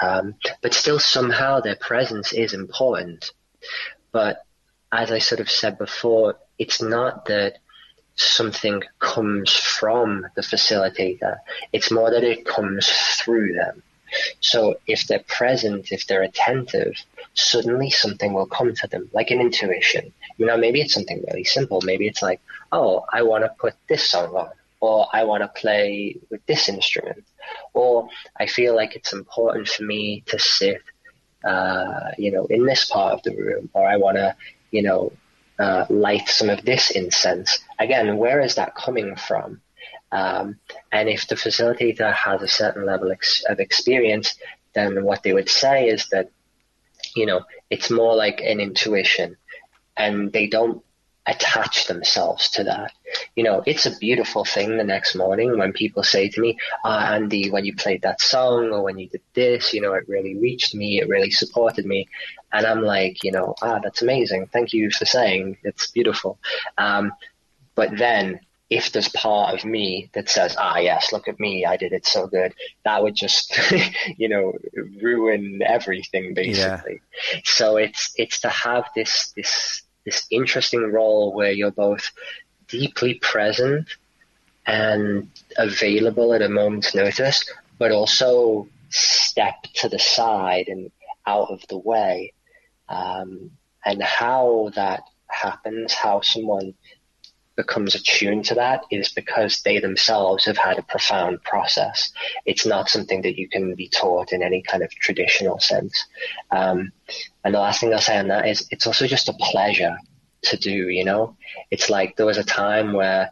Um, 0.00 0.36
but 0.62 0.72
still 0.72 0.98
somehow 0.98 1.60
their 1.60 1.76
presence 1.76 2.32
is 2.32 2.54
important. 2.54 3.30
But 4.10 4.42
as 4.90 5.12
I 5.12 5.18
sort 5.18 5.42
of 5.42 5.50
said 5.50 5.76
before, 5.76 6.36
it's 6.58 6.80
not 6.80 7.26
that 7.26 7.58
something 8.14 8.82
comes 8.98 9.52
from 9.52 10.26
the 10.34 10.42
facilitator. 10.42 11.36
It's 11.74 11.90
more 11.90 12.10
that 12.10 12.24
it 12.24 12.46
comes 12.46 12.88
through 12.88 13.52
them. 13.52 13.82
So 14.40 14.76
if 14.86 15.06
they're 15.06 15.24
present, 15.26 15.92
if 15.92 16.06
they're 16.06 16.22
attentive, 16.22 16.94
suddenly 17.34 17.90
something 17.90 18.32
will 18.32 18.46
come 18.46 18.74
to 18.74 18.86
them, 18.88 19.08
like 19.12 19.30
an 19.30 19.40
intuition. 19.40 20.12
You 20.38 20.46
know, 20.46 20.56
maybe 20.56 20.80
it's 20.80 20.94
something 20.94 21.22
really 21.28 21.44
simple. 21.44 21.80
Maybe 21.82 22.06
it's 22.06 22.22
like, 22.22 22.40
oh, 22.72 23.04
I 23.12 23.22
want 23.22 23.44
to 23.44 23.54
put 23.58 23.74
this 23.88 24.08
song 24.08 24.34
on, 24.34 24.50
or 24.80 25.06
I 25.12 25.24
want 25.24 25.42
to 25.42 25.48
play 25.48 26.16
with 26.30 26.44
this 26.46 26.68
instrument, 26.68 27.24
or 27.72 28.08
I 28.38 28.46
feel 28.46 28.74
like 28.74 28.96
it's 28.96 29.12
important 29.12 29.68
for 29.68 29.84
me 29.84 30.22
to 30.26 30.38
sit, 30.38 30.82
uh, 31.44 32.10
you 32.18 32.32
know, 32.32 32.46
in 32.46 32.66
this 32.66 32.84
part 32.86 33.14
of 33.14 33.22
the 33.22 33.34
room, 33.34 33.70
or 33.72 33.86
I 33.86 33.96
want 33.96 34.16
to, 34.16 34.34
you 34.70 34.82
know, 34.82 35.12
uh, 35.58 35.86
light 35.88 36.28
some 36.28 36.50
of 36.50 36.64
this 36.64 36.90
incense. 36.90 37.60
Again, 37.78 38.16
where 38.16 38.40
is 38.40 38.56
that 38.56 38.74
coming 38.74 39.14
from? 39.16 39.60
Um, 40.12 40.58
and 40.92 41.08
if 41.08 41.26
the 41.26 41.34
facilitator 41.34 42.12
has 42.12 42.42
a 42.42 42.48
certain 42.48 42.84
level 42.86 43.10
ex- 43.10 43.44
of 43.48 43.58
experience, 43.58 44.34
then 44.74 45.04
what 45.04 45.22
they 45.22 45.32
would 45.32 45.48
say 45.48 45.88
is 45.88 46.08
that, 46.10 46.30
you 47.16 47.26
know, 47.26 47.40
it's 47.70 47.90
more 47.90 48.14
like 48.14 48.40
an 48.40 48.60
intuition 48.60 49.36
and 49.96 50.32
they 50.32 50.46
don't 50.46 50.84
attach 51.26 51.86
themselves 51.86 52.50
to 52.50 52.64
that. 52.64 52.92
You 53.36 53.44
know, 53.44 53.62
it's 53.64 53.86
a 53.86 53.96
beautiful 53.98 54.44
thing 54.44 54.76
the 54.76 54.84
next 54.84 55.14
morning 55.14 55.56
when 55.56 55.72
people 55.72 56.02
say 56.02 56.28
to 56.28 56.40
me, 56.40 56.58
ah, 56.84 57.12
Andy, 57.14 57.50
when 57.50 57.64
you 57.64 57.76
played 57.76 58.02
that 58.02 58.20
song 58.20 58.70
or 58.72 58.82
when 58.82 58.98
you 58.98 59.08
did 59.08 59.22
this, 59.32 59.72
you 59.72 59.80
know, 59.80 59.92
it 59.94 60.08
really 60.08 60.36
reached 60.36 60.74
me, 60.74 61.00
it 61.00 61.08
really 61.08 61.30
supported 61.30 61.86
me. 61.86 62.08
And 62.52 62.66
I'm 62.66 62.82
like, 62.82 63.22
you 63.22 63.30
know, 63.30 63.54
ah, 63.62 63.78
that's 63.78 64.02
amazing. 64.02 64.48
Thank 64.52 64.72
you 64.72 64.90
for 64.90 65.04
saying 65.04 65.58
it's 65.62 65.90
beautiful. 65.90 66.38
Um, 66.76 67.12
but 67.74 67.96
then 67.96 68.40
if 68.72 68.90
there's 68.90 69.08
part 69.08 69.54
of 69.54 69.66
me 69.66 70.08
that 70.14 70.30
says, 70.30 70.56
ah, 70.58 70.78
yes, 70.78 71.12
look 71.12 71.28
at 71.28 71.38
me, 71.38 71.66
I 71.66 71.76
did 71.76 71.92
it 71.92 72.06
so 72.06 72.26
good, 72.26 72.54
that 72.84 73.02
would 73.02 73.14
just, 73.14 73.54
you 74.16 74.30
know, 74.30 74.54
ruin 75.02 75.60
everything 75.62 76.32
basically. 76.32 77.02
Yeah. 77.34 77.40
So 77.44 77.76
it's, 77.76 78.12
it's 78.16 78.40
to 78.40 78.48
have 78.48 78.88
this, 78.96 79.30
this, 79.36 79.82
this 80.06 80.26
interesting 80.30 80.90
role 80.90 81.34
where 81.34 81.52
you're 81.52 81.70
both 81.70 82.10
deeply 82.68 83.14
present 83.14 83.88
and 84.66 85.28
available 85.58 86.32
at 86.32 86.40
a 86.40 86.48
moment's 86.48 86.94
notice, 86.94 87.44
but 87.78 87.92
also 87.92 88.68
step 88.88 89.64
to 89.74 89.90
the 89.90 89.98
side 89.98 90.68
and 90.68 90.90
out 91.26 91.50
of 91.50 91.60
the 91.68 91.78
way. 91.78 92.32
Um, 92.88 93.50
and 93.84 94.02
how 94.02 94.70
that 94.76 95.02
happens, 95.26 95.92
how 95.92 96.22
someone 96.22 96.72
becomes 97.62 97.94
attuned 97.94 98.44
to 98.46 98.54
that 98.54 98.80
is 98.90 99.08
because 99.20 99.62
they 99.62 99.78
themselves 99.78 100.44
have 100.44 100.58
had 100.58 100.78
a 100.78 100.88
profound 100.94 101.42
process. 101.42 102.12
It's 102.44 102.66
not 102.66 102.88
something 102.88 103.22
that 103.22 103.38
you 103.38 103.48
can 103.48 103.74
be 103.74 103.88
taught 103.88 104.32
in 104.32 104.42
any 104.42 104.62
kind 104.62 104.82
of 104.82 104.90
traditional 104.90 105.58
sense. 105.60 105.94
Um, 106.50 106.92
and 107.44 107.54
the 107.54 107.60
last 107.60 107.80
thing 107.80 107.92
I'll 107.92 108.00
say 108.00 108.18
on 108.18 108.28
that 108.28 108.48
is 108.48 108.66
it's 108.70 108.86
also 108.86 109.06
just 109.06 109.28
a 109.28 109.40
pleasure 109.50 109.96
to 110.48 110.56
do, 110.56 110.76
you 110.98 111.04
know? 111.04 111.36
It's 111.70 111.88
like 111.88 112.16
there 112.16 112.26
was 112.26 112.38
a 112.38 112.44
time 112.64 112.92
where, 112.92 113.30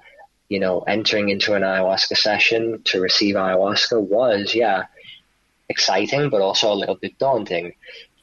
you 0.48 0.60
know, 0.60 0.80
entering 0.80 1.28
into 1.28 1.54
an 1.54 1.62
ayahuasca 1.62 2.16
session 2.16 2.82
to 2.84 3.00
receive 3.00 3.34
ayahuasca 3.34 4.00
was, 4.00 4.54
yeah, 4.54 4.84
exciting, 5.68 6.30
but 6.30 6.40
also 6.40 6.72
a 6.72 6.80
little 6.80 6.96
bit 7.04 7.18
daunting. 7.18 7.74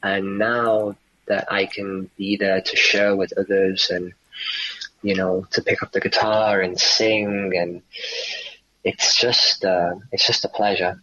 And 0.02 0.38
now 0.38 0.96
that 1.26 1.52
I 1.52 1.66
can 1.66 2.10
be 2.16 2.36
there 2.36 2.60
to 2.60 2.76
share 2.76 3.14
with 3.14 3.32
others 3.36 3.90
and 3.90 4.12
you 5.02 5.14
know, 5.14 5.46
to 5.52 5.62
pick 5.62 5.82
up 5.82 5.92
the 5.92 6.00
guitar 6.00 6.60
and 6.60 6.78
sing, 6.78 7.52
and 7.56 7.82
it's 8.84 9.16
just 9.16 9.64
uh, 9.64 9.94
it's 10.12 10.26
just 10.26 10.44
a 10.44 10.48
pleasure. 10.48 11.00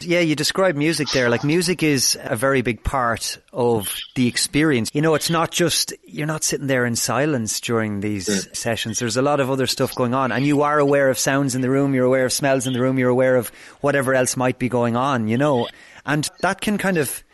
Yeah, 0.00 0.20
you 0.20 0.36
describe 0.36 0.76
music 0.76 1.08
there. 1.10 1.30
Like 1.30 1.42
music 1.42 1.82
is 1.82 2.18
a 2.22 2.36
very 2.36 2.60
big 2.60 2.82
part 2.82 3.38
of 3.52 3.96
the 4.14 4.28
experience. 4.28 4.90
You 4.92 5.00
know, 5.00 5.14
it's 5.14 5.30
not 5.30 5.50
just, 5.50 5.94
you're 6.04 6.26
not 6.26 6.44
sitting 6.44 6.66
there 6.66 6.84
in 6.84 6.96
silence 6.96 7.60
during 7.60 8.00
these 8.00 8.28
mm. 8.28 8.56
sessions. 8.56 8.98
There's 8.98 9.16
a 9.16 9.22
lot 9.22 9.40
of 9.40 9.50
other 9.50 9.66
stuff 9.66 9.94
going 9.94 10.12
on 10.12 10.32
and 10.32 10.44
you 10.44 10.62
are 10.62 10.78
aware 10.78 11.08
of 11.08 11.18
sounds 11.18 11.54
in 11.54 11.62
the 11.62 11.70
room. 11.70 11.94
You're 11.94 12.04
aware 12.04 12.26
of 12.26 12.32
smells 12.32 12.66
in 12.66 12.74
the 12.74 12.80
room. 12.80 12.98
You're 12.98 13.08
aware 13.08 13.36
of 13.36 13.48
whatever 13.80 14.14
else 14.14 14.36
might 14.36 14.58
be 14.58 14.68
going 14.68 14.96
on, 14.96 15.28
you 15.28 15.38
know, 15.38 15.66
and 16.04 16.28
that 16.42 16.60
can 16.60 16.76
kind 16.76 16.98
of 16.98 17.24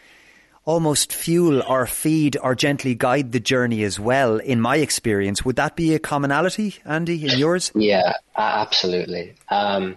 almost 0.65 1.13
fuel 1.13 1.63
or 1.63 1.87
feed 1.87 2.37
or 2.41 2.55
gently 2.55 2.95
guide 2.95 3.33
the 3.33 3.41
journey 3.41 3.83
as 3.83 3.99
well, 3.99 4.39
in 4.39 4.61
my 4.61 4.77
experience. 4.77 5.45
Would 5.45 5.57
that 5.57 5.75
be 5.75 5.95
a 5.95 5.99
commonality, 5.99 6.77
Andy, 6.85 7.27
in 7.27 7.39
yours? 7.39 7.73
Yeah, 7.75 8.15
absolutely. 8.37 9.35
Um, 9.49 9.97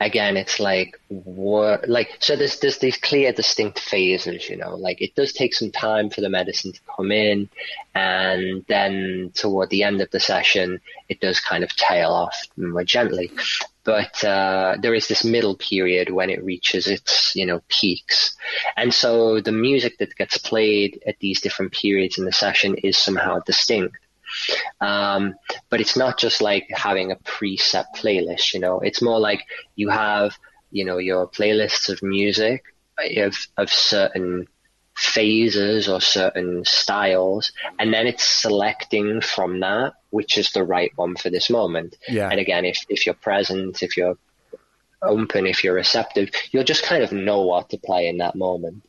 again, 0.00 0.36
it's 0.36 0.60
like, 0.60 1.00
what, 1.08 1.88
like, 1.88 2.10
so 2.20 2.36
there's, 2.36 2.60
there's 2.60 2.78
these 2.78 2.98
clear, 2.98 3.32
distinct 3.32 3.78
phases, 3.80 4.48
you 4.50 4.56
know, 4.56 4.76
like 4.76 5.00
it 5.00 5.14
does 5.14 5.32
take 5.32 5.54
some 5.54 5.70
time 5.70 6.10
for 6.10 6.20
the 6.20 6.28
medicine 6.28 6.72
to 6.72 6.80
come 6.94 7.10
in. 7.10 7.48
And 7.94 8.64
then 8.68 9.32
toward 9.34 9.70
the 9.70 9.82
end 9.82 10.00
of 10.00 10.10
the 10.10 10.20
session, 10.20 10.80
it 11.08 11.20
does 11.20 11.40
kind 11.40 11.64
of 11.64 11.74
tail 11.74 12.10
off 12.10 12.36
more 12.56 12.84
gently 12.84 13.30
but 13.84 14.22
uh, 14.24 14.76
there 14.80 14.94
is 14.94 15.08
this 15.08 15.24
middle 15.24 15.56
period 15.56 16.10
when 16.10 16.30
it 16.30 16.44
reaches 16.44 16.86
its 16.86 17.34
you 17.34 17.46
know 17.46 17.60
peaks. 17.68 18.36
And 18.76 18.92
so 18.92 19.40
the 19.40 19.52
music 19.52 19.98
that 19.98 20.16
gets 20.16 20.38
played 20.38 21.02
at 21.06 21.18
these 21.18 21.40
different 21.40 21.72
periods 21.72 22.18
in 22.18 22.24
the 22.24 22.32
session 22.32 22.76
is 22.76 22.96
somehow 22.96 23.40
distinct. 23.40 23.96
Um, 24.80 25.34
but 25.68 25.80
it's 25.80 25.96
not 25.96 26.18
just 26.18 26.40
like 26.40 26.66
having 26.70 27.12
a 27.12 27.16
preset 27.16 27.84
playlist 27.96 28.54
you 28.54 28.60
know. 28.60 28.80
It's 28.80 29.02
more 29.02 29.20
like 29.20 29.44
you 29.76 29.90
have 29.90 30.36
you 30.70 30.84
know 30.84 30.98
your 30.98 31.28
playlists 31.28 31.88
of 31.88 32.02
music 32.02 32.64
of 33.16 33.34
of 33.56 33.70
certain 33.70 34.46
phases 34.94 35.88
or 35.88 36.00
certain 36.00 36.64
styles, 36.64 37.52
and 37.78 37.92
then 37.92 38.06
it's 38.06 38.24
selecting 38.24 39.20
from 39.20 39.60
that 39.60 39.94
which 40.12 40.36
is 40.36 40.52
the 40.52 40.62
right 40.62 40.92
one 40.96 41.16
for 41.16 41.30
this 41.30 41.48
moment. 41.48 41.96
Yeah. 42.08 42.28
And 42.28 42.38
again, 42.38 42.64
if 42.64 42.84
if 42.88 43.06
you're 43.06 43.14
present, 43.14 43.82
if 43.82 43.96
you're 43.96 44.16
open, 45.02 45.46
if 45.46 45.64
you're 45.64 45.74
receptive, 45.74 46.28
you'll 46.52 46.64
just 46.64 46.84
kind 46.84 47.02
of 47.02 47.12
know 47.12 47.42
what 47.42 47.70
to 47.70 47.78
play 47.78 48.06
in 48.06 48.18
that 48.18 48.36
moment. 48.36 48.84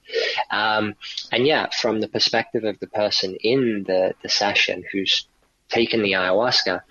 Um, 0.51 0.95
and 1.31 1.47
yeah, 1.47 1.69
from 1.81 2.01
the 2.01 2.07
perspective 2.07 2.65
of 2.65 2.79
the 2.79 2.87
person 2.87 3.35
in 3.35 3.85
the, 3.87 4.13
the 4.21 4.29
session 4.29 4.83
who's 4.91 5.27
taken 5.69 6.03
the 6.03 6.11
ayahuasca, 6.11 6.81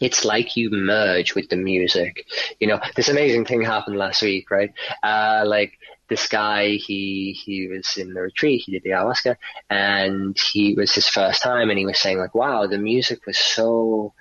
it's 0.00 0.24
like 0.24 0.56
you 0.56 0.70
merge 0.70 1.34
with 1.34 1.48
the 1.48 1.56
music. 1.56 2.26
You 2.60 2.68
know, 2.68 2.80
this 2.94 3.08
amazing 3.08 3.44
thing 3.44 3.62
happened 3.62 3.96
last 3.96 4.22
week, 4.22 4.50
right? 4.50 4.72
Uh, 5.02 5.42
like 5.46 5.78
this 6.08 6.28
guy, 6.28 6.70
he 6.72 7.32
he 7.44 7.68
was 7.68 7.96
in 7.96 8.12
the 8.12 8.20
retreat, 8.20 8.62
he 8.64 8.72
did 8.72 8.82
the 8.82 8.90
ayahuasca, 8.90 9.36
and 9.70 10.36
he 10.38 10.74
was 10.74 10.94
his 10.94 11.08
first 11.08 11.42
time, 11.42 11.70
and 11.70 11.78
he 11.78 11.86
was 11.86 11.98
saying 11.98 12.18
like, 12.18 12.34
"Wow, 12.34 12.66
the 12.66 12.78
music 12.78 13.26
was 13.26 13.38
so 13.38 14.12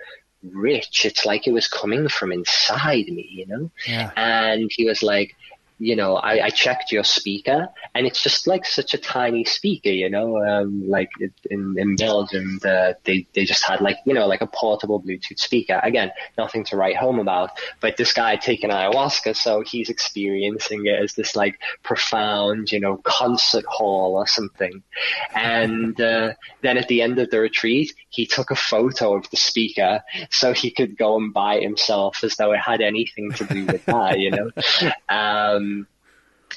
rich. 0.42 1.06
It's 1.06 1.26
like 1.26 1.48
it 1.48 1.54
was 1.54 1.68
coming 1.68 2.08
from 2.08 2.32
inside 2.32 3.08
me, 3.08 3.28
you 3.30 3.48
know." 3.48 3.72
Yeah. 3.88 4.12
And 4.16 4.72
he 4.74 4.86
was 4.86 5.04
like, 5.04 5.36
you 5.80 5.95
know, 5.95 6.15
I, 6.15 6.45
I, 6.45 6.49
checked 6.49 6.91
your 6.91 7.03
speaker 7.03 7.67
and 7.95 8.05
it's 8.05 8.21
just 8.21 8.47
like 8.47 8.65
such 8.65 8.93
a 8.93 8.97
tiny 8.97 9.43
speaker, 9.43 9.89
you 9.89 10.09
know, 10.09 10.38
um, 10.38 10.88
like 10.88 11.09
in, 11.49 11.76
in 11.78 11.95
Belgium, 11.95 12.59
the, 12.61 12.97
they, 13.03 13.28
they 13.34 13.45
just 13.45 13.65
had 13.65 13.82
like, 13.82 13.97
you 14.05 14.13
know, 14.13 14.28
like 14.28 14.41
a 14.41 14.47
portable 14.47 15.01
Bluetooth 15.01 15.39
speaker. 15.39 15.80
Again, 15.84 16.11
nothing 16.38 16.63
to 16.65 16.78
write 16.78 16.95
home 16.95 17.19
about, 17.19 17.51
but 17.82 17.97
this 17.97 18.13
guy 18.13 18.32
had 18.32 18.41
taken 18.41 18.69
ayahuasca, 18.69 19.36
so 19.36 19.61
he's 19.61 19.89
experiencing 19.89 20.86
it 20.86 21.01
as 21.01 21.13
this 21.15 21.36
like 21.36 21.59
profound, 21.84 22.71
you 22.71 22.80
know, 22.80 22.97
concert 22.97 23.65
hall 23.67 24.15
or 24.15 24.28
something. 24.28 24.84
And, 25.36 25.99
uh, 25.99 26.34
then 26.61 26.78
at 26.78 26.88
the 26.88 27.01
end 27.01 27.19
of 27.19 27.30
the 27.30 27.39
retreat, 27.39 27.93
he 28.09 28.26
took 28.26 28.51
a 28.51 28.55
photo 28.55 29.15
of 29.15 29.30
the 29.32 29.38
speaker 29.38 30.01
so 30.30 30.53
he 30.53 30.71
could 30.71 30.97
go 30.97 31.17
and 31.17 31.34
buy 31.34 31.55
it 31.55 31.63
himself 31.63 32.24
as 32.24 32.36
though 32.36 32.53
it 32.53 32.59
had 32.59 32.82
anything 32.82 33.32
to 33.34 33.45
do 33.45 33.65
with 33.65 33.86
that, 33.86 34.19
you 34.19 34.32
know? 34.32 34.49
Um, 35.09 35.72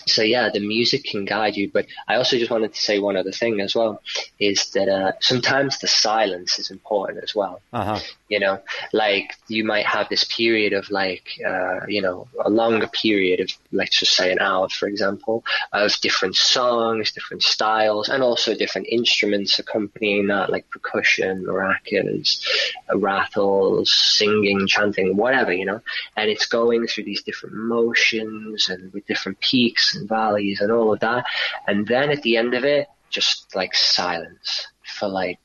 so 0.06 0.22
yeah, 0.22 0.50
the 0.50 0.60
music 0.60 1.04
can 1.04 1.24
guide 1.24 1.56
you. 1.56 1.70
But 1.70 1.86
I 2.08 2.16
also 2.16 2.38
just 2.38 2.50
wanted 2.50 2.74
to 2.74 2.80
say 2.80 2.98
one 2.98 3.16
other 3.16 3.32
thing 3.32 3.60
as 3.60 3.74
well 3.74 4.02
is 4.38 4.70
that 4.70 4.88
uh, 4.88 5.12
sometimes 5.20 5.78
the 5.78 5.88
silence 5.88 6.58
is 6.58 6.70
important 6.70 7.22
as 7.22 7.34
well. 7.34 7.60
Uh-huh. 7.72 8.00
You 8.28 8.40
know, 8.40 8.60
like 8.92 9.36
you 9.46 9.62
might 9.62 9.86
have 9.86 10.08
this 10.08 10.24
period 10.24 10.72
of 10.72 10.90
like, 10.90 11.28
uh, 11.46 11.86
you 11.86 12.02
know, 12.02 12.26
a 12.44 12.50
longer 12.50 12.88
period 12.88 13.38
of, 13.38 13.50
let's 13.70 14.00
just 14.00 14.16
say 14.16 14.32
an 14.32 14.40
hour, 14.40 14.68
for 14.68 14.88
example, 14.88 15.44
of 15.72 15.94
different 16.00 16.34
songs, 16.34 17.12
different 17.12 17.44
styles, 17.44 18.08
and 18.08 18.24
also 18.24 18.56
different 18.56 18.88
instruments 18.90 19.60
accompanying 19.60 20.26
that, 20.26 20.50
like 20.50 20.68
percussion, 20.70 21.44
maracas, 21.44 22.44
uh, 22.92 22.98
rattles, 22.98 23.94
singing, 23.94 24.66
chanting, 24.66 25.16
whatever, 25.16 25.52
you 25.52 25.64
know. 25.64 25.80
And 26.16 26.28
it's 26.28 26.46
going 26.46 26.88
through 26.88 27.04
these 27.04 27.22
different 27.22 27.54
motions 27.54 28.68
and 28.68 28.92
with 28.92 29.06
different 29.06 29.38
peaks 29.38 29.94
and 29.94 30.08
valleys 30.08 30.60
and 30.60 30.72
all 30.72 30.92
of 30.92 30.98
that. 30.98 31.26
And 31.68 31.86
then 31.86 32.10
at 32.10 32.22
the 32.22 32.38
end 32.38 32.54
of 32.54 32.64
it, 32.64 32.88
just 33.08 33.54
like 33.54 33.72
silence 33.72 34.66
for 34.98 35.06
like, 35.06 35.38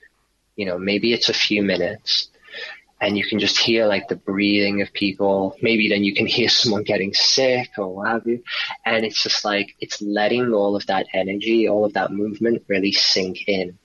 you 0.56 0.66
know, 0.66 0.80
maybe 0.80 1.14
it's 1.14 1.30
a 1.30 1.34
few 1.34 1.62
minutes 1.62 2.31
and 3.02 3.18
you 3.18 3.26
can 3.26 3.39
just 3.39 3.58
hear 3.58 3.88
like 3.88 4.08
the 4.08 4.16
breathing 4.16 4.82
of 4.82 4.93
people. 4.93 5.58
Maybe 5.62 5.89
then 5.89 6.04
you 6.04 6.14
can 6.14 6.28
hear 6.28 6.47
someone 6.62 6.84
getting 6.84 7.14
sick 7.14 7.72
or 7.78 7.93
what 7.95 8.08
have 8.08 8.28
you. 8.28 8.43
And 8.86 9.04
it's 9.04 9.22
just 9.22 9.43
like, 9.43 9.76
it's 9.80 10.02
letting 10.02 10.54
all 10.54 10.76
of 10.76 10.86
that 10.86 11.08
energy, 11.14 11.68
all 11.68 11.84
of 11.84 11.93
that 11.93 12.12
movement 12.12 12.64
really 12.68 12.91
sink 12.91 13.47
in. 13.47 13.78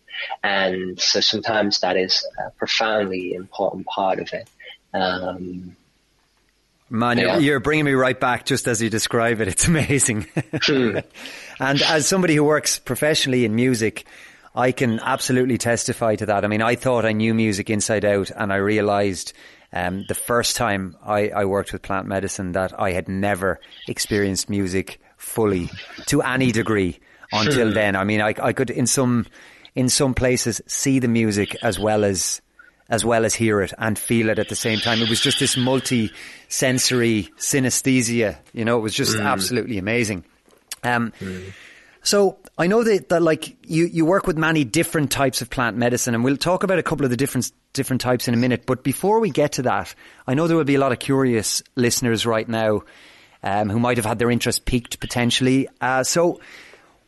And 0.43 1.01
so 1.01 1.21
sometimes 1.21 1.81
that 1.81 1.97
is 1.97 2.27
a 2.39 2.51
profoundly 2.51 3.35
important 3.35 3.87
part 3.87 4.19
of 4.21 4.33
it. 4.33 4.49
Um, 4.95 5.77
Man, 6.89 7.19
yeah. 7.19 7.39
you're 7.39 7.59
bringing 7.59 7.85
me 7.85 7.95
right 7.95 8.19
back 8.19 8.47
just 8.47 8.69
as 8.69 8.81
you 8.81 8.89
describe 8.89 9.41
it. 9.41 9.49
It's 9.49 9.67
amazing. 9.69 10.27
Hmm. 10.63 10.99
and 11.61 11.83
as 11.83 12.07
somebody 12.07 12.37
who 12.37 12.45
works 12.45 12.79
professionally 12.79 13.45
in 13.45 13.55
music, 13.55 14.07
I 14.57 14.73
can 14.73 14.99
absolutely 15.01 15.59
testify 15.59 16.17
to 16.17 16.27
that. 16.27 16.45
I 16.45 16.49
mean, 16.49 16.63
I 16.63 16.77
thought 16.77 17.05
I 17.05 17.13
knew 17.13 17.35
music 17.35 17.69
inside 17.69 18.07
out 18.07 18.31
and 18.31 18.51
I 18.53 18.57
realized 18.57 19.35
um, 19.73 20.05
the 20.09 20.15
first 20.15 20.57
time 20.57 20.97
I, 21.05 21.29
I 21.29 21.45
worked 21.45 21.75
with 21.75 21.83
plant 21.83 22.07
medicine 22.07 22.53
that 22.53 22.79
I 22.81 22.93
had 22.93 23.07
never 23.07 23.61
experienced 23.87 24.49
music 24.49 24.99
fully 25.19 25.71
to 26.07 26.23
any 26.23 26.53
degree 26.53 26.99
until 27.33 27.73
then. 27.73 27.97
I 27.97 28.05
mean, 28.05 28.23
I, 28.23 28.35
I 28.43 28.55
could 28.55 28.71
in 28.71 28.87
some, 28.87 29.27
in 29.75 29.91
some 29.91 30.15
places 30.15 30.63
see 30.67 31.01
the 31.01 31.09
music 31.09 31.57
as 31.63 31.79
well 31.79 32.05
as 32.05 32.41
as 32.89 33.05
well 33.05 33.25
as 33.25 33.35
hear 33.35 33.61
it 33.63 33.73
and 33.79 33.99
feel 33.99 34.29
it 34.29 34.39
at 34.39 34.49
the 34.49 34.55
same 34.55 34.79
time. 34.79 35.03
It 35.03 35.09
was 35.09 35.21
just 35.21 35.41
this 35.41 35.57
multi-sensory 35.57 37.29
synesthesia. 37.37 38.37
You 38.53 38.65
know, 38.65 38.79
it 38.79 38.81
was 38.81 38.95
just 38.95 39.17
mm. 39.17 39.25
absolutely 39.25 39.79
amazing. 39.79 40.25
Um, 40.85 41.13
mm. 41.19 41.53
So 42.07 42.39
I 42.57 42.69
know 42.69 42.85
that, 42.85 43.09
that 43.09 43.21
like 43.21 43.57
you, 43.69 43.87
you 43.87 44.07
work 44.07 44.29
with 44.29 44.39
many 44.39 44.63
different 44.63 45.11
types 45.11 45.43
of 45.43 45.51
plant 45.51 45.77
medicine 45.77 46.15
and 46.15 46.23
we'll 46.23 46.37
talk 46.37 46.63
about 46.63 46.79
a 46.79 46.83
couple 46.85 47.05
of 47.05 47.11
the 47.11 47.17
different, 47.17 47.51
different 47.73 48.01
types 48.01 48.29
in 48.29 48.35
a 48.35 48.37
minute. 48.37 48.65
But 48.65 48.85
before 48.85 49.19
we 49.19 49.31
get 49.31 49.53
to 49.53 49.63
that, 49.63 49.93
I 50.25 50.35
know 50.35 50.47
there 50.47 50.57
will 50.57 50.63
be 50.63 50.77
a 50.77 50.79
lot 50.79 50.93
of 50.93 51.01
curious 51.01 51.65
listeners 51.75 52.25
right 52.25 52.49
now, 52.49 52.83
um, 53.43 53.71
who 53.71 53.81
might 53.81 53.97
have 53.97 54.07
had 54.07 54.21
their 54.21 54.31
interest 54.31 54.67
piqued 54.67 55.01
potentially. 55.01 55.67
Uh, 55.81 56.05
so 56.05 56.41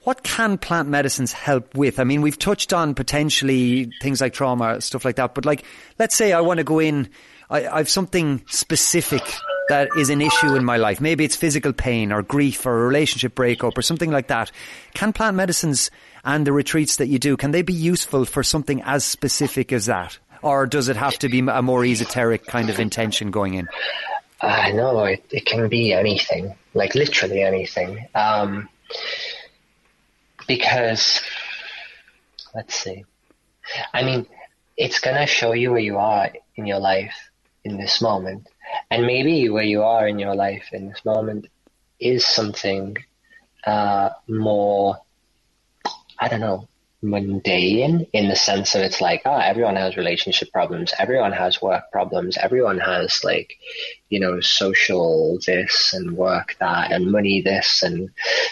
what 0.03 0.25
can 0.25 0.59
plant 0.59 0.89
medicines 0.89 1.33
help 1.33 1.77
with? 1.77 2.01
I 2.01 2.05
mean, 2.05 2.21
we've 2.21 2.39
touched 2.39 2.73
on 2.73 2.97
potentially 2.97 3.93
things 4.03 4.21
like 4.21 4.33
trauma, 4.33 4.81
stuff 4.81 5.05
like 5.05 5.15
that, 5.15 5.33
but 5.33 5.45
like, 5.45 5.65
let's 6.01 6.17
say 6.17 6.33
I 6.33 6.41
want 6.41 6.59
to 6.59 6.65
go 6.65 6.81
in, 6.81 7.09
I, 7.49 7.69
I 7.69 7.79
have 7.79 7.89
something 7.89 8.43
specific 8.49 9.23
that 9.69 9.89
is 9.97 10.11
an 10.11 10.21
issue 10.21 10.55
in 10.55 10.65
my 10.65 10.77
life. 10.77 11.01
Maybe 11.01 11.25
it's 11.25 11.37
physical 11.37 11.73
pain 11.73 12.13
or 12.13 12.23
grief 12.23 12.65
or 12.67 12.83
a 12.83 12.87
relationship 12.87 13.35
breakup 13.35 13.77
or 13.77 13.83
something 13.83 14.11
like 14.11 14.29
that. 14.29 14.51
Can 14.95 15.13
plant 15.13 15.37
medicines 15.37 15.91
and 16.25 16.47
the 16.47 16.53
retreats 16.53 16.97
that 16.97 17.09
you 17.09 17.19
do, 17.19 17.37
can 17.37 17.51
they 17.51 17.63
be 17.63 17.73
useful 17.73 18.25
for 18.25 18.43
something 18.43 18.83
as 18.83 19.05
specific 19.05 19.73
as 19.73 19.87
that? 19.87 20.19
Or 20.43 20.67
does 20.67 20.89
it 20.89 20.97
have 20.97 21.19
to 21.21 21.29
be 21.29 21.41
a 21.41 21.63
more 21.63 21.85
esoteric 21.85 22.47
kind 22.47 22.71
of 22.71 22.79
intention 22.79 23.31
going 23.31 23.55
in? 23.55 23.69
I 24.41 24.71
uh, 24.71 24.75
know 24.75 25.05
it, 25.05 25.25
it 25.31 25.47
can 25.47 25.69
be 25.69 25.93
anything, 25.93 26.55
like 26.75 26.95
literally 26.95 27.43
anything. 27.43 28.07
Um, 28.15 28.69
because 30.47 31.21
let's 32.55 32.75
see. 32.75 33.05
I 33.93 34.05
mean, 34.05 34.27
it's 34.77 35.01
gonna 35.01 35.27
show 35.27 35.53
you 35.53 35.73
where 35.73 35.81
you 35.81 35.99
are 35.99 36.31
in 36.55 36.67
your 36.67 36.79
life 36.79 37.31
in 37.65 37.77
this 37.77 38.01
moment. 38.01 38.47
And 38.91 39.07
maybe 39.07 39.49
where 39.49 39.65
you 39.65 39.83
are 39.83 40.07
in 40.09 40.19
your 40.19 40.35
life 40.35 40.69
in 40.73 40.89
this 40.89 41.05
moment 41.05 41.47
is 42.01 42.25
something 42.25 42.97
uh, 43.67 44.11
more, 44.29 44.97
I 46.19 46.29
don't 46.29 46.41
know, 46.41 46.69
mundane 47.01 48.07
in 48.13 48.29
the 48.29 48.37
sense 48.37 48.75
of 48.75 48.83
it's 48.83 49.01
like, 49.01 49.23
oh, 49.25 49.39
everyone 49.39 49.77
has 49.77 49.97
relationship 49.97 50.53
problems, 50.53 50.93
everyone 50.99 51.33
has 51.33 51.63
work 51.63 51.91
problems, 51.93 52.37
everyone 52.37 52.79
has 52.79 53.21
like, 53.23 53.57
you 54.09 54.19
know, 54.19 54.41
social 54.41 55.39
this 55.47 55.93
and 55.95 56.17
work 56.17 56.57
that 56.59 56.91
and 56.91 57.13
money 57.13 57.41
this 57.41 57.83
and 57.83 58.11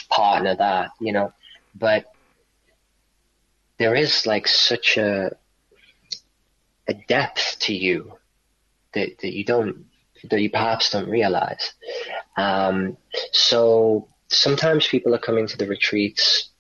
partner 0.09 0.55
that, 0.55 0.91
you 1.01 1.13
know. 1.13 1.33
But 1.75 2.13
there 3.79 3.95
is 3.95 4.27
like 4.27 4.47
such 4.47 4.97
a 4.97 5.33
a 6.89 6.95
depth 6.95 7.59
to 7.59 7.75
you 7.75 8.13
that, 8.93 9.19
that 9.19 9.33
you 9.33 9.45
don't 9.45 9.86
that 10.31 10.41
you 10.41 10.51
perhaps 10.51 10.91
don't 10.91 11.09
realize. 11.09 11.73
Um, 12.37 12.97
so 13.33 14.09
sometimes 14.29 14.87
people 14.87 15.15
are 15.15 15.19
coming 15.19 15.47
to 15.47 15.57
the 15.57 15.67
retreats 15.67 16.51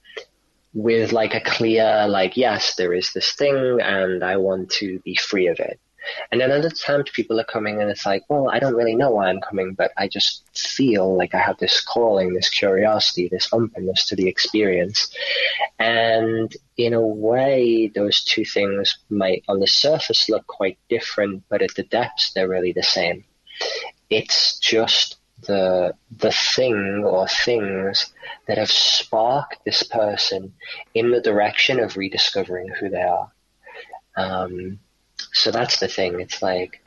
with 0.75 1.13
like 1.13 1.35
a 1.35 1.41
clear, 1.41 2.07
like, 2.09 2.37
yes, 2.37 2.75
there 2.77 2.93
is 2.93 3.13
this 3.13 3.33
thing 3.33 3.81
and 3.81 4.23
I 4.23 4.37
want 4.37 4.71
to 4.73 4.99
be 5.01 5.17
free 5.17 5.47
of 5.47 5.59
it. 5.59 5.81
And 6.31 6.41
then 6.41 6.53
other 6.53 6.71
times 6.71 7.11
people 7.11 7.41
are 7.41 7.45
coming 7.45 7.81
and 7.81 7.91
it's 7.91 8.07
like, 8.07 8.23
well, 8.29 8.49
I 8.49 8.59
don't 8.59 8.75
really 8.75 8.95
know 8.95 9.11
why 9.11 9.29
I'm 9.29 9.41
coming, 9.41 9.75
but 9.75 9.93
I 9.97 10.09
just 10.09 10.45
feel 10.57 11.17
like 11.17 11.35
I 11.35 11.39
have 11.39 11.59
this 11.59 11.81
calling, 11.81 12.35
this 12.35 12.49
curiosity, 12.49 13.29
this 13.29 13.49
openness 13.53 14.07
to 14.07 14.17
the 14.17 14.29
experience. 14.29 15.13
And 15.79 16.55
in 16.77 16.95
a 16.95 17.05
way, 17.05 17.89
those 17.89 18.23
two 18.23 18.45
things 18.45 18.99
might 19.11 19.45
on 19.49 19.61
the 19.61 19.67
surface 19.67 20.29
look 20.29 20.47
quite 20.47 20.79
different, 20.89 21.45
but 21.49 21.63
at 21.63 21.75
the 21.75 21.83
depths, 21.85 22.33
they're 22.33 22.49
really 22.49 22.73
the 22.73 22.83
same. 22.83 23.25
It's 24.09 24.59
just 24.59 25.17
the 25.43 25.95
the 26.17 26.33
thing 26.33 27.05
or 27.05 27.29
things 27.29 28.13
that 28.47 28.59
have 28.59 28.71
sparked 28.71 29.65
this 29.65 29.83
person 29.83 30.55
in 30.95 31.11
the 31.11 31.21
direction 31.21 31.81
of 31.81 31.97
rediscovering 31.97 32.69
who 32.69 32.89
they 32.89 33.03
are. 33.03 33.31
Um, 34.17 34.79
so 35.33 35.51
that's 35.51 35.79
the 35.79 35.89
thing. 35.89 36.21
It's 36.21 36.43
like 36.43 36.81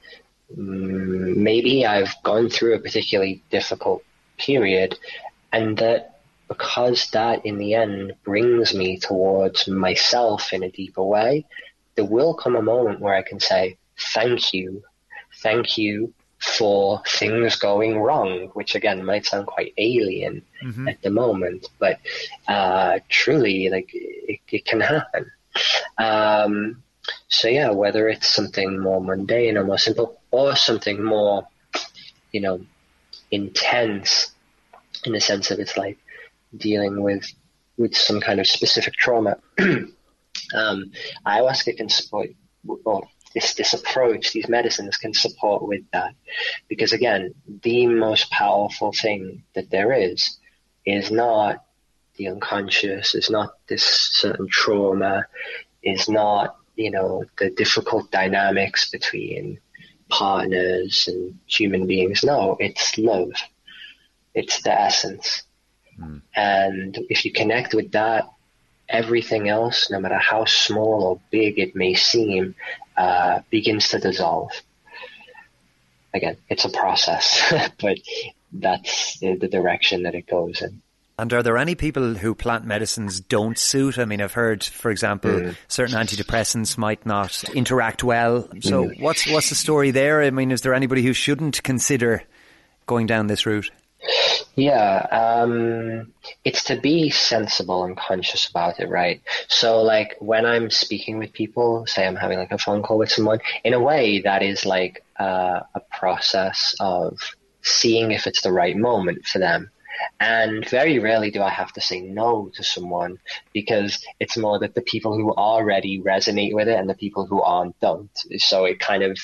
mm, 0.56 1.36
maybe 1.36 1.86
I've 1.86 2.16
gone 2.24 2.50
through 2.50 2.76
a 2.76 2.80
particularly 2.80 3.44
difficult 3.50 4.04
period, 4.38 4.98
and 5.52 5.78
that 5.78 6.20
because 6.48 7.10
that 7.12 7.46
in 7.46 7.60
the 7.60 7.76
end 7.76 8.14
brings 8.24 8.74
me 8.74 8.98
towards 8.98 9.68
myself 9.68 10.52
in 10.52 10.64
a 10.64 10.72
deeper 10.72 11.04
way, 11.04 11.46
there 11.96 12.06
will 12.06 12.34
come 12.34 12.56
a 12.56 12.62
moment 12.62 13.00
where 13.00 13.14
I 13.14 13.22
can 13.22 13.40
say, 13.40 13.78
Thank 14.14 14.54
you. 14.54 14.84
Thank 15.42 15.78
you 15.78 16.14
for 16.42 17.02
things 17.06 17.56
going 17.58 18.00
wrong, 18.00 18.50
which 18.54 18.76
again 18.76 19.06
might 19.06 19.26
sound 19.26 19.48
quite 19.48 19.74
alien 19.78 20.42
mm-hmm. 20.64 20.88
at 20.88 21.02
the 21.02 21.10
moment, 21.10 21.68
but 21.80 22.00
uh, 22.48 23.00
truly, 23.10 23.70
like 23.70 23.90
it, 23.94 24.40
it 24.50 24.66
can 24.66 24.80
happen. 24.80 25.32
Um, 25.98 26.84
so 27.28 27.48
yeah, 27.50 27.72
whether 27.72 28.08
it's 28.08 28.34
something 28.34 28.80
more 28.80 29.02
mundane 29.02 29.58
or 29.58 29.66
more 29.66 29.78
simple, 29.78 30.20
or 30.32 30.56
something 30.56 31.04
more, 31.04 31.48
you 32.32 32.42
know, 32.42 32.62
intense, 33.32 34.32
in 35.06 35.14
the 35.14 35.22
sense 35.22 35.52
of 35.52 35.60
it's 35.60 35.76
like 35.76 35.98
dealing 36.56 37.02
with 37.02 37.26
with 37.78 37.96
some 37.96 38.22
kind 38.22 38.40
of 38.40 38.48
specific 38.48 38.94
trauma. 38.94 39.38
um, 39.60 40.92
ayahuasca 41.26 41.76
can 41.76 41.90
support, 41.90 42.30
or 42.86 43.08
this 43.34 43.54
this 43.54 43.74
approach, 43.74 44.34
these 44.34 44.50
medicines 44.50 44.98
can 44.98 45.14
support 45.14 45.68
with 45.68 45.84
that, 45.94 46.14
because 46.68 46.94
again, 46.94 47.34
the 47.64 47.88
most 47.88 48.32
powerful 48.32 48.92
thing 48.92 49.44
that 49.56 49.70
there 49.70 49.94
is 49.94 50.38
is 50.86 51.12
not 51.12 51.66
the 52.16 52.28
unconscious, 52.28 53.16
is 53.16 53.30
not 53.30 53.56
this 53.68 53.84
certain 53.84 54.48
trauma, 54.50 55.26
is 55.84 56.10
not 56.10 56.60
you 56.80 56.90
know, 56.90 57.26
the 57.38 57.50
difficult 57.50 58.10
dynamics 58.10 58.90
between 58.90 59.60
partners 60.08 61.10
and 61.10 61.38
human 61.46 61.86
beings. 61.86 62.24
No, 62.24 62.56
it's 62.60 62.98
love. 62.98 63.34
It's 64.34 64.62
the 64.62 64.72
essence. 64.72 65.44
Mm. 66.00 66.22
And 66.38 66.98
if 67.10 67.26
you 67.26 67.34
connect 67.34 67.74
with 67.74 67.92
that, 67.92 68.30
everything 68.88 69.50
else, 69.50 69.92
no 69.92 70.00
matter 70.00 70.18
how 70.18 70.46
small 70.46 71.04
or 71.04 71.22
big 71.32 71.60
it 71.60 71.76
may 71.76 71.96
seem, 71.96 72.56
uh, 73.00 73.40
begins 73.50 73.90
to 73.90 74.00
dissolve. 74.00 74.52
Again, 76.14 76.36
it's 76.50 76.66
a 76.66 76.70
process, 76.70 77.54
but 77.82 77.98
that's 78.52 79.20
the, 79.20 79.36
the 79.36 79.48
direction 79.48 80.04
that 80.04 80.16
it 80.16 80.28
goes 80.28 80.62
in. 80.62 80.82
And 81.18 81.32
are 81.34 81.44
there 81.44 81.58
any 81.58 81.76
people 81.76 82.16
who 82.16 82.36
plant 82.36 82.66
medicines 82.66 83.20
don't 83.22 83.58
suit? 83.58 83.98
I 83.98 84.06
mean, 84.06 84.22
I've 84.22 84.34
heard, 84.34 84.64
for 84.64 84.92
example, 84.92 85.32
mm. 85.32 85.56
certain 85.68 85.96
antidepressants 85.96 86.78
might 86.78 87.06
not 87.06 87.44
interact 87.54 88.04
well. 88.04 88.48
So 88.62 88.86
mm. 88.86 89.02
what's 89.02 89.30
what's 89.30 89.50
the 89.50 89.56
story 89.56 89.92
there? 89.92 90.22
I 90.22 90.30
mean, 90.32 90.52
is 90.52 90.62
there 90.62 90.74
anybody 90.74 91.04
who 91.04 91.14
shouldn't 91.14 91.62
consider 91.64 92.24
going 92.86 93.06
down 93.06 93.28
this 93.28 93.46
route? 93.46 93.70
Yeah, 94.56 95.06
um, 95.12 96.14
it's 96.44 96.64
to 96.66 96.80
be 96.80 97.10
sensible 97.10 97.84
and 97.84 97.98
conscious 97.98 98.48
about 98.48 98.80
it, 98.80 98.90
right? 98.90 99.22
So, 99.48 99.82
like, 99.82 100.16
when 100.20 100.46
I'm 100.46 100.70
speaking 100.70 101.18
with 101.18 101.34
people, 101.34 101.86
say 101.86 102.06
I'm 102.06 102.16
having 102.16 102.40
like 102.40 102.52
a 102.52 102.58
phone 102.58 102.82
call 102.82 102.98
with 102.98 103.12
someone, 103.12 103.40
in 103.64 103.74
a 103.74 103.80
way, 103.80 104.22
that 104.22 104.42
is 104.42 104.66
like 104.66 105.04
uh, 105.20 105.62
a 105.76 105.80
process 105.98 106.76
of 106.80 107.20
seeing 107.62 108.12
if 108.12 108.26
it's 108.28 108.42
the 108.42 108.52
right 108.52 108.76
moment 108.76 109.26
for 109.26 109.40
them 109.40 109.70
and 110.20 110.68
very 110.70 111.00
rarely 111.00 111.32
do 111.32 111.42
I 111.42 111.50
have 111.50 111.72
to 111.74 111.82
say 111.82 112.02
no 112.02 112.52
to 112.56 112.64
someone 112.64 113.20
because 113.54 114.04
it's 114.20 114.38
more 114.38 114.60
that 114.60 114.76
the 114.76 114.82
people 114.82 115.16
who 115.16 115.32
already 115.32 116.02
resonate 116.02 116.54
with 116.54 116.68
it 116.68 116.78
and 116.78 116.90
the 116.90 116.96
people 116.96 117.26
who 117.26 117.42
aren't 117.42 117.80
don't. 117.80 118.12
So 118.38 118.66
it 118.66 118.80
kind 118.80 119.04
of 119.04 119.18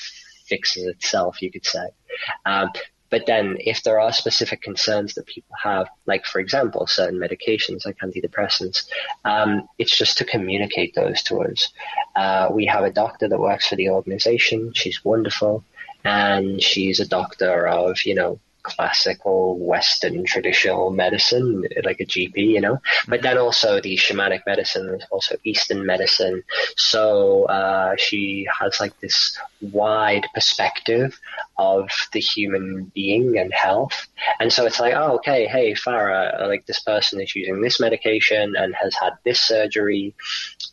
fixes 0.46 0.84
itself, 0.84 1.42
you 1.42 1.50
could 1.50 1.66
say. 1.66 1.88
Um, 2.44 2.70
but 3.10 3.26
then 3.26 3.56
if 3.60 3.82
there 3.82 4.00
are 4.00 4.12
specific 4.12 4.62
concerns 4.62 5.14
that 5.14 5.26
people 5.26 5.54
have, 5.62 5.88
like 6.06 6.24
for 6.26 6.40
example, 6.40 6.86
certain 6.86 7.18
medications 7.18 7.86
like 7.86 7.98
antidepressants, 7.98 8.86
um, 9.24 9.68
it's 9.78 9.96
just 9.96 10.18
to 10.18 10.24
communicate 10.24 10.94
those 10.94 11.22
to 11.24 11.42
us. 11.42 11.72
Uh, 12.14 12.48
we 12.50 12.66
have 12.66 12.84
a 12.84 12.90
doctor 12.90 13.28
that 13.28 13.40
works 13.40 13.68
for 13.68 13.76
the 13.76 13.90
organization. 13.90 14.72
She's 14.74 15.04
wonderful. 15.04 15.64
And 16.04 16.62
she's 16.62 17.00
a 17.00 17.08
doctor 17.08 17.66
of, 17.66 18.04
you 18.04 18.14
know, 18.14 18.38
classical 18.66 19.56
Western 19.58 20.24
traditional 20.24 20.90
medicine, 20.90 21.64
like 21.84 22.00
a 22.00 22.04
GP, 22.04 22.36
you 22.36 22.60
know. 22.60 22.78
But 23.06 23.22
then 23.22 23.38
also 23.38 23.80
the 23.80 23.96
shamanic 23.96 24.40
medicine, 24.44 25.00
also 25.10 25.36
Eastern 25.44 25.86
medicine. 25.86 26.42
So 26.76 27.44
uh, 27.44 27.94
she 27.96 28.46
has 28.60 28.80
like 28.80 28.98
this 29.00 29.38
wide 29.60 30.26
perspective 30.34 31.18
of 31.56 31.88
the 32.12 32.20
human 32.20 32.90
being 32.92 33.38
and 33.38 33.52
health. 33.54 34.08
And 34.40 34.52
so 34.52 34.66
it's 34.66 34.80
like, 34.80 34.94
oh, 34.94 35.14
okay, 35.18 35.46
hey, 35.46 35.74
Farah, 35.74 36.48
like 36.48 36.66
this 36.66 36.80
person 36.80 37.20
is 37.20 37.34
using 37.36 37.60
this 37.60 37.78
medication 37.78 38.56
and 38.56 38.74
has 38.74 38.94
had 39.00 39.12
this 39.24 39.40
surgery 39.40 40.14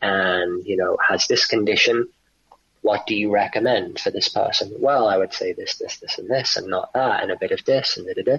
and, 0.01 0.65
you 0.65 0.77
know, 0.77 0.97
has 1.07 1.27
this 1.27 1.45
condition 1.45 2.07
what 2.83 3.07
do 3.07 3.15
you 3.15 3.31
recommend 3.31 3.99
for 3.99 4.11
this 4.11 4.27
person? 4.27 4.71
Well, 4.77 5.07
I 5.07 5.17
would 5.17 5.33
say 5.33 5.53
this, 5.53 5.77
this, 5.77 5.97
this, 5.97 6.19
and 6.19 6.29
this, 6.29 6.57
and 6.57 6.67
not 6.67 6.93
that, 6.93 7.23
and 7.23 7.31
a 7.31 7.37
bit 7.37 7.51
of 7.51 7.63
this, 7.65 7.97
and 7.97 8.05
da, 8.05 8.13
da, 8.13 8.23
da. 8.23 8.37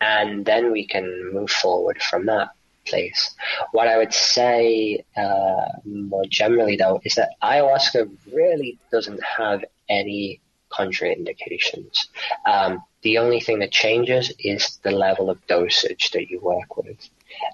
And 0.00 0.44
then 0.44 0.72
we 0.72 0.86
can 0.86 1.32
move 1.32 1.50
forward 1.50 2.02
from 2.02 2.26
that 2.26 2.48
place. 2.86 3.34
What 3.72 3.86
I 3.86 3.98
would 3.98 4.12
say 4.12 5.04
uh, 5.16 5.66
more 5.84 6.24
generally, 6.28 6.76
though, 6.76 7.00
is 7.04 7.14
that 7.14 7.36
ayahuasca 7.42 8.10
really 8.32 8.78
doesn't 8.90 9.22
have 9.22 9.64
any 9.88 10.40
contraindications. 10.72 12.08
Um, 12.46 12.82
the 13.02 13.18
only 13.18 13.40
thing 13.40 13.58
that 13.58 13.70
changes 13.70 14.32
is 14.38 14.78
the 14.82 14.90
level 14.90 15.28
of 15.28 15.46
dosage 15.46 16.10
that 16.12 16.30
you 16.30 16.40
work 16.40 16.76
with. 16.78 17.08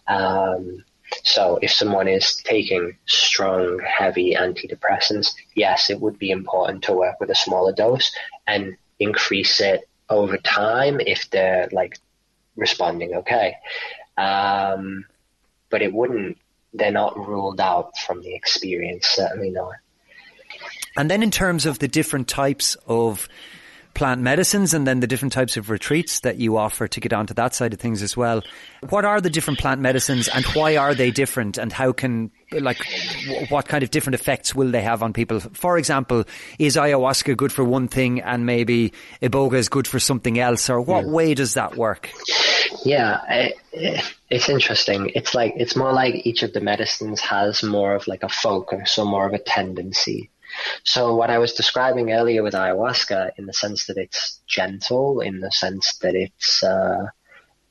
Um, 0.06 0.84
so 1.22 1.58
if 1.60 1.72
someone 1.72 2.08
is 2.08 2.36
taking 2.36 2.96
strong, 3.06 3.80
heavy 3.80 4.34
antidepressants, 4.34 5.34
yes, 5.54 5.90
it 5.90 6.00
would 6.00 6.18
be 6.18 6.30
important 6.30 6.84
to 6.84 6.92
work 6.92 7.20
with 7.20 7.30
a 7.30 7.34
smaller 7.34 7.72
dose 7.72 8.12
and 8.46 8.76
increase 8.98 9.60
it 9.60 9.88
over 10.08 10.36
time 10.36 11.00
if 11.00 11.28
they're 11.30 11.68
like 11.72 11.98
responding 12.56 13.14
okay. 13.14 13.56
Um, 14.16 15.04
but 15.70 15.82
it 15.82 15.92
wouldn't, 15.92 16.38
they're 16.74 16.90
not 16.90 17.16
ruled 17.16 17.60
out 17.60 17.96
from 18.06 18.22
the 18.22 18.34
experience, 18.34 19.06
certainly 19.06 19.50
not. 19.50 19.74
And 20.96 21.10
then 21.10 21.22
in 21.22 21.30
terms 21.30 21.66
of 21.66 21.78
the 21.78 21.88
different 21.88 22.28
types 22.28 22.76
of 22.86 23.28
plant 23.94 24.20
medicines 24.20 24.72
and 24.72 24.86
then 24.86 25.00
the 25.00 25.06
different 25.06 25.32
types 25.32 25.56
of 25.56 25.70
retreats 25.70 26.20
that 26.20 26.36
you 26.36 26.56
offer 26.56 26.88
to 26.88 27.00
get 27.00 27.12
onto 27.12 27.34
that 27.34 27.54
side 27.54 27.72
of 27.72 27.80
things 27.80 28.02
as 28.02 28.16
well. 28.16 28.42
What 28.88 29.04
are 29.04 29.20
the 29.20 29.30
different 29.30 29.58
plant 29.58 29.80
medicines 29.80 30.28
and 30.28 30.44
why 30.46 30.76
are 30.76 30.94
they 30.94 31.10
different 31.10 31.58
and 31.58 31.72
how 31.72 31.92
can, 31.92 32.30
like, 32.52 32.78
what 33.48 33.66
kind 33.68 33.82
of 33.82 33.90
different 33.90 34.14
effects 34.14 34.54
will 34.54 34.70
they 34.70 34.82
have 34.82 35.02
on 35.02 35.12
people? 35.12 35.40
For 35.40 35.76
example, 35.76 36.24
is 36.58 36.76
ayahuasca 36.76 37.36
good 37.36 37.52
for 37.52 37.64
one 37.64 37.88
thing 37.88 38.20
and 38.20 38.46
maybe 38.46 38.92
iboga 39.22 39.54
is 39.54 39.68
good 39.68 39.86
for 39.86 39.98
something 39.98 40.38
else 40.38 40.70
or 40.70 40.80
what 40.80 41.04
yeah. 41.04 41.10
way 41.10 41.34
does 41.34 41.54
that 41.54 41.76
work? 41.76 42.10
Yeah, 42.84 43.20
it, 43.72 44.14
it's 44.30 44.48
interesting. 44.48 45.10
It's 45.14 45.34
like, 45.34 45.54
it's 45.56 45.76
more 45.76 45.92
like 45.92 46.26
each 46.26 46.42
of 46.42 46.52
the 46.52 46.60
medicines 46.60 47.20
has 47.20 47.62
more 47.62 47.94
of 47.94 48.06
like 48.06 48.22
a 48.22 48.28
focus 48.28 48.98
or 48.98 49.04
more 49.04 49.26
of 49.26 49.34
a 49.34 49.38
tendency. 49.38 50.30
So 50.84 51.14
what 51.14 51.30
I 51.30 51.38
was 51.38 51.52
describing 51.52 52.12
earlier 52.12 52.42
with 52.42 52.54
ayahuasca, 52.54 53.32
in 53.38 53.46
the 53.46 53.52
sense 53.52 53.86
that 53.86 53.96
it's 53.96 54.40
gentle, 54.46 55.20
in 55.20 55.40
the 55.40 55.50
sense 55.50 55.98
that 55.98 56.14
it's 56.14 56.62
uh, 56.62 57.06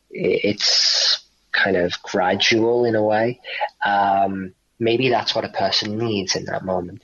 it's 0.09 1.25
kind 1.51 1.77
of 1.77 2.01
gradual 2.03 2.85
in 2.85 2.95
a 2.95 3.03
way. 3.03 3.39
Um, 3.85 4.53
maybe 4.79 5.09
that's 5.09 5.35
what 5.35 5.45
a 5.45 5.49
person 5.49 5.97
needs 5.97 6.35
in 6.35 6.45
that 6.45 6.63
moment. 6.63 7.03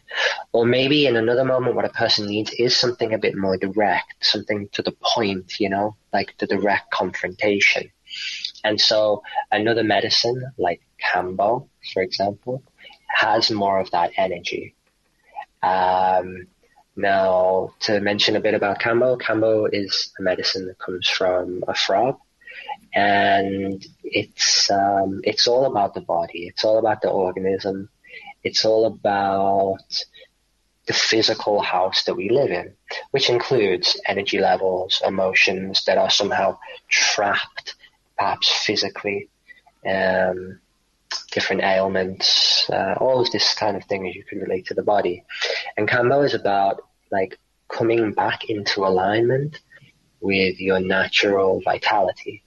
Or 0.53 0.65
maybe 0.65 1.07
in 1.07 1.15
another 1.15 1.43
moment, 1.43 1.75
what 1.75 1.85
a 1.85 1.89
person 1.89 2.27
needs 2.27 2.51
is 2.53 2.75
something 2.75 3.13
a 3.13 3.17
bit 3.17 3.35
more 3.35 3.57
direct, 3.57 4.13
something 4.21 4.69
to 4.73 4.81
the 4.81 4.95
point, 5.15 5.59
you 5.59 5.69
know, 5.69 5.95
like 6.13 6.37
the 6.37 6.47
direct 6.47 6.91
confrontation. 6.91 7.91
And 8.63 8.79
so 8.79 9.21
another 9.51 9.83
medicine 9.83 10.51
like 10.57 10.81
Kambo, 11.03 11.67
for 11.93 12.01
example, 12.01 12.63
has 13.07 13.51
more 13.51 13.79
of 13.79 13.91
that 13.91 14.11
energy. 14.17 14.74
Um, 15.63 16.47
now, 16.95 17.73
to 17.81 17.99
mention 17.99 18.35
a 18.35 18.39
bit 18.39 18.53
about 18.53 18.79
Kambo, 18.79 19.19
Kambo 19.19 19.67
is 19.71 20.13
a 20.17 20.21
medicine 20.21 20.67
that 20.67 20.79
comes 20.79 21.09
from 21.09 21.63
a 21.67 21.75
frog, 21.75 22.17
and 22.93 23.85
it's 24.03 24.71
um, 24.71 25.21
it's 25.23 25.47
all 25.47 25.65
about 25.65 25.93
the 25.93 26.01
body. 26.01 26.47
It's 26.47 26.63
all 26.63 26.77
about 26.77 27.01
the 27.01 27.09
organism. 27.09 27.89
It's 28.43 28.63
all 28.63 28.85
about 28.85 30.05
the 30.87 30.93
physical 30.93 31.61
house 31.61 32.03
that 32.03 32.15
we 32.15 32.29
live 32.29 32.51
in, 32.51 32.73
which 33.11 33.29
includes 33.29 33.99
energy 34.05 34.39
levels, 34.39 35.01
emotions 35.05 35.83
that 35.85 35.97
are 35.97 36.09
somehow 36.11 36.57
trapped, 36.87 37.75
perhaps 38.17 38.51
physically, 38.65 39.29
um, 39.85 40.59
different 41.35 41.61
ailments, 41.61 42.67
uh, 42.71 42.95
all 42.99 43.19
of 43.21 43.29
this 43.31 43.53
kind 43.53 43.75
of 43.77 43.83
thing 43.83 44.07
as 44.07 44.15
you 44.15 44.23
can 44.23 44.39
relate 44.39 44.65
to 44.67 44.73
the 44.73 44.81
body. 44.81 45.23
And 45.77 45.87
Kambo 45.87 46.25
is 46.25 46.33
about 46.33 46.81
like 47.11 47.37
coming 47.67 48.13
back 48.13 48.49
into 48.49 48.85
alignment 48.85 49.59
with 50.21 50.59
your 50.59 50.79
natural 50.79 51.61
vitality 51.61 52.41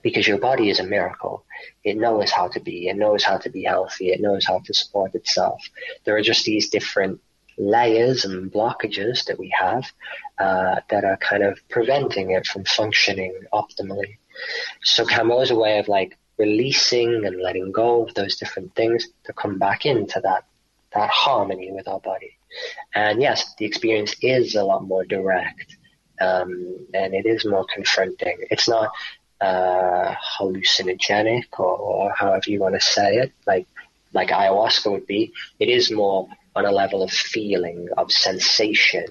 because 0.00 0.28
your 0.28 0.38
body 0.38 0.70
is 0.70 0.78
a 0.80 0.84
miracle. 0.84 1.44
It 1.82 1.96
knows 1.96 2.30
how 2.30 2.46
to 2.48 2.60
be, 2.60 2.88
it 2.88 2.96
knows 2.96 3.24
how 3.24 3.38
to 3.38 3.50
be 3.50 3.64
healthy, 3.64 4.10
it 4.10 4.20
knows 4.20 4.46
how 4.46 4.60
to 4.60 4.72
support 4.72 5.14
itself. 5.14 5.60
There 6.04 6.16
are 6.16 6.22
just 6.22 6.44
these 6.44 6.68
different 6.68 7.20
layers 7.58 8.24
and 8.24 8.52
blockages 8.52 9.24
that 9.26 9.38
we 9.38 9.52
have 9.58 9.84
uh, 10.38 10.76
that 10.90 11.04
are 11.04 11.16
kind 11.16 11.42
of 11.42 11.58
preventing 11.68 12.30
it 12.30 12.46
from 12.46 12.64
functioning 12.64 13.34
optimally. 13.52 14.18
So 14.82 15.04
Kambo 15.04 15.42
is 15.42 15.50
a 15.50 15.56
way 15.56 15.78
of 15.78 15.88
like 15.88 16.16
releasing 16.38 17.24
and 17.26 17.40
letting 17.40 17.72
go 17.72 18.04
of 18.04 18.14
those 18.14 18.36
different 18.36 18.74
things 18.74 19.08
to 19.24 19.32
come 19.32 19.58
back 19.58 19.86
into 19.86 20.20
that 20.20 20.44
that 20.92 21.10
harmony 21.10 21.72
with 21.72 21.88
our 21.88 22.00
body. 22.00 22.36
And 22.94 23.20
yes, 23.20 23.54
the 23.58 23.64
experience 23.64 24.14
is 24.22 24.54
a 24.54 24.64
lot 24.64 24.84
more 24.84 25.04
direct, 25.04 25.76
um, 26.20 26.86
and 26.94 27.14
it 27.14 27.26
is 27.26 27.44
more 27.44 27.66
confronting. 27.74 28.38
It's 28.50 28.68
not 28.68 28.90
uh, 29.40 30.14
hallucinogenic 30.38 31.46
or, 31.58 31.76
or 31.76 32.12
however 32.12 32.44
you 32.46 32.60
want 32.60 32.74
to 32.74 32.80
say 32.80 33.16
it, 33.16 33.32
like 33.46 33.66
like 34.12 34.28
ayahuasca 34.28 34.90
would 34.90 35.06
be. 35.06 35.32
It 35.58 35.68
is 35.68 35.90
more 35.90 36.28
on 36.56 36.64
a 36.64 36.70
level 36.70 37.02
of 37.02 37.10
feeling, 37.10 37.88
of 37.96 38.12
sensation, 38.12 39.06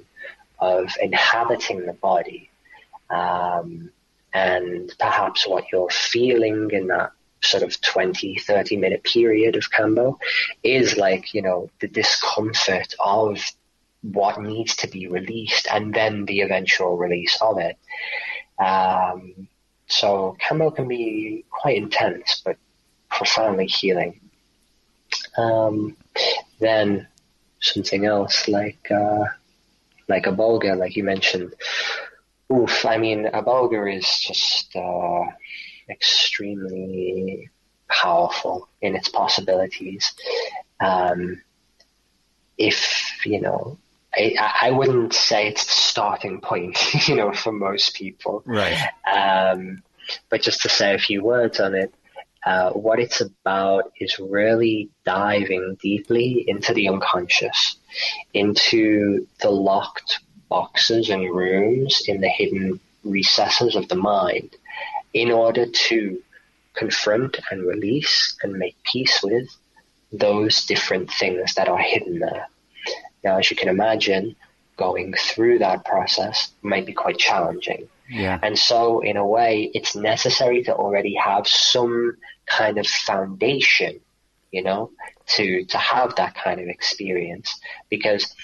of 0.59 0.89
inhabiting 1.01 1.86
the 1.86 1.93
body. 1.93 2.49
Um, 3.09 3.91
and 4.34 4.94
perhaps 5.00 5.48
what 5.48 5.66
you're 5.72 5.90
feeling 5.90 6.70
in 6.72 6.88
that 6.88 7.12
sort 7.42 7.64
of 7.64 7.80
20, 7.82 8.38
30 8.38 8.78
minute 8.78 9.04
period 9.04 9.56
of 9.56 9.70
Kambo 9.72 10.18
is 10.64 10.98
like, 10.98 11.34
you 11.34 11.42
know, 11.42 11.70
the 11.80 11.88
discomfort 11.88 12.96
of 13.00 13.40
what 14.02 14.42
needs 14.42 14.76
to 14.78 14.88
be 14.88 15.08
released 15.08 15.68
and 15.72 15.94
then 15.94 16.26
the 16.26 16.42
eventual 16.42 16.98
release 16.98 17.38
of 17.42 17.58
it. 17.60 17.78
Um, 18.60 19.48
so 19.88 20.36
Kambo 20.42 20.76
can 20.76 20.88
be 20.88 21.46
quite 21.50 21.78
intense, 21.78 22.42
but 22.44 22.58
profoundly 23.10 23.68
healing. 23.68 24.20
Um, 25.38 25.96
then 26.60 27.08
something 27.60 28.06
else 28.06 28.48
like, 28.48 28.90
uh, 28.92 29.26
like 30.08 30.24
iboga, 30.26 30.78
like 30.78 30.96
you 30.96 31.04
mentioned. 31.04 31.54
Oof, 32.54 32.86
I 32.86 32.97
mean, 32.97 33.26
a 33.26 33.41
iboga 33.41 33.97
is 33.97 34.20
just, 34.20 34.76
uh, 34.76 35.26
extremely 35.89 37.49
powerful 37.89 38.70
in 38.82 38.95
its 38.95 39.10
possibilities. 39.10 40.14
Um, 40.80 41.41
if, 42.58 43.26
you 43.26 43.41
know, 43.41 43.78
I, 44.14 44.36
I, 44.62 44.72
wouldn't 44.72 45.14
say 45.14 45.47
it's 45.47 45.66
the 45.66 45.72
starting 45.72 46.41
point, 46.41 46.78
you 47.08 47.16
know, 47.16 47.34
for 47.34 47.51
most 47.51 47.95
people. 47.95 48.43
Right. 48.45 48.89
Um, 49.12 49.82
but 50.30 50.41
just 50.41 50.62
to 50.62 50.70
say 50.70 50.93
a 50.93 50.99
few 50.99 51.24
words 51.24 51.60
on 51.60 51.74
it, 51.76 51.93
uh, 52.45 52.72
what 52.72 52.99
it's 52.99 53.22
about 53.22 53.91
is 53.99 54.20
really 54.20 54.89
diving 55.06 55.78
deeply 55.82 56.43
into 56.47 56.74
the 56.74 56.89
unconscious, 56.89 57.78
into 58.34 59.28
the 59.41 59.49
locked 59.49 60.20
boxes 60.54 61.10
and 61.10 61.34
rooms 61.34 62.04
in 62.08 62.22
the 62.22 62.30
hidden 62.30 62.80
recesses 63.04 63.76
of 63.76 63.88
the 63.88 63.95
mind 63.95 64.56
in 65.12 65.32
order 65.32 65.66
to 65.88 66.22
confront 66.76 67.39
and 67.49 67.66
release 67.66 68.38
and 68.43 68.54
make 68.54 68.76
peace 68.84 69.18
with 69.24 69.47
those 70.12 70.66
different 70.66 71.12
things 71.12 71.56
that 71.56 71.68
are 71.68 71.80
hidden 71.93 72.20
there. 72.20 72.47
Now, 73.24 73.39
as 73.39 73.49
you 73.49 73.58
can 73.58 73.70
imagine, 73.70 74.36
going 74.78 75.16
through 75.28 75.58
that 75.60 75.86
process 75.86 76.51
might 76.62 76.86
be 76.86 76.93
quite 76.93 77.18
challenging. 77.18 77.88
Yeah. 78.08 78.38
And 78.43 78.56
so, 78.58 78.99
in 78.99 79.18
a 79.18 79.26
way, 79.26 79.72
it's 79.74 79.95
necessary 79.95 80.64
to 80.66 80.76
already 80.76 81.16
have 81.16 81.47
some 81.47 82.18
kind 82.45 82.78
of 82.78 82.86
foundation, 82.86 83.99
you 84.51 84.64
know, 84.68 84.91
to, 85.36 85.66
to 85.66 85.78
have 85.78 86.16
that 86.18 86.36
kind 86.36 86.60
of 86.60 86.68
experience. 86.68 87.49
Because 87.89 88.36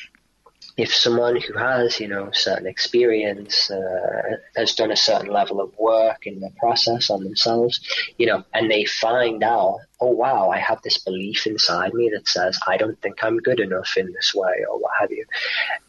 if 0.80 0.94
someone 0.94 1.36
who 1.42 1.58
has, 1.58 2.00
you 2.00 2.08
know, 2.08 2.30
certain 2.32 2.68
experience, 2.68 3.70
uh, 3.70 4.38
has 4.56 4.74
done 4.76 4.92
a 4.92 4.96
certain 4.96 5.32
level 5.32 5.60
of 5.60 5.78
work 5.78 6.26
in 6.26 6.40
the 6.40 6.52
process 6.58 7.10
on 7.10 7.24
themselves, 7.24 7.82
you 8.18 8.26
know, 8.26 8.44
and 8.54 8.72
they 8.72 8.86
find 8.86 9.44
out, 9.44 9.80
oh 10.00 10.12
wow, 10.12 10.50
I 10.50 10.60
have 10.60 10.82
this 10.82 10.98
belief 10.98 11.46
inside 11.46 11.94
me 11.94 12.10
that 12.14 12.28
says 12.28 12.58
I 12.66 12.78
don't 12.78 13.00
think 13.02 13.22
I'm 13.24 13.38
good 13.40 13.60
enough 13.60 13.98
in 13.98 14.14
this 14.14 14.34
way 14.34 14.64
or 14.70 14.80
what 14.80 14.92
have 15.00 15.12
you, 15.12 15.26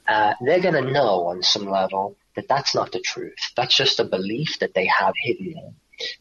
uh, 0.09 0.35
they're 0.41 0.61
going 0.61 0.83
to 0.85 0.93
know 0.93 1.27
on 1.29 1.43
some 1.43 1.67
level 1.71 2.17
that 2.35 2.49
that's 2.49 2.75
not 2.75 2.91
the 2.91 3.01
truth. 3.01 3.39
That's 3.57 3.77
just 3.77 4.01
a 4.01 4.05
belief 4.05 4.59
that 4.59 4.75
they 4.75 4.87
have 4.87 5.15
hidden. 5.23 5.77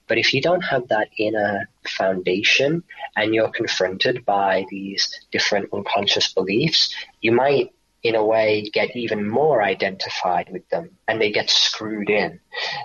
But 0.07 0.17
if 0.17 0.33
you 0.33 0.41
don't 0.41 0.61
have 0.61 0.89
that 0.89 1.07
inner 1.17 1.69
foundation 1.87 2.83
and 3.15 3.33
you're 3.33 3.49
confronted 3.49 4.25
by 4.25 4.65
these 4.69 5.09
different 5.31 5.69
unconscious 5.73 6.33
beliefs, 6.33 6.93
you 7.21 7.31
might 7.31 7.71
in 8.03 8.15
a 8.15 8.25
way 8.25 8.69
get 8.73 8.95
even 8.95 9.27
more 9.27 9.61
identified 9.61 10.49
with 10.51 10.67
them 10.69 10.89
and 11.07 11.21
they 11.21 11.31
get 11.31 11.49
screwed 11.49 12.09
in. 12.09 12.39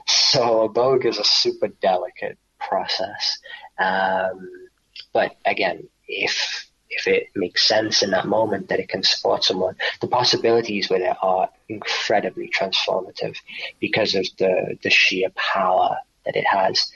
So 0.06 0.68
iboga 0.68 1.06
is 1.06 1.18
a 1.18 1.24
super 1.24 1.68
delicate 1.68 2.38
process. 2.58 3.38
Um, 3.78 4.68
but 5.12 5.36
again, 5.44 5.88
if 6.08 6.68
if 6.90 7.08
it 7.08 7.28
makes 7.34 7.66
sense 7.66 8.02
in 8.02 8.10
that 8.10 8.26
moment 8.26 8.68
that 8.68 8.78
it 8.78 8.88
can 8.88 9.02
support 9.02 9.42
someone, 9.42 9.74
the 10.00 10.06
possibilities 10.06 10.88
with 10.88 11.02
it 11.02 11.16
are 11.22 11.48
incredibly 11.68 12.48
transformative 12.48 13.36
because 13.80 14.14
of 14.14 14.26
the 14.38 14.78
the 14.82 14.90
sheer 14.90 15.30
power 15.30 15.96
that 16.24 16.36
it 16.36 16.46
has. 16.46 16.90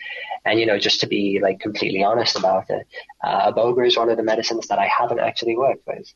And 0.45 0.59
you 0.59 0.67
know, 0.67 0.79
just 0.79 1.01
to 1.01 1.07
be 1.07 1.41
like 1.43 1.61
completely 1.61 2.03
honest 2.03 2.37
about 2.37 2.71
it, 2.71 2.87
uh, 3.23 3.53
iboga 3.53 3.87
is 3.87 3.97
one 3.97 4.11
of 4.11 4.17
the 4.17 4.23
medicines 4.23 4.69
that 4.69 4.79
I 4.79 4.87
haven't 4.87 5.21
actually 5.21 5.57
worked 5.57 5.87
with. 5.87 6.13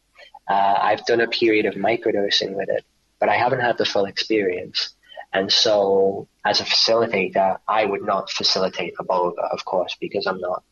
Uh, 0.48 0.78
I've 0.80 1.04
done 1.06 1.20
a 1.20 1.28
period 1.28 1.66
of 1.66 1.74
microdosing 1.74 2.54
with 2.54 2.68
it, 2.68 2.84
but 3.20 3.28
I 3.28 3.36
haven't 3.36 3.60
had 3.60 3.78
the 3.78 3.84
full 3.84 4.04
experience. 4.04 4.94
And 5.32 5.50
so, 5.50 6.28
as 6.44 6.60
a 6.60 6.64
facilitator, 6.64 7.58
I 7.66 7.84
would 7.84 8.02
not 8.02 8.30
facilitate 8.30 8.94
a 8.98 9.04
iboga, 9.04 9.50
of 9.50 9.64
course, 9.64 9.96
because 9.98 10.26
I'm 10.26 10.40
not, 10.40 10.62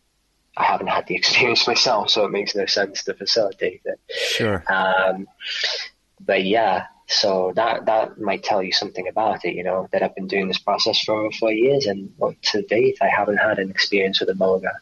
I 0.57 0.65
haven't 0.65 0.89
had 0.89 1.07
the 1.07 1.15
experience 1.21 1.67
myself, 1.67 2.11
so 2.11 2.25
it 2.25 2.31
makes 2.31 2.55
no 2.55 2.67
sense 2.67 3.05
to 3.05 3.15
facilitate 3.15 3.83
it. 3.85 4.01
Sure. 4.11 4.63
Um, 4.71 5.27
but 6.21 6.45
yeah, 6.45 6.87
so 7.07 7.53
that 7.57 7.87
that 7.87 8.21
might 8.21 8.45
tell 8.45 8.63
you 8.63 8.73
something 8.73 9.09
about 9.09 9.45
it, 9.45 9.55
you 9.55 9.65
know, 9.65 9.89
that 9.93 10.03
I've 10.03 10.15
been 10.15 10.29
doing 10.29 10.47
this 10.47 10.59
process 10.59 11.03
for 11.03 11.15
over 11.15 11.31
four 11.33 11.53
years, 11.53 11.87
and 11.87 12.13
well, 12.19 12.35
to 12.53 12.63
date, 12.63 12.99
I 13.01 13.09
haven't 13.09 13.39
had 13.39 13.59
an 13.59 13.71
experience 13.71 14.21
with 14.21 14.29
a 14.29 14.35
iboga. 14.35 14.73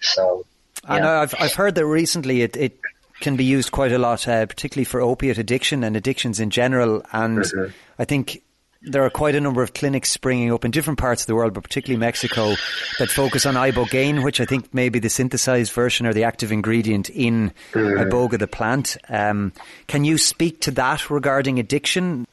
So. 0.00 0.46
Yeah. 0.84 0.94
I 0.94 0.98
know 1.00 1.20
I've 1.20 1.34
I've 1.38 1.54
heard 1.54 1.74
that 1.74 1.84
recently 1.84 2.40
it, 2.40 2.56
it 2.56 2.80
can 3.20 3.36
be 3.36 3.44
used 3.44 3.70
quite 3.70 3.92
a 3.92 3.98
lot, 3.98 4.26
uh, 4.26 4.46
particularly 4.46 4.84
for 4.84 5.00
opiate 5.00 5.38
addiction 5.38 5.84
and 5.84 5.96
addictions 5.96 6.40
in 6.40 6.50
general. 6.50 7.02
And 7.12 7.40
mm-hmm. 7.40 7.72
I 7.98 8.04
think 8.04 8.42
there 8.82 9.04
are 9.04 9.10
quite 9.10 9.34
a 9.34 9.40
number 9.40 9.62
of 9.62 9.74
clinics 9.74 10.10
springing 10.10 10.52
up 10.52 10.64
in 10.64 10.70
different 10.70 10.98
parts 10.98 11.22
of 11.22 11.26
the 11.26 11.34
world, 11.34 11.52
but 11.52 11.62
particularly 11.62 11.98
Mexico, 11.98 12.54
that 12.98 13.10
focus 13.10 13.44
on 13.44 13.54
ibogaine, 13.54 14.24
which 14.24 14.40
I 14.40 14.46
think 14.46 14.72
may 14.72 14.88
be 14.88 14.98
the 14.98 15.10
synthesized 15.10 15.72
version 15.72 16.06
or 16.06 16.14
the 16.14 16.24
active 16.24 16.50
ingredient 16.50 17.10
in 17.10 17.52
mm. 17.72 18.08
iboga, 18.08 18.38
the 18.38 18.46
plant. 18.46 18.96
Um, 19.08 19.52
can 19.86 20.04
you 20.04 20.16
speak 20.16 20.62
to 20.62 20.70
that 20.72 21.10
regarding 21.10 21.58
addiction? 21.58 22.26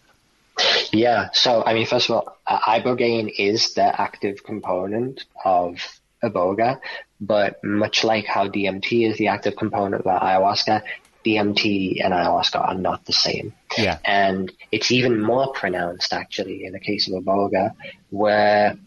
Yeah. 0.91 1.29
So, 1.33 1.63
I 1.65 1.73
mean, 1.73 1.85
first 1.85 2.09
of 2.09 2.15
all, 2.15 2.37
uh, 2.47 2.59
ibogaine 2.59 3.31
is 3.37 3.73
the 3.73 3.99
active 4.01 4.43
component 4.43 5.25
of 5.43 5.99
iboga, 6.23 6.79
but 7.19 7.63
much 7.63 8.03
like 8.03 8.25
how 8.25 8.47
DMT 8.47 9.09
is 9.09 9.17
the 9.17 9.27
active 9.27 9.55
component 9.55 10.05
of 10.05 10.21
ayahuasca, 10.21 10.83
DMT 11.25 12.03
and 12.03 12.13
ayahuasca 12.13 12.59
are 12.59 12.75
not 12.75 13.05
the 13.05 13.13
same. 13.13 13.53
Yeah. 13.77 13.99
And 14.05 14.51
it's 14.71 14.91
even 14.91 15.21
more 15.21 15.51
pronounced 15.53 16.13
actually 16.13 16.65
in 16.65 16.73
the 16.73 16.79
case 16.79 17.09
of 17.09 17.21
iboga, 17.23 17.71
where 18.09 18.77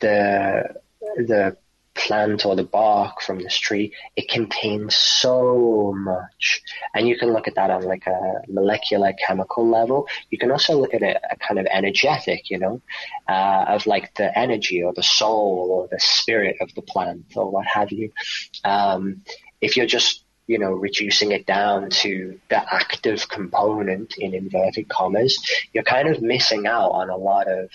the 0.00 0.80
the 1.16 1.56
plant 1.94 2.44
or 2.44 2.56
the 2.56 2.64
bark 2.64 3.20
from 3.20 3.40
this 3.40 3.56
tree, 3.56 3.92
it 4.16 4.28
contains 4.28 4.96
so 4.96 5.92
much. 5.96 6.62
And 6.94 7.08
you 7.08 7.16
can 7.16 7.32
look 7.32 7.48
at 7.48 7.54
that 7.54 7.70
on 7.70 7.82
like 7.82 8.06
a 8.06 8.42
molecular 8.48 9.12
chemical 9.26 9.68
level. 9.68 10.08
You 10.30 10.38
can 10.38 10.50
also 10.50 10.78
look 10.78 10.94
at 10.94 11.02
it 11.02 11.16
a 11.30 11.36
kind 11.36 11.58
of 11.58 11.66
energetic, 11.66 12.50
you 12.50 12.58
know, 12.58 12.80
uh, 13.28 13.64
of 13.68 13.86
like 13.86 14.14
the 14.14 14.36
energy 14.36 14.82
or 14.82 14.92
the 14.92 15.02
soul 15.02 15.68
or 15.70 15.88
the 15.88 16.00
spirit 16.00 16.56
of 16.60 16.74
the 16.74 16.82
plant 16.82 17.24
or 17.36 17.50
what 17.50 17.66
have 17.66 17.92
you. 17.92 18.12
Um, 18.64 19.22
if 19.60 19.76
you're 19.76 19.86
just 19.86 20.24
you 20.46 20.58
know, 20.58 20.72
reducing 20.72 21.32
it 21.32 21.46
down 21.46 21.88
to 21.88 22.38
the 22.50 22.74
active 22.74 23.26
component 23.30 24.18
in 24.18 24.34
inverted 24.34 24.88
commas, 24.90 25.38
you're 25.72 25.84
kind 25.84 26.06
of 26.06 26.20
missing 26.20 26.66
out 26.66 26.90
on 26.90 27.08
a 27.08 27.16
lot 27.16 27.48
of 27.48 27.70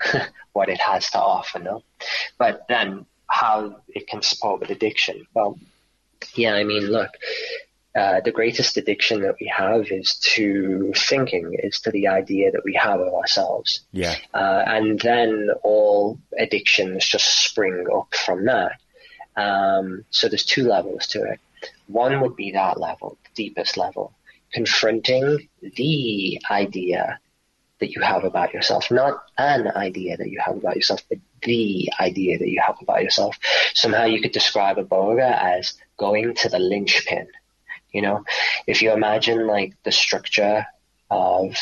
what 0.52 0.68
it 0.68 0.80
has 0.80 1.10
to 1.10 1.18
offer, 1.18 1.58
no? 1.58 1.82
But 2.38 2.66
then 2.68 3.06
how 3.28 3.80
it 3.88 4.06
can 4.06 4.22
support 4.22 4.60
with 4.60 4.70
addiction. 4.70 5.26
Well, 5.34 5.58
yeah, 6.34 6.54
I 6.54 6.64
mean, 6.64 6.86
look, 6.86 7.10
uh, 7.94 8.20
the 8.24 8.32
greatest 8.32 8.76
addiction 8.76 9.22
that 9.22 9.36
we 9.40 9.46
have 9.54 9.86
is 9.90 10.16
to 10.34 10.92
thinking, 10.96 11.54
is 11.62 11.80
to 11.80 11.90
the 11.90 12.08
idea 12.08 12.50
that 12.50 12.64
we 12.64 12.74
have 12.74 13.00
of 13.00 13.12
ourselves. 13.14 13.80
Yeah. 13.92 14.16
Uh, 14.32 14.62
and 14.66 14.98
then 15.00 15.50
all 15.62 16.18
addictions 16.36 17.06
just 17.06 17.44
spring 17.44 17.86
up 17.94 18.12
from 18.14 18.46
that. 18.46 18.72
Um, 19.36 20.04
so 20.10 20.28
there's 20.28 20.44
two 20.44 20.64
levels 20.64 21.06
to 21.08 21.22
it. 21.22 21.40
One 21.86 22.20
would 22.20 22.36
be 22.36 22.52
that 22.52 22.80
level, 22.80 23.16
the 23.24 23.44
deepest 23.44 23.76
level, 23.76 24.12
confronting 24.52 25.48
the 25.62 26.40
idea 26.50 27.18
that 27.80 27.90
you 27.90 28.00
have 28.00 28.24
about 28.24 28.54
yourself, 28.54 28.90
not 28.90 29.24
an 29.36 29.68
idea 29.74 30.16
that 30.16 30.30
you 30.30 30.40
have 30.44 30.56
about 30.56 30.76
yourself, 30.76 31.02
but 31.08 31.18
the 31.42 31.90
idea 32.00 32.38
that 32.38 32.48
you 32.48 32.62
have 32.64 32.76
about 32.80 33.02
yourself. 33.02 33.38
Somehow 33.74 34.04
you 34.04 34.20
could 34.20 34.32
describe 34.32 34.76
iboga 34.76 35.30
as 35.42 35.74
going 35.96 36.34
to 36.34 36.48
the 36.48 36.58
linchpin. 36.58 37.26
You 37.92 38.02
know, 38.02 38.24
if 38.66 38.82
you 38.82 38.92
imagine 38.92 39.46
like 39.46 39.74
the 39.84 39.92
structure 39.92 40.66
of 41.10 41.56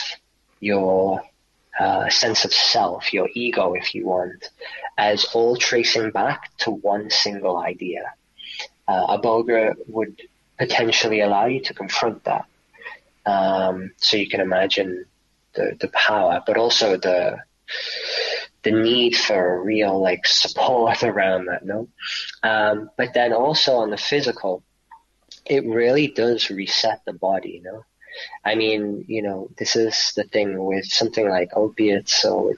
your 0.61 1.23
uh, 1.79 2.09
sense 2.09 2.45
of 2.45 2.53
self, 2.53 3.13
your 3.13 3.29
ego, 3.35 3.75
if 3.75 3.95
you 3.95 4.07
want, 4.07 4.51
as 4.99 5.25
all 5.35 5.57
tracing 5.57 6.11
back 6.11 6.57
to 6.59 6.71
one 6.71 7.11
single 7.11 7.59
idea. 7.59 8.13
Uh, 8.87 9.17
iboga 9.19 9.75
would 9.87 10.21
potentially 10.59 11.21
allow 11.21 11.47
you 11.47 11.61
to 11.61 11.75
confront 11.75 12.23
that. 12.25 12.45
Um, 13.25 13.93
so 13.97 14.17
you 14.17 14.29
can 14.29 14.41
imagine 14.41 15.07
the, 15.55 15.77
the 15.81 15.89
power, 15.89 16.43
but 16.47 16.57
also 16.57 16.97
the 16.97 17.39
the 18.63 18.71
need 18.71 19.17
for 19.17 19.57
a 19.57 19.61
real 19.61 20.01
like 20.01 20.27
support 20.27 21.03
around 21.03 21.47
that, 21.47 21.65
no? 21.65 21.89
Um, 22.43 22.91
but 22.97 23.15
then 23.15 23.33
also 23.33 23.77
on 23.77 23.91
the 23.91 23.97
physical, 23.97 24.63
it 25.47 25.67
really 25.67 26.09
does 26.09 26.51
reset 26.51 27.03
the 27.05 27.13
body, 27.13 27.51
you 27.51 27.63
know? 27.63 27.85
I 28.45 28.55
mean, 28.55 29.05
you 29.09 29.23
know, 29.23 29.51
this 29.59 29.75
is 29.75 30.13
the 30.15 30.25
thing 30.25 30.63
with 30.63 30.85
something 30.85 31.29
like 31.29 31.51
opiates 31.57 32.25
or 32.25 32.55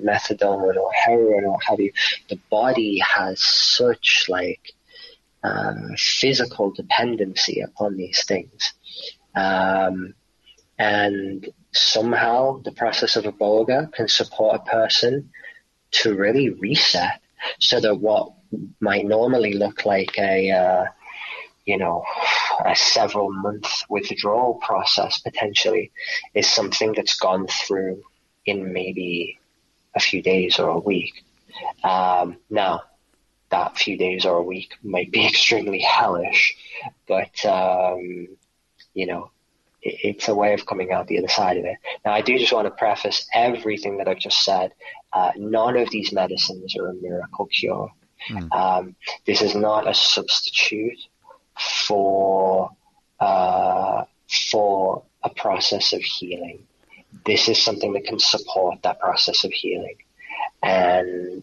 methadone 0.00 0.76
or 0.76 0.92
heroin 0.92 1.44
or 1.44 1.58
have 1.66 1.80
you. 1.80 1.92
The 2.28 2.38
body 2.50 2.98
has 2.98 3.42
such 3.42 4.26
like 4.28 4.74
uh, 5.42 5.74
physical 5.96 6.70
dependency 6.70 7.60
upon 7.60 7.96
these 7.96 8.24
things. 8.24 8.74
Um, 9.34 10.14
and 10.78 11.48
somehow 11.72 12.60
the 12.62 12.72
process 12.72 13.16
of 13.16 13.24
iboga 13.24 13.92
can 13.92 14.08
support 14.08 14.60
a 14.60 14.70
person 14.70 15.30
to 15.90 16.14
really 16.14 16.50
reset 16.50 17.20
so 17.58 17.80
that 17.80 17.94
what 17.94 18.32
might 18.80 19.06
normally 19.06 19.54
look 19.54 19.84
like 19.84 20.18
a, 20.18 20.50
uh, 20.50 20.84
you 21.64 21.76
know, 21.76 22.04
a 22.64 22.74
several 22.74 23.32
month 23.32 23.66
withdrawal 23.88 24.54
process 24.54 25.20
potentially 25.20 25.92
is 26.34 26.48
something 26.48 26.92
that's 26.92 27.18
gone 27.18 27.46
through 27.46 28.02
in 28.46 28.72
maybe 28.72 29.38
a 29.94 30.00
few 30.00 30.22
days 30.22 30.58
or 30.58 30.70
a 30.70 30.78
week. 30.78 31.24
Um, 31.84 32.38
now, 32.50 32.82
that 33.50 33.78
few 33.78 33.96
days 33.96 34.24
or 34.24 34.36
a 34.36 34.42
week 34.42 34.74
might 34.82 35.10
be 35.10 35.26
extremely 35.32 35.80
hellish, 35.80 36.56
but, 37.06 37.44
um, 37.44 38.28
you 38.94 39.06
know, 39.06 39.30
it's 39.82 40.28
a 40.28 40.34
way 40.34 40.54
of 40.54 40.66
coming 40.66 40.92
out 40.92 41.06
the 41.06 41.18
other 41.18 41.28
side 41.28 41.56
of 41.56 41.64
it. 41.64 41.76
Now, 42.04 42.12
I 42.12 42.20
do 42.20 42.38
just 42.38 42.52
want 42.52 42.66
to 42.66 42.70
preface 42.70 43.26
everything 43.32 43.98
that 43.98 44.08
I've 44.08 44.18
just 44.18 44.44
said. 44.44 44.72
Uh, 45.12 45.32
none 45.36 45.76
of 45.76 45.90
these 45.90 46.12
medicines 46.12 46.76
are 46.76 46.88
a 46.88 46.94
miracle 46.94 47.46
cure. 47.46 47.90
Mm. 48.30 48.52
Um, 48.52 48.96
this 49.26 49.42
is 49.42 49.54
not 49.54 49.88
a 49.88 49.94
substitute 49.94 50.98
for 51.86 52.70
uh, 53.20 54.04
for 54.50 55.02
a 55.22 55.30
process 55.30 55.92
of 55.92 56.00
healing. 56.00 56.66
This 57.24 57.48
is 57.48 57.62
something 57.62 57.92
that 57.94 58.04
can 58.04 58.18
support 58.18 58.82
that 58.82 59.00
process 59.00 59.44
of 59.44 59.52
healing, 59.52 59.96
and 60.62 61.42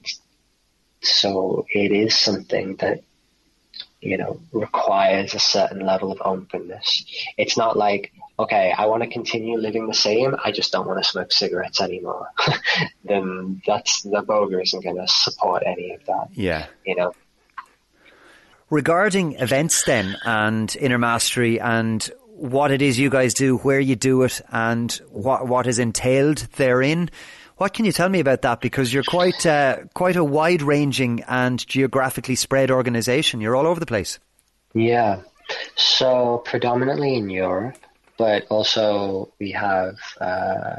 so 1.01 1.65
it 1.69 1.91
is 1.91 2.17
something 2.17 2.75
that 2.77 3.01
you 4.01 4.17
know 4.17 4.39
requires 4.51 5.33
a 5.33 5.39
certain 5.39 5.86
level 5.86 6.11
of 6.11 6.21
openness. 6.23 7.05
It's 7.38 7.57
not 7.57 7.77
like 7.77 8.11
okay, 8.38 8.73
I 8.77 8.86
want 8.86 9.03
to 9.03 9.09
continue 9.09 9.57
living 9.57 9.88
the 9.88 9.93
same. 9.93 10.36
I 10.43 10.51
just 10.51 10.71
don't 10.71 10.88
want 10.88 11.03
to 11.03 11.09
smoke 11.09 11.31
cigarettes 11.31 11.81
anymore. 11.81 12.27
then 13.03 13.61
that's 13.65 14.01
the 14.03 14.21
iboga 14.21 14.61
isn't 14.61 14.83
going 14.83 14.97
to 14.97 15.07
support 15.07 15.63
any 15.65 15.93
of 15.93 16.05
that. 16.05 16.29
Yeah, 16.33 16.67
you 16.86 16.95
know. 16.95 17.13
Regarding 18.69 19.33
events, 19.33 19.83
then, 19.83 20.17
and 20.25 20.75
inner 20.77 20.97
mastery, 20.97 21.59
and 21.59 22.09
what 22.25 22.71
it 22.71 22.81
is 22.81 22.99
you 22.99 23.09
guys 23.09 23.33
do, 23.33 23.57
where 23.57 23.79
you 23.79 23.95
do 23.95 24.23
it, 24.23 24.41
and 24.51 24.91
what 25.09 25.47
what 25.47 25.67
is 25.67 25.79
entailed 25.79 26.38
therein. 26.55 27.09
What 27.57 27.73
can 27.73 27.86
you 27.86 27.93
tell 27.93 28.09
me 28.09 28.19
about 28.19 28.41
that? 28.41 28.59
Because 28.59 28.93
you're 28.93 29.03
quite 29.03 29.45
uh, 29.45 29.83
quite 29.93 30.17
a 30.17 30.23
wide 30.23 30.61
ranging 30.61 31.23
and 31.27 31.65
geographically 31.65 32.36
spread 32.36 32.69
organisation. 32.69 33.39
You're 33.39 33.55
all 33.55 33.67
over 33.67 33.79
the 33.79 33.86
place. 33.86 34.19
Yeah. 34.73 35.21
So 35.75 36.41
predominantly 36.43 37.15
in 37.15 37.29
Europe, 37.29 37.77
but 38.18 38.45
also 38.49 39.34
we 39.39 39.51
have 39.51 39.95
uh, 40.20 40.76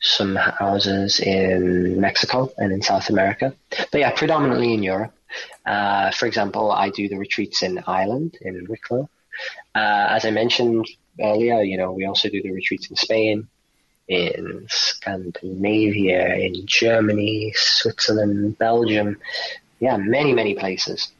some 0.00 0.34
houses 0.34 1.20
in 1.20 2.00
Mexico 2.00 2.50
and 2.58 2.72
in 2.72 2.82
South 2.82 3.10
America. 3.10 3.54
But 3.92 4.00
yeah, 4.00 4.10
predominantly 4.12 4.74
in 4.74 4.82
Europe. 4.82 5.12
Uh, 5.66 6.10
for 6.12 6.26
example, 6.26 6.72
I 6.72 6.90
do 6.90 7.08
the 7.08 7.18
retreats 7.18 7.62
in 7.62 7.82
Ireland, 7.86 8.36
in 8.40 8.66
Wicklow. 8.68 9.08
Uh, 9.74 10.06
as 10.10 10.24
I 10.24 10.30
mentioned 10.30 10.88
earlier, 11.20 11.62
you 11.62 11.76
know, 11.76 11.92
we 11.92 12.06
also 12.06 12.28
do 12.28 12.42
the 12.42 12.50
retreats 12.50 12.90
in 12.90 12.96
Spain, 12.96 13.48
in 14.08 14.66
Scandinavia, 14.68 16.34
in 16.36 16.66
Germany, 16.66 17.52
Switzerland, 17.54 18.58
Belgium. 18.58 19.18
Yeah, 19.78 19.96
many, 19.96 20.32
many 20.34 20.54
places. 20.54 21.12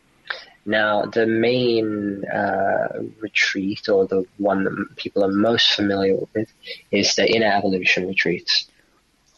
Now, 0.66 1.06
the 1.06 1.26
main 1.26 2.24
uh, 2.26 3.02
retreat, 3.20 3.88
or 3.88 4.06
the 4.06 4.24
one 4.36 4.64
that 4.64 4.96
people 4.96 5.24
are 5.24 5.32
most 5.32 5.72
familiar 5.72 6.16
with, 6.34 6.52
is 6.90 7.14
the 7.14 7.26
Inner 7.26 7.52
Evolution 7.52 8.06
retreats. 8.06 8.66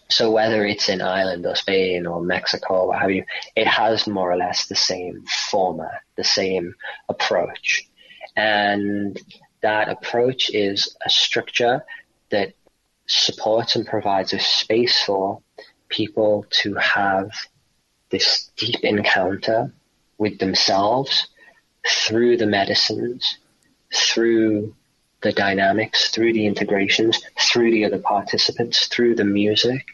So 0.09 0.31
whether 0.31 0.67
it's 0.67 0.89
in 0.89 1.01
Ireland 1.01 1.47
or 1.47 1.55
Spain 1.55 2.07
or 2.07 2.21
Mexico 2.23 2.75
or 2.75 2.89
what 2.89 3.01
have 3.01 3.11
you, 3.11 3.25
it 3.57 3.67
has 3.67 4.07
more 4.07 4.31
or 4.31 4.37
less 4.37 4.67
the 4.67 4.77
same 4.77 5.25
format, 5.51 6.03
the 6.17 6.25
same 6.25 6.75
approach. 7.09 7.89
And 8.37 9.19
that 9.63 9.89
approach 9.89 10.51
is 10.51 10.95
a 11.07 11.09
structure 11.09 11.83
that 12.31 12.53
supports 13.07 13.77
and 13.77 13.87
provides 13.87 14.33
a 14.33 14.39
space 14.39 15.03
for 15.03 15.41
people 15.89 16.45
to 16.51 16.75
have 16.75 17.31
this 18.11 18.51
deep 18.57 18.81
encounter 18.83 19.73
with 20.19 20.39
themselves 20.39 21.29
through 21.87 22.37
the 22.37 22.47
medicines, 22.47 23.39
through 23.93 24.75
the 25.23 25.33
dynamics, 25.33 26.11
through 26.11 26.33
the 26.33 26.47
integrations, 26.47 27.21
through 27.39 27.71
the 27.71 27.85
other 27.85 27.99
participants, 27.99 28.87
through 28.89 29.15
the 29.15 29.25
music, 29.25 29.85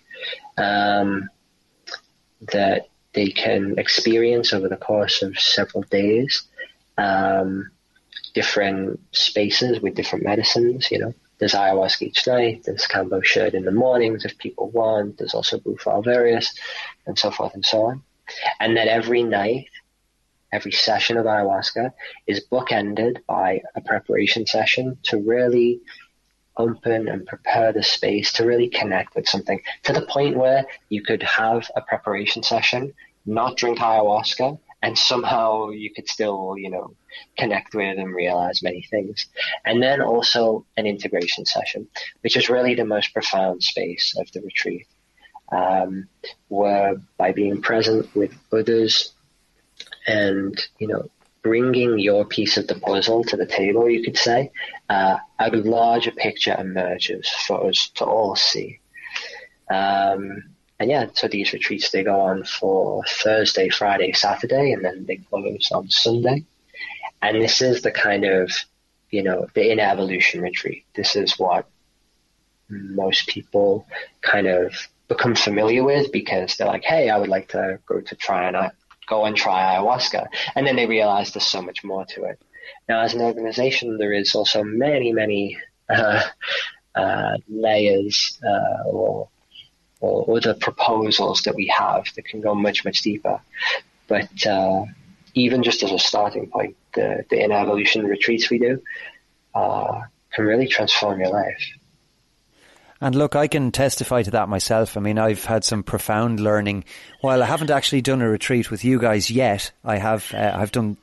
um, 0.57 1.29
that 2.53 2.89
they 3.15 3.29
can 3.29 3.79
experience 3.79 4.53
over 4.53 4.69
the 4.69 4.77
course 4.77 5.23
of 5.23 5.39
several 5.39 5.83
days. 5.85 6.43
Um, 6.97 7.71
different 8.35 9.01
spaces 9.13 9.81
with 9.81 9.95
different 9.95 10.25
medicines, 10.25 10.91
you 10.91 10.99
know. 10.99 11.15
There's 11.39 11.55
ayahuasca 11.55 12.03
each 12.03 12.27
night, 12.27 12.65
there's 12.65 12.87
Shed 13.23 13.55
in 13.55 13.65
the 13.65 13.71
mornings 13.71 14.25
if 14.25 14.37
people 14.39 14.71
want, 14.71 15.19
there's 15.19 15.35
also 15.35 15.59
Bufo 15.59 15.91
alvarius, 15.91 16.49
and 17.07 17.17
so 17.17 17.31
forth 17.31 17.55
and 17.55 17.65
so 17.65 17.87
on. 17.87 18.03
And 18.59 18.77
then 18.77 18.89
every 18.89 19.23
night 19.23 19.69
every 20.53 20.73
session 20.73 21.17
of 21.17 21.27
ayahuasca 21.27 21.93
is 22.27 22.45
bookended 22.51 23.19
by 23.27 23.61
a 23.75 23.81
preparation 23.81 24.47
session 24.47 24.99
to 25.05 25.19
really 25.19 25.81
open 26.57 27.09
and 27.09 27.27
prepare 27.27 27.73
the 27.73 27.83
space 27.83 28.33
to 28.33 28.45
really 28.45 28.69
connect 28.69 29.15
with 29.15 29.29
something 29.29 29.61
to 29.85 29.93
the 29.93 30.03
point 30.03 30.37
where 30.37 30.67
you 30.89 31.03
could 31.03 31.23
have 31.23 31.71
a 31.77 31.81
preparation 31.81 32.43
session, 32.43 32.93
not 33.27 33.57
drink 33.57 33.79
ayahuasca, 33.79 34.59
and 34.83 34.97
somehow 34.97 35.71
you 35.71 35.93
could 35.93 36.09
still, 36.09 36.55
you 36.57 36.71
know, 36.71 36.95
connect 37.37 37.75
with 37.75 37.99
and 37.99 38.15
realize 38.15 38.63
many 38.63 38.83
things. 38.91 39.27
And 39.65 39.83
then 39.83 40.01
also 40.01 40.65
an 40.77 40.87
integration 40.87 41.45
session, 41.47 41.89
which 42.21 42.37
is 42.37 42.49
really 42.49 42.75
the 42.75 42.85
most 42.85 43.13
profound 43.13 43.63
space 43.63 44.15
of 44.19 44.31
the 44.33 44.41
retreat, 44.41 44.87
um, 45.51 46.09
where 46.49 46.97
by 47.17 47.33
being 47.33 47.61
present 47.61 48.15
with 48.15 48.33
others 48.53 49.13
and, 50.09 50.59
you 50.79 50.89
know, 50.89 51.11
bringing 51.43 51.99
your 51.99 52.25
piece 52.25 52.57
of 52.57 52.67
the 52.67 52.75
puzzle 52.81 53.23
to 53.25 53.37
the 53.37 53.47
table, 53.47 53.89
you 53.89 54.03
could 54.03 54.17
say, 54.17 54.51
uh, 54.89 55.19
a 55.39 55.51
larger 55.51 56.11
picture 56.11 56.57
emerges 56.59 57.29
for 57.47 57.69
us 57.69 57.91
to 57.95 58.05
all 58.05 58.35
see. 58.35 58.81
Um, 59.71 60.45
and 60.81 60.91
yeah, 60.91 61.07
so 61.13 61.29
these 61.29 61.53
retreats 61.53 61.91
they 61.91 62.05
go 62.05 62.21
on 62.21 62.45
for 62.45 63.05
Thursday, 63.05 63.69
Friday, 63.69 64.13
Saturday, 64.13 64.73
and 64.73 64.85
then 64.85 65.05
they 65.07 65.17
close 65.17 65.71
on 65.73 65.91
Sunday. 65.91 66.45
And 67.21 67.43
this 67.43 67.61
is 67.61 67.83
the 67.83 67.91
kind 67.91 68.25
of, 68.25 68.51
you 69.11 69.23
know, 69.23 69.47
the 69.55 69.71
inner 69.71 69.83
evolution 69.83 70.41
retreat. 70.41 70.85
This 70.95 71.17
is 71.17 71.39
what 71.39 71.67
most 72.71 73.27
people 73.29 73.87
kind 74.23 74.47
of 74.47 74.73
become 75.09 75.35
familiar 75.35 75.85
with 75.85 76.13
because 76.13 76.57
they're 76.57 76.67
like, 76.67 76.85
hey, 76.85 77.11
I 77.11 77.19
would 77.19 77.29
like 77.29 77.49
to 77.49 77.81
go 77.87 78.01
to 78.01 78.17
try 78.17 78.47
and 78.47 78.57
go 79.09 79.25
and 79.25 79.37
try 79.37 79.77
ayahuasca, 79.77 80.27
and 80.55 80.67
then 80.67 80.77
they 80.77 80.87
realize 80.87 81.33
there's 81.33 81.47
so 81.47 81.63
much 81.63 81.85
more 81.85 82.05
to 82.07 82.25
it. 82.25 82.41
Now, 82.89 83.01
as 83.01 83.15
an 83.15 83.23
organization, 83.23 83.99
there 83.99 84.13
is 84.13 84.35
also 84.35 84.63
many, 84.63 85.13
many 85.13 85.59
uh, 85.89 86.23
uh, 86.95 87.37
layers 87.49 88.39
uh, 88.45 88.89
or 88.89 89.29
or 90.01 90.37
other 90.37 90.55
proposals 90.55 91.43
that 91.43 91.55
we 91.55 91.67
have 91.67 92.05
that 92.15 92.25
can 92.25 92.41
go 92.41 92.55
much, 92.55 92.85
much 92.85 93.03
deeper. 93.03 93.41
But 94.07 94.47
uh, 94.47 94.85
even 95.35 95.63
just 95.63 95.83
as 95.83 95.91
a 95.91 95.99
starting 95.99 96.49
point, 96.49 96.77
the, 96.95 97.25
the 97.31 97.43
inner 97.43 97.57
evolution 97.57 98.07
retreats 98.07 98.49
we 98.49 98.59
do 98.59 98.81
uh, 99.55 100.03
can 100.33 100.45
really 100.45 100.69
transform 100.69 101.21
your 101.21 101.31
life. 101.31 101.63
And 103.01 103.15
look, 103.15 103.37
I 103.37 103.47
can 103.47 103.71
testify 103.71 104.23
to 104.23 104.33
that 104.33 104.49
myself. 104.49 104.97
I 104.97 105.01
mean, 105.01 105.19
I've 105.19 105.45
had 105.45 105.65
some 105.65 105.83
profound 105.83 106.41
learning. 106.41 106.85
While 107.21 107.43
I 107.43 107.47
haven't 107.47 107.71
actually 107.71 108.03
done 108.03 108.23
a 108.23 108.29
retreat 108.29 108.71
with 108.71 108.85
you 108.85 108.99
guys 108.99 109.31
yet, 109.31 109.71
I 109.85 109.99
have. 109.99 110.33
Uh, 110.35 110.53
I've 110.55 110.73
done 110.73 110.97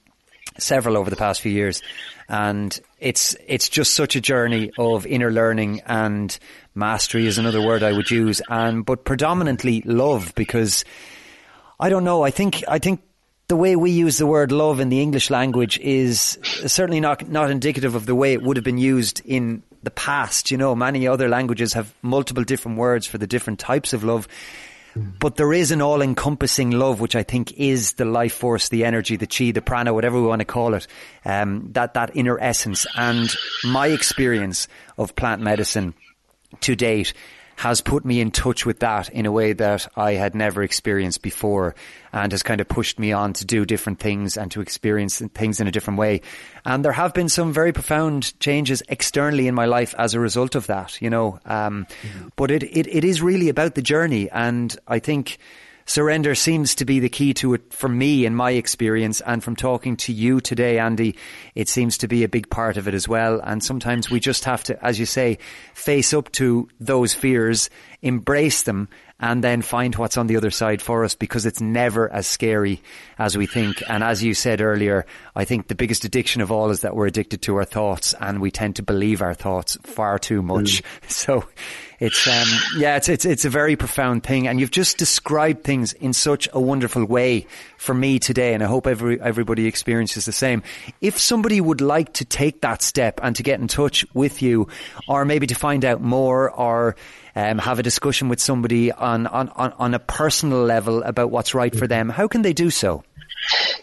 several 0.57 0.97
over 0.97 1.09
the 1.09 1.15
past 1.15 1.41
few 1.41 1.51
years, 1.51 1.81
and 2.27 2.77
it's 2.99 3.35
it's 3.47 3.69
just 3.69 3.93
such 3.93 4.15
a 4.15 4.21
journey 4.21 4.71
of 4.77 5.05
inner 5.05 5.31
learning 5.31 5.81
and 5.85 6.37
mastery 6.73 7.27
is 7.27 7.37
another 7.37 7.61
word 7.61 7.83
I 7.83 7.93
would 7.93 8.11
use, 8.11 8.41
and 8.49 8.85
but 8.85 9.05
predominantly 9.05 9.81
love 9.81 10.33
because 10.35 10.83
I 11.79 11.89
don't 11.89 12.03
know. 12.03 12.23
I 12.23 12.31
think 12.31 12.63
I 12.67 12.79
think 12.79 13.01
the 13.47 13.55
way 13.55 13.75
we 13.75 13.91
use 13.91 14.17
the 14.17 14.27
word 14.27 14.51
love 14.51 14.79
in 14.79 14.89
the 14.89 15.01
English 15.01 15.29
language 15.29 15.79
is 15.79 16.39
certainly 16.65 16.99
not 16.99 17.29
not 17.29 17.51
indicative 17.51 17.95
of 17.95 18.05
the 18.05 18.15
way 18.15 18.33
it 18.33 18.41
would 18.41 18.57
have 18.57 18.63
been 18.65 18.77
used 18.77 19.21
in 19.25 19.63
the 19.85 19.91
past. 19.91 20.51
You 20.51 20.57
know, 20.57 20.75
many 20.75 21.07
other 21.07 21.29
languages 21.29 21.73
have 21.73 21.93
multiple 22.01 22.43
different 22.43 22.77
words 22.77 23.07
for 23.07 23.17
the 23.17 23.27
different 23.27 23.59
types 23.59 23.93
of 23.93 24.03
love. 24.03 24.27
But 24.95 25.35
there 25.35 25.51
is 25.51 25.71
an 25.71 25.81
all 25.81 26.01
encompassing 26.01 26.71
love, 26.71 27.01
which 27.01 27.17
I 27.17 27.23
think 27.23 27.51
is 27.53 27.93
the 27.93 28.05
life 28.05 28.33
force, 28.33 28.69
the 28.69 28.85
energy, 28.85 29.17
the 29.17 29.27
chi, 29.27 29.51
the 29.51 29.61
prana, 29.61 29.93
whatever 29.93 30.21
we 30.21 30.27
want 30.27 30.39
to 30.39 30.45
call 30.45 30.73
it, 30.73 30.87
um, 31.25 31.69
that, 31.73 31.95
that 31.95 32.15
inner 32.15 32.39
essence. 32.39 32.87
And 32.95 33.33
my 33.65 33.87
experience 33.87 34.69
of 34.97 35.13
plant 35.15 35.41
medicine 35.41 35.93
to 36.61 36.75
date 36.77 37.13
has 37.55 37.81
put 37.81 38.03
me 38.03 38.19
in 38.19 38.31
touch 38.31 38.65
with 38.65 38.79
that 38.79 39.09
in 39.09 39.25
a 39.25 39.31
way 39.31 39.53
that 39.53 39.87
I 39.95 40.13
had 40.13 40.35
never 40.35 40.61
experienced 40.61 41.21
before 41.21 41.75
and 42.11 42.31
has 42.31 42.43
kind 42.43 42.61
of 42.61 42.67
pushed 42.67 42.99
me 42.99 43.11
on 43.11 43.33
to 43.33 43.45
do 43.45 43.65
different 43.65 43.99
things 43.99 44.37
and 44.37 44.51
to 44.51 44.61
experience 44.61 45.19
things 45.33 45.59
in 45.59 45.67
a 45.67 45.71
different 45.71 45.99
way. 45.99 46.21
And 46.65 46.83
there 46.83 46.91
have 46.91 47.13
been 47.13 47.29
some 47.29 47.53
very 47.53 47.71
profound 47.71 48.37
changes 48.39 48.83
externally 48.89 49.47
in 49.47 49.55
my 49.55 49.65
life 49.65 49.95
as 49.97 50.13
a 50.13 50.19
result 50.19 50.55
of 50.55 50.67
that, 50.67 51.01
you 51.01 51.09
know. 51.09 51.39
Um, 51.45 51.87
mm-hmm. 52.01 52.27
But 52.35 52.51
it, 52.51 52.63
it, 52.63 52.87
it 52.87 53.03
is 53.03 53.21
really 53.21 53.49
about 53.49 53.75
the 53.75 53.81
journey. 53.81 54.29
And 54.29 54.75
I 54.87 54.99
think 54.99 55.37
surrender 55.85 56.35
seems 56.35 56.75
to 56.75 56.85
be 56.85 56.99
the 56.99 57.09
key 57.09 57.33
to 57.35 57.53
it 57.53 57.73
for 57.73 57.87
me 57.87 58.25
in 58.25 58.35
my 58.35 58.51
experience 58.51 59.21
and 59.21 59.43
from 59.43 59.55
talking 59.55 59.95
to 59.95 60.11
you 60.11 60.41
today 60.41 60.79
Andy 60.79 61.15
it 61.53 61.69
seems 61.69 61.97
to 61.99 62.07
be 62.07 62.23
a 62.23 62.29
big 62.29 62.49
part 62.49 62.77
of 62.77 62.87
it 62.87 62.93
as 62.93 63.07
well. 63.07 63.39
And 63.43 63.63
sometimes 63.63 64.09
we 64.09 64.19
just 64.19 64.45
have 64.45 64.63
to 64.65 64.83
as 64.83 64.99
you 64.99 65.05
say 65.05 65.37
face 65.73 66.13
up 66.13 66.31
to 66.33 66.67
those 66.79 67.13
fears 67.13 67.69
embrace 68.01 68.63
them 68.63 68.89
and 69.19 69.43
then 69.43 69.61
find 69.61 69.95
what's 69.95 70.17
on 70.17 70.27
the 70.27 70.35
other 70.35 70.51
side 70.51 70.81
for 70.81 71.05
us 71.05 71.15
because 71.15 71.45
it's 71.45 71.61
never 71.61 72.11
as 72.11 72.27
scary 72.27 72.81
as 73.17 73.37
we 73.37 73.45
think. 73.45 73.81
And 73.87 74.03
as 74.03 74.21
you 74.21 74.33
said 74.33 74.59
earlier, 74.59 75.05
I 75.35 75.45
think 75.45 75.67
the 75.67 75.75
biggest 75.75 76.03
addiction 76.03 76.41
of 76.41 76.51
all 76.51 76.69
is 76.69 76.81
that 76.81 76.95
we're 76.95 77.07
addicted 77.07 77.41
to 77.43 77.55
our 77.55 77.63
thoughts 77.63 78.13
and 78.19 78.41
we 78.41 78.51
tend 78.51 78.75
to 78.75 78.83
believe 78.83 79.21
our 79.21 79.33
thoughts 79.33 79.77
far 79.83 80.19
too 80.19 80.41
much. 80.41 80.83
Mm. 80.83 80.85
So 81.15 81.45
it's, 81.99 82.27
um, 82.27 82.47
yeah, 82.77 82.97
it's, 82.97 83.07
it's, 83.07 83.25
it's 83.25 83.45
a 83.45 83.49
very 83.49 83.77
profound 83.77 84.23
thing. 84.23 84.47
And 84.47 84.59
you've 84.59 84.69
just 84.69 84.97
described 84.97 85.63
things 85.63 85.93
in 85.93 86.11
such 86.11 86.49
a 86.51 86.59
wonderful 86.59 87.05
way 87.05 87.47
for 87.77 87.93
me 87.93 88.19
today. 88.19 88.53
And 88.53 88.61
I 88.61 88.67
hope 88.67 88.85
every, 88.85 89.19
everybody 89.21 89.65
experiences 89.65 90.25
the 90.25 90.33
same. 90.33 90.61
If 90.99 91.17
somebody 91.17 91.61
would 91.61 91.79
like 91.79 92.13
to 92.13 92.25
take 92.25 92.61
that 92.61 92.81
step 92.81 93.21
and 93.23 93.35
to 93.37 93.43
get 93.43 93.61
in 93.61 93.67
touch 93.67 94.05
with 94.13 94.41
you 94.41 94.67
or 95.07 95.23
maybe 95.23 95.47
to 95.47 95.55
find 95.55 95.85
out 95.85 96.01
more 96.01 96.51
or, 96.51 96.97
um, 97.35 97.57
have 97.57 97.79
a 97.79 97.83
discussion 97.83 98.29
with 98.29 98.39
somebody 98.39 98.91
on, 98.91 99.27
on, 99.27 99.49
on, 99.49 99.73
on 99.73 99.93
a 99.93 99.99
personal 99.99 100.63
level 100.63 101.03
about 101.03 101.31
what's 101.31 101.53
right 101.53 101.75
for 101.75 101.87
them, 101.87 102.09
how 102.09 102.27
can 102.27 102.41
they 102.41 102.53
do 102.53 102.69
so? 102.69 103.03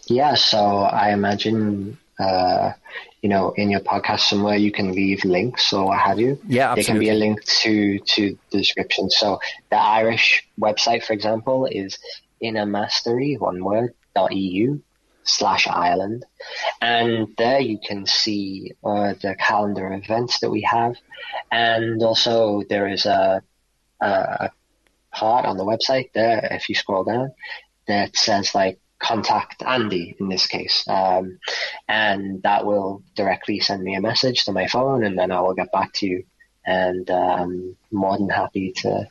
Yeah, 0.07 0.35
so 0.35 0.59
I 0.59 1.13
imagine, 1.13 1.99
uh, 2.19 2.73
you 3.21 3.29
know, 3.29 3.53
in 3.57 3.71
your 3.71 3.81
podcast 3.81 4.21
somewhere 4.21 4.57
you 4.57 4.73
can 4.73 4.93
leave 4.93 5.25
links 5.25 5.73
or 5.73 5.87
what 5.87 5.99
have 5.99 6.19
you. 6.19 6.41
Yeah, 6.47 6.73
absolutely. 6.73 6.83
There 6.83 6.85
can 6.85 6.99
be 6.99 7.09
a 7.11 7.29
link 7.29 7.45
to, 7.45 7.99
to 7.99 8.39
the 8.51 8.59
description. 8.59 9.11
So 9.11 9.39
the 9.71 9.77
Irish 9.77 10.47
website, 10.61 11.05
for 11.05 11.13
example, 11.13 11.67
is 11.67 11.99
innermastery, 12.43 13.39
one 13.39 13.63
word, 13.63 13.95
dot 14.15 14.33
EU 14.33 14.81
slash 15.25 15.67
Ireland. 15.69 16.25
And 16.81 17.29
there 17.39 17.61
you 17.61 17.79
can 17.87 18.07
see 18.07 18.73
uh, 18.85 19.15
the 19.23 19.37
calendar 19.39 19.93
events 19.93 20.41
that 20.41 20.51
we 20.51 20.63
have. 20.63 20.97
And 21.51 22.03
also 22.03 22.63
there 22.69 22.89
is 22.89 23.07
a, 23.07 23.43
a 24.01 24.51
part 25.13 25.45
on 25.47 25.57
the 25.57 25.65
website 25.65 26.13
there, 26.13 26.49
if 26.51 26.69
you 26.69 26.75
scroll 26.75 27.05
down, 27.05 27.33
that 27.87 28.17
says 28.17 28.55
like 28.55 28.79
contact 28.99 29.63
Andy 29.63 30.17
in 30.19 30.29
this 30.29 30.47
case. 30.47 30.85
Um, 30.89 31.39
and 31.89 32.43
that 32.43 32.65
will 32.65 33.03
directly 33.17 33.61
send 33.61 33.83
me 33.83 33.97
a 33.97 34.01
message 34.01 34.45
to 34.45 34.53
my 34.53 34.67
phone 34.69 35.05
and 35.05 35.19
then 35.19 35.31
I 35.33 35.41
will 35.41 35.55
get 35.55 35.73
back 35.73 35.93
to 35.95 36.07
you. 36.07 36.25
And 36.65 37.11
I'm 37.11 37.77
more 37.91 38.17
than 38.17 38.29
happy 38.29 38.73
to, 38.83 39.09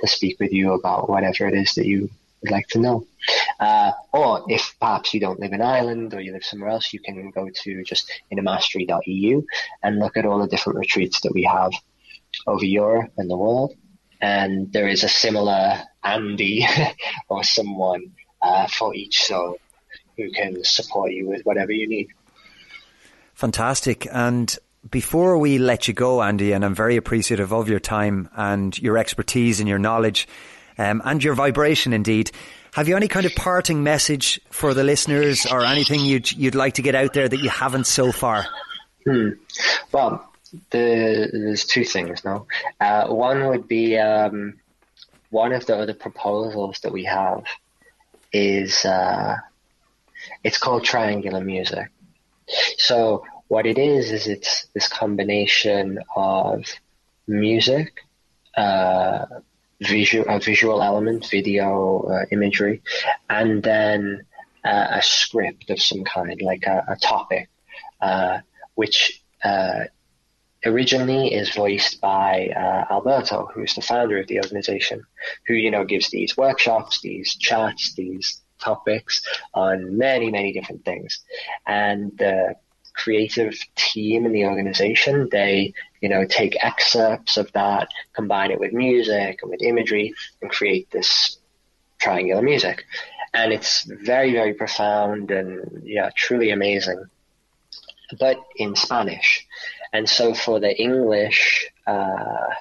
to 0.00 0.06
speak 0.06 0.40
with 0.40 0.52
you 0.52 0.72
about 0.72 1.08
whatever 1.08 1.46
it 1.46 1.54
is 1.54 1.74
that 1.74 1.86
you 1.86 2.08
would 2.40 2.50
like 2.50 2.66
to 2.68 2.80
know. 2.80 3.06
Uh, 3.58 3.92
or 4.12 4.44
if 4.48 4.74
perhaps 4.80 5.14
you 5.14 5.20
don't 5.20 5.40
live 5.40 5.52
in 5.52 5.62
Ireland 5.62 6.14
or 6.14 6.20
you 6.20 6.32
live 6.32 6.44
somewhere 6.44 6.70
else, 6.70 6.92
you 6.92 7.00
can 7.00 7.30
go 7.30 7.48
to 7.62 7.84
just 7.84 8.10
innermastery.eu 8.32 9.42
and 9.82 9.98
look 9.98 10.16
at 10.16 10.26
all 10.26 10.40
the 10.40 10.48
different 10.48 10.78
retreats 10.78 11.20
that 11.22 11.32
we 11.32 11.44
have 11.44 11.72
over 12.46 12.64
Europe 12.64 13.12
and 13.16 13.30
the 13.30 13.36
world. 13.36 13.74
And 14.20 14.72
there 14.72 14.88
is 14.88 15.04
a 15.04 15.08
similar 15.08 15.82
Andy 16.02 16.66
or 17.28 17.44
someone 17.44 18.12
uh, 18.42 18.66
for 18.66 18.94
each 18.94 19.24
soul 19.24 19.58
who 20.16 20.30
can 20.30 20.62
support 20.64 21.12
you 21.12 21.28
with 21.28 21.42
whatever 21.44 21.72
you 21.72 21.88
need. 21.88 22.08
Fantastic. 23.34 24.06
And 24.12 24.56
before 24.88 25.38
we 25.38 25.58
let 25.58 25.88
you 25.88 25.94
go, 25.94 26.22
Andy, 26.22 26.52
and 26.52 26.64
I'm 26.64 26.74
very 26.74 26.96
appreciative 26.96 27.52
of 27.52 27.68
your 27.68 27.80
time 27.80 28.28
and 28.36 28.78
your 28.78 28.98
expertise 28.98 29.60
and 29.60 29.68
your 29.68 29.78
knowledge 29.78 30.28
um, 30.78 31.02
and 31.04 31.22
your 31.22 31.34
vibration 31.34 31.92
indeed. 31.92 32.30
Have 32.74 32.88
you 32.88 32.96
any 32.96 33.06
kind 33.06 33.24
of 33.24 33.36
parting 33.36 33.84
message 33.84 34.40
for 34.50 34.74
the 34.74 34.82
listeners 34.82 35.46
or 35.46 35.64
anything 35.64 36.00
you'd, 36.00 36.32
you'd 36.32 36.56
like 36.56 36.74
to 36.74 36.82
get 36.82 36.96
out 36.96 37.12
there 37.12 37.28
that 37.28 37.38
you 37.40 37.48
haven't 37.48 37.86
so 37.86 38.10
far? 38.10 38.46
Hmm. 39.04 39.28
Well, 39.92 40.28
the, 40.70 41.30
there's 41.32 41.66
two 41.66 41.84
things 41.84 42.24
now. 42.24 42.46
Uh, 42.80 43.06
one 43.06 43.46
would 43.46 43.68
be 43.68 43.96
um, 43.96 44.54
one 45.30 45.52
of 45.52 45.66
the 45.66 45.76
other 45.76 45.94
proposals 45.94 46.80
that 46.80 46.92
we 46.92 47.04
have 47.04 47.44
is 48.32 48.84
uh, 48.84 49.36
it's 50.42 50.58
called 50.58 50.82
triangular 50.82 51.44
music. 51.44 51.92
So 52.78 53.24
what 53.46 53.66
it 53.66 53.78
is 53.78 54.10
is 54.10 54.26
it's 54.26 54.66
this 54.74 54.88
combination 54.88 56.00
of 56.16 56.64
music, 57.28 58.00
uh, 58.56 59.26
visual, 59.80 60.24
a 60.28 60.40
visual 60.40 60.82
element, 60.82 61.26
video, 61.30 62.02
uh, 62.02 62.24
imagery, 62.30 62.82
and 63.28 63.62
then 63.62 64.24
uh, 64.64 64.86
a 64.90 65.02
script 65.02 65.70
of 65.70 65.80
some 65.80 66.04
kind, 66.04 66.40
like 66.42 66.64
a, 66.66 66.84
a 66.88 66.96
topic, 66.96 67.48
uh, 68.00 68.38
which 68.74 69.22
uh, 69.44 69.84
originally 70.64 71.34
is 71.34 71.54
voiced 71.54 72.00
by 72.00 72.48
uh, 72.56 72.92
Alberto, 72.92 73.50
who's 73.52 73.74
the 73.74 73.82
founder 73.82 74.18
of 74.18 74.26
the 74.28 74.38
organization, 74.38 75.04
who 75.46 75.54
you 75.54 75.70
know 75.70 75.84
gives 75.84 76.10
these 76.10 76.36
workshops, 76.36 77.00
these 77.02 77.34
chats, 77.34 77.94
these 77.94 78.40
topics 78.60 79.22
on 79.52 79.98
many, 79.98 80.30
many 80.30 80.52
different 80.52 80.84
things. 80.84 81.20
And 81.66 82.16
the 82.16 82.54
creative 82.94 83.54
team 83.74 84.26
in 84.26 84.32
the 84.32 84.46
organization, 84.46 85.28
they, 85.30 85.74
you 86.00 86.08
know, 86.08 86.24
take 86.24 86.56
excerpts 86.64 87.36
of 87.36 87.50
that, 87.52 87.88
combine 88.12 88.50
it 88.50 88.60
with 88.60 88.72
music 88.72 89.40
and 89.42 89.50
with 89.50 89.62
imagery 89.62 90.14
and 90.40 90.50
create 90.50 90.90
this 90.90 91.38
triangular 91.98 92.42
music. 92.42 92.84
And 93.32 93.52
it's 93.52 93.84
very, 93.84 94.32
very 94.32 94.54
profound 94.54 95.30
and 95.30 95.82
yeah, 95.84 96.10
truly 96.14 96.50
amazing. 96.50 97.04
But 98.18 98.38
in 98.56 98.76
Spanish. 98.76 99.44
And 99.92 100.08
so 100.08 100.34
for 100.34 100.60
the 100.60 100.76
English, 100.80 101.68
uh, 101.86 102.54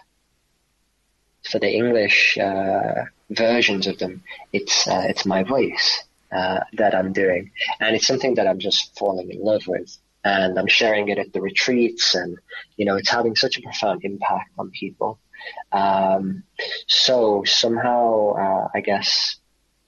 for 1.49 1.59
the 1.59 1.71
English 1.71 2.37
uh, 2.37 3.05
versions 3.29 3.87
of 3.87 3.97
them, 3.99 4.23
it's 4.51 4.87
uh, 4.87 5.03
it's 5.07 5.25
my 5.25 5.43
voice 5.43 6.03
uh, 6.31 6.61
that 6.73 6.95
I'm 6.95 7.11
doing, 7.13 7.51
and 7.79 7.95
it's 7.95 8.07
something 8.07 8.35
that 8.35 8.47
I'm 8.47 8.59
just 8.59 8.97
falling 8.97 9.31
in 9.31 9.43
love 9.43 9.67
with, 9.67 9.97
and 10.23 10.57
I'm 10.57 10.67
sharing 10.67 11.09
it 11.09 11.17
at 11.17 11.33
the 11.33 11.41
retreats, 11.41 12.15
and 12.15 12.37
you 12.77 12.85
know, 12.85 12.95
it's 12.95 13.09
having 13.09 13.35
such 13.35 13.57
a 13.57 13.61
profound 13.61 14.03
impact 14.03 14.51
on 14.57 14.71
people. 14.71 15.19
Um, 15.71 16.43
so 16.87 17.43
somehow, 17.45 18.31
uh, 18.31 18.67
I 18.73 18.81
guess 18.81 19.37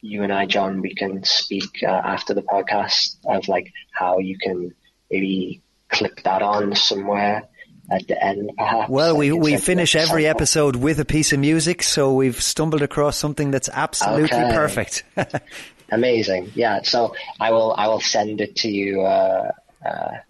you 0.01 0.23
and 0.23 0.31
I, 0.31 0.45
John, 0.45 0.81
we 0.81 0.93
can 0.93 1.23
speak 1.23 1.83
uh, 1.83 1.87
after 1.87 2.33
the 2.33 2.43
podcast 2.43 3.17
of 3.25 3.47
like 3.47 3.71
how 3.91 4.19
you 4.19 4.37
can 4.37 4.73
maybe 5.09 5.61
clip 5.89 6.21
that 6.23 6.41
on 6.41 6.75
somewhere 6.75 7.47
at 7.89 8.07
the 8.07 8.23
end, 8.23 8.51
perhaps. 8.57 8.89
Well, 8.89 9.15
we, 9.17 9.31
we 9.31 9.57
finish 9.57 9.95
every 9.95 10.25
episode 10.25 10.75
with 10.75 10.99
a 10.99 11.05
piece 11.05 11.33
of 11.33 11.39
music, 11.39 11.83
so 11.83 12.13
we've 12.13 12.41
stumbled 12.41 12.81
across 12.81 13.17
something 13.17 13.51
that's 13.51 13.69
absolutely 13.71 14.37
okay. 14.37 14.51
perfect. 14.53 15.03
Amazing. 15.91 16.51
Yeah. 16.55 16.81
So 16.81 17.15
I 17.39 17.51
will, 17.51 17.73
I 17.77 17.87
will 17.87 18.01
send 18.01 18.41
it 18.41 18.55
to 18.57 18.69
you, 18.69 19.01
uh, 19.01 19.51
uh, 19.64 19.64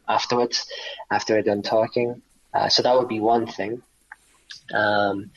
afterwards, 0.07 0.67
after 1.11 1.33
we're 1.33 1.41
done 1.41 1.61
talking. 1.61 2.21
Uh, 2.53 2.69
so 2.69 2.81
that 2.81 2.95
would 2.95 3.07
be 3.07 3.19
one 3.19 3.47
thing. 3.47 3.81
Um, 4.73 5.31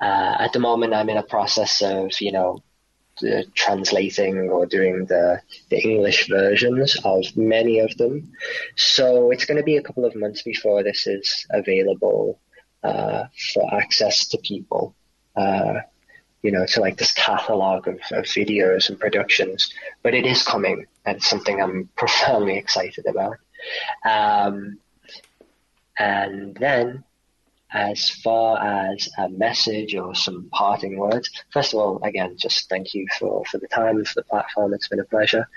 uh, 0.00 0.36
at 0.38 0.52
the 0.52 0.58
moment, 0.58 0.94
I'm 0.94 1.08
in 1.08 1.16
a 1.16 1.22
process 1.22 1.82
of, 1.82 2.20
you 2.20 2.32
know, 2.32 2.62
uh, 3.22 3.42
translating 3.54 4.50
or 4.50 4.66
doing 4.66 5.06
the, 5.06 5.40
the 5.70 5.80
English 5.80 6.28
versions 6.28 6.98
of 7.04 7.24
many 7.36 7.78
of 7.78 7.96
them. 7.96 8.32
So 8.76 9.30
it's 9.30 9.46
going 9.46 9.56
to 9.56 9.64
be 9.64 9.76
a 9.76 9.82
couple 9.82 10.04
of 10.04 10.14
months 10.14 10.42
before 10.42 10.82
this 10.82 11.06
is 11.06 11.46
available 11.50 12.38
uh, 12.82 13.24
for 13.54 13.74
access 13.74 14.28
to 14.28 14.38
people. 14.38 14.94
Uh, 15.34 15.80
you 16.42 16.52
know, 16.52 16.64
to 16.64 16.80
like 16.80 16.96
this 16.96 17.12
catalog 17.12 17.88
of, 17.88 17.98
of, 18.12 18.24
videos 18.24 18.88
and 18.88 19.00
productions, 19.00 19.72
but 20.02 20.14
it 20.14 20.24
is 20.24 20.42
coming 20.42 20.86
and 21.04 21.20
something 21.20 21.60
I'm 21.60 21.88
profoundly 21.96 22.56
excited 22.56 23.06
about. 23.06 23.38
Um, 24.04 24.78
and 25.98 26.56
then 26.56 27.04
as 27.72 28.10
far 28.10 28.58
as 28.62 29.08
a 29.18 29.28
message 29.28 29.94
or 29.94 30.14
some 30.14 30.48
parting 30.52 30.98
words, 30.98 31.30
first 31.52 31.74
of 31.74 31.80
all, 31.80 32.02
again, 32.04 32.36
just 32.36 32.68
thank 32.68 32.94
you 32.94 33.06
for, 33.18 33.44
for 33.46 33.58
the 33.58 33.68
time, 33.68 33.96
and 33.96 34.06
for 34.06 34.14
the 34.20 34.24
platform. 34.24 34.72
It's 34.72 34.88
been 34.88 35.00
a 35.00 35.04
pleasure. 35.04 35.48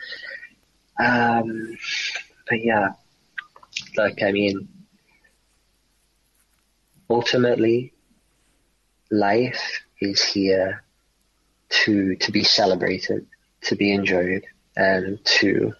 Um, 1.00 1.78
but 2.50 2.64
yeah, 2.64 2.90
like, 3.96 4.22
I 4.22 4.32
mean, 4.32 4.68
ultimately, 7.10 7.94
life 9.12 9.82
is 10.02 10.22
here 10.24 10.84
to, 11.70 12.16
to 12.16 12.32
be 12.32 12.44
celebrated, 12.44 13.28
to 13.62 13.76
be 13.76 13.94
enjoyed, 13.94 14.46
and 14.76 15.24
to 15.26 15.74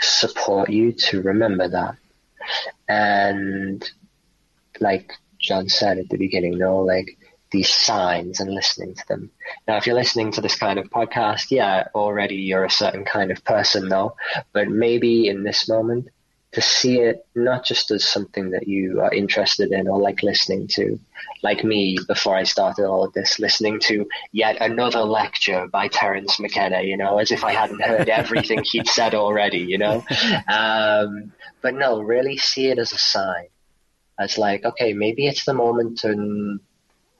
support 0.00 0.70
you 0.70 0.92
to 0.92 1.22
remember 1.22 1.68
that. 1.68 1.96
And 2.88 3.88
like 4.80 5.12
John 5.38 5.68
said 5.68 5.98
at 5.98 6.08
the 6.08 6.16
beginning, 6.16 6.58
no, 6.58 6.78
like 6.78 7.18
these 7.50 7.72
signs 7.72 8.40
and 8.40 8.52
listening 8.52 8.94
to 8.94 9.08
them. 9.08 9.30
Now, 9.66 9.76
if 9.76 9.86
you're 9.86 9.96
listening 9.96 10.32
to 10.32 10.40
this 10.40 10.56
kind 10.56 10.78
of 10.78 10.90
podcast, 10.90 11.50
yeah, 11.50 11.88
already 11.94 12.36
you're 12.36 12.64
a 12.64 12.70
certain 12.70 13.04
kind 13.04 13.30
of 13.30 13.44
person, 13.44 13.88
though. 13.88 14.16
But 14.52 14.68
maybe 14.68 15.28
in 15.28 15.44
this 15.44 15.68
moment, 15.68 16.08
to 16.58 16.64
see 16.64 16.98
it 16.98 17.24
not 17.36 17.64
just 17.64 17.92
as 17.92 18.04
something 18.04 18.50
that 18.50 18.66
you 18.66 19.00
are 19.00 19.14
interested 19.14 19.70
in 19.70 19.86
or 19.86 20.00
like 20.00 20.24
listening 20.24 20.66
to, 20.66 20.98
like 21.40 21.62
me 21.62 21.96
before 22.08 22.34
I 22.34 22.42
started 22.42 22.84
all 22.84 23.04
of 23.04 23.12
this, 23.12 23.38
listening 23.38 23.78
to 23.84 24.08
yet 24.32 24.60
another 24.60 25.02
lecture 25.02 25.68
by 25.68 25.86
Terence 25.86 26.40
McKenna, 26.40 26.82
you 26.82 26.96
know, 26.96 27.18
as 27.18 27.30
if 27.30 27.44
I 27.44 27.52
hadn't 27.52 27.80
heard 27.80 28.08
everything 28.22 28.64
he'd 28.64 28.88
said 28.88 29.14
already, 29.14 29.58
you 29.58 29.78
know. 29.78 30.04
Um, 30.48 31.32
but 31.62 31.74
no, 31.74 32.00
really 32.00 32.36
see 32.36 32.66
it 32.66 32.78
as 32.80 32.92
a 32.92 32.98
sign 32.98 33.46
as 34.18 34.36
like, 34.36 34.64
okay, 34.64 34.92
maybe 34.92 35.28
it's 35.28 35.44
the 35.44 35.54
moment 35.54 36.00
to 36.00 36.58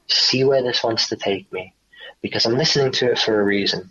see 0.09 0.43
where 0.43 0.65
this 0.65 0.83
wants 0.83 1.11
to 1.11 1.17
take 1.17 1.53
me 1.53 1.75
because 2.23 2.45
I'm 2.45 2.59
listening 2.59 2.91
to 2.95 3.13
it 3.13 3.21
for 3.21 3.41
a 3.41 3.45
reason. 3.45 3.89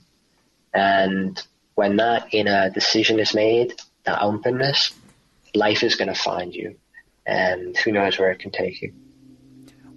And 0.74 1.42
when 1.76 1.96
that 1.96 2.34
inner 2.34 2.70
decision 2.70 3.18
is 3.18 3.34
made, 3.34 3.76
that 4.04 4.22
openness, 4.22 4.94
life 5.58 5.84
is 5.84 5.96
going 5.96 6.08
to 6.08 6.16
find 6.16 6.54
you. 6.54 6.78
And 7.26 7.76
who 7.78 7.92
knows 7.92 8.18
where 8.18 8.32
it 8.32 8.40
can 8.40 8.52
take 8.52 8.82
you. 8.82 8.94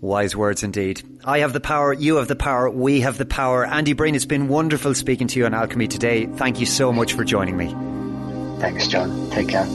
Wise 0.01 0.35
words 0.35 0.63
indeed. 0.63 1.03
I 1.25 1.41
have 1.41 1.53
the 1.53 1.61
power, 1.61 1.93
you 1.93 2.17
have 2.17 2.27
the 2.27 2.35
power, 2.35 2.71
we 2.71 3.03
have 3.03 3.19
the 3.19 3.27
power. 3.27 3.67
Andy 3.67 3.93
Breen, 3.93 4.15
it's 4.15 4.25
been 4.25 4.49
wonderful 4.49 4.95
speaking 4.95 5.27
to 5.29 5.39
you 5.39 5.47
on 5.47 5.55
Alchemy 5.55 5.89
today. 5.89 6.27
Thank 6.27 6.59
you 6.59 6.67
so 6.67 6.93
much 6.93 7.13
for 7.13 7.23
joining 7.23 7.57
me. 7.57 7.69
Thanks, 8.61 8.89
John. 8.89 9.31
Take 9.31 9.49
care. 9.49 9.67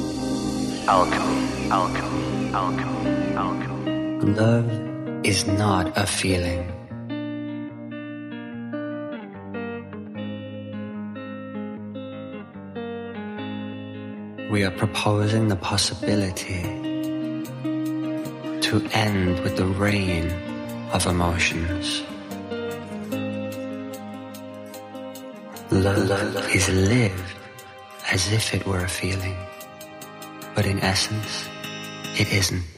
Alchemy, 0.88 1.70
alchemy, 1.70 2.53
alchemy. 2.53 4.34
Love 4.34 5.26
is 5.26 5.45
not 5.45 5.95
a 5.95 6.07
feeling. 6.07 6.74
We 14.49 14.63
are 14.63 14.72
proposing 14.72 15.47
the 15.47 15.55
possibility 15.55 16.61
to 18.61 18.88
end 18.91 19.39
with 19.39 19.57
the 19.57 19.65
reign 19.65 20.31
of 20.93 21.07
emotions. 21.07 22.03
Love 25.72 26.55
is 26.55 26.69
lived 26.69 27.35
as 28.11 28.31
if 28.31 28.53
it 28.53 28.65
were 28.67 28.84
a 28.85 28.88
feeling, 28.88 29.35
but 30.53 30.65
in 30.65 30.80
essence, 30.80 31.49
it 32.19 32.31
isn't. 32.31 32.74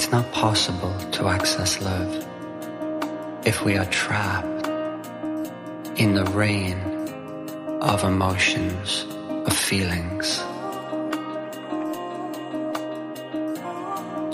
It's 0.00 0.10
not 0.10 0.32
possible 0.32 0.98
to 1.12 1.28
access 1.28 1.78
love 1.82 2.26
if 3.44 3.62
we 3.66 3.76
are 3.76 3.84
trapped 3.84 4.66
in 6.00 6.14
the 6.14 6.24
reign 6.32 6.78
of 7.82 8.02
emotions, 8.02 9.04
of 9.46 9.52
feelings. 9.52 10.40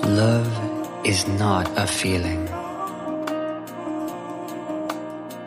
Love 0.07 0.53
is 1.05 1.27
not 1.27 1.67
a 1.77 1.89
feeling. 1.89 2.47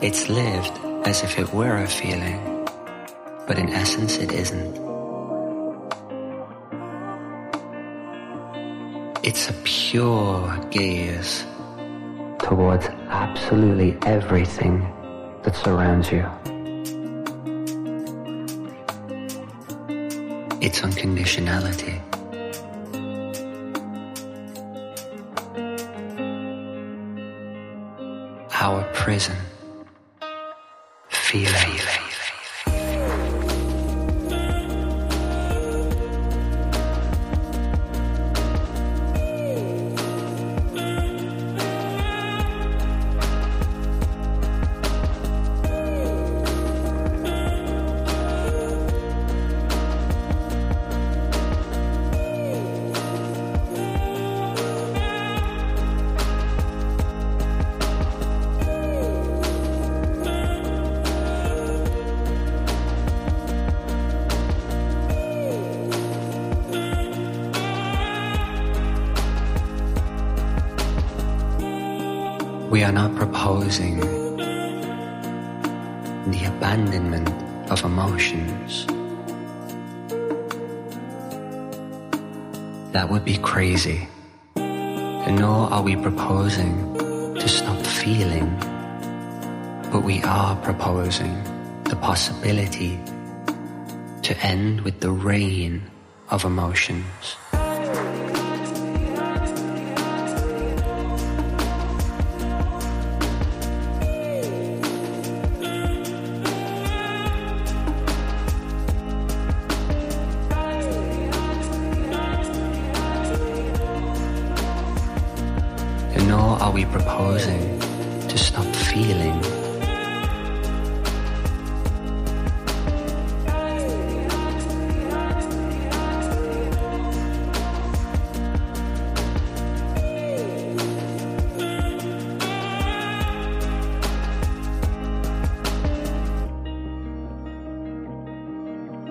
It's 0.01 0.27
lived 0.27 1.07
as 1.07 1.23
if 1.23 1.39
it 1.39 1.53
were 1.53 1.77
a 1.77 1.87
feeling, 1.87 2.67
but 3.47 3.57
in 3.57 3.69
essence 3.69 4.17
it 4.17 4.33
isn't. 4.33 4.88
It's 9.29 9.47
a 9.47 9.53
pure 9.63 10.57
gaze 10.71 11.45
towards 12.39 12.87
absolutely 13.09 13.95
everything 14.01 14.79
that 15.43 15.55
surrounds 15.55 16.11
you. 16.11 16.25
its 20.61 20.81
unconditionality. 20.81 22.01
Our 28.51 28.83
prison, 28.95 29.37
of 96.69 97.08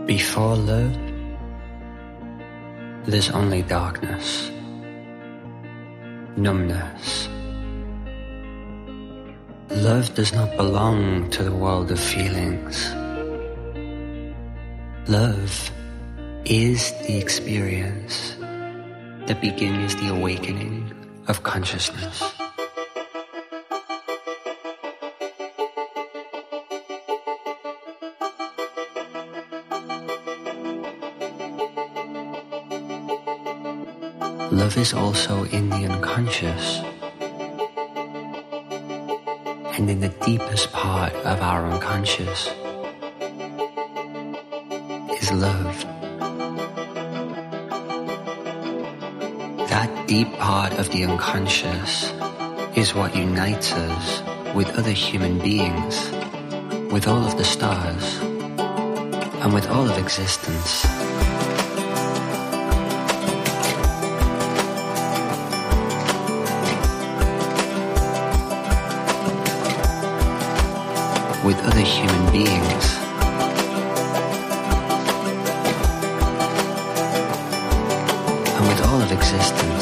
Before 0.08 0.56
love, 0.56 0.96
there's 3.04 3.28
only 3.28 3.60
darkness 3.60 4.50
numbness. 6.38 7.28
Love 9.68 10.14
does 10.14 10.32
not 10.32 10.56
belong 10.56 11.28
to 11.30 11.42
the 11.42 11.52
world 11.52 11.90
of 11.90 12.00
feelings. 12.00 12.88
Love 15.08 15.70
is 16.46 16.92
the 17.06 17.18
experience 17.18 18.36
that 19.26 19.40
begins 19.42 19.94
the 19.96 20.08
awakening 20.08 20.90
of 21.26 21.42
consciousness. 21.42 22.37
Love 34.50 34.78
is 34.78 34.94
also 34.94 35.44
in 35.44 35.68
the 35.68 35.84
unconscious. 35.84 36.78
And 39.76 39.90
in 39.90 40.00
the 40.00 40.08
deepest 40.24 40.72
part 40.72 41.12
of 41.12 41.42
our 41.42 41.66
unconscious 41.66 42.48
is 45.20 45.32
love. 45.32 45.84
That 49.68 50.04
deep 50.06 50.32
part 50.38 50.72
of 50.78 50.90
the 50.92 51.04
unconscious 51.04 52.10
is 52.74 52.94
what 52.94 53.14
unites 53.14 53.72
us 53.72 54.54
with 54.54 54.70
other 54.78 54.92
human 54.92 55.38
beings, 55.40 56.10
with 56.90 57.06
all 57.06 57.22
of 57.22 57.36
the 57.36 57.44
stars, 57.44 58.16
and 59.42 59.52
with 59.52 59.68
all 59.68 59.86
of 59.86 59.98
existence. 59.98 61.07
With 71.48 71.64
other 71.64 71.80
human 71.80 72.30
beings. 72.30 72.86
And 78.54 78.68
with 78.68 78.80
all 78.86 79.00
of 79.00 79.10
existence. 79.10 79.77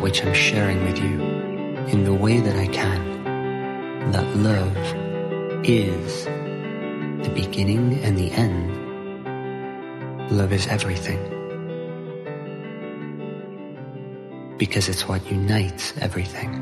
Which 0.00 0.24
I'm 0.24 0.34
sharing 0.34 0.82
with 0.84 0.98
you, 0.98 1.20
in 1.92 2.04
the 2.04 2.14
way 2.14 2.40
that 2.40 2.56
I 2.56 2.66
can. 2.66 3.00
That 4.12 4.36
love 4.36 4.76
is 5.64 6.24
the 6.24 7.32
beginning 7.34 8.02
and 8.02 8.16
the 8.16 8.30
end 8.32 8.80
Love 10.30 10.52
is 10.52 10.68
everything. 10.68 11.18
Because 14.58 14.88
it's 14.88 15.08
what 15.08 15.28
unites 15.28 15.92
everything. 16.00 16.59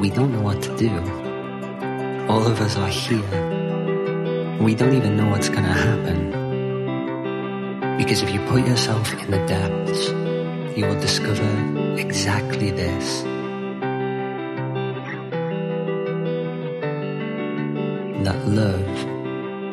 We 0.00 0.10
don't 0.10 0.32
know 0.32 0.42
what 0.42 0.62
to 0.62 0.76
do. 0.76 0.90
All 2.28 2.46
of 2.46 2.60
us 2.60 2.76
are 2.76 2.88
here. 2.88 4.58
We 4.60 4.76
don't 4.76 4.94
even 4.94 5.16
know 5.16 5.28
what's 5.28 5.48
going 5.48 5.64
to 5.64 5.72
happen. 5.72 6.30
Because 7.96 8.22
if 8.22 8.30
you 8.32 8.38
put 8.46 8.64
yourself 8.64 9.12
in 9.12 9.30
the 9.32 9.44
depths, 9.46 10.08
you 10.78 10.86
will 10.86 11.00
discover 11.00 11.98
exactly 11.98 12.70
this. 12.70 13.22
That 18.24 18.46
love 18.46 18.88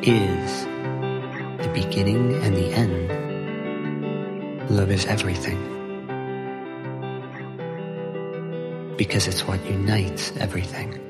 is 0.01 0.65
the 1.63 1.69
beginning 1.71 2.33
and 2.43 2.55
the 2.55 2.73
end. 2.73 3.11
Love 4.71 4.89
is 4.89 5.05
everything. 5.05 5.74
Because 8.97 9.27
it's 9.27 9.45
what 9.47 9.63
unites 9.65 10.31
everything. 10.37 11.04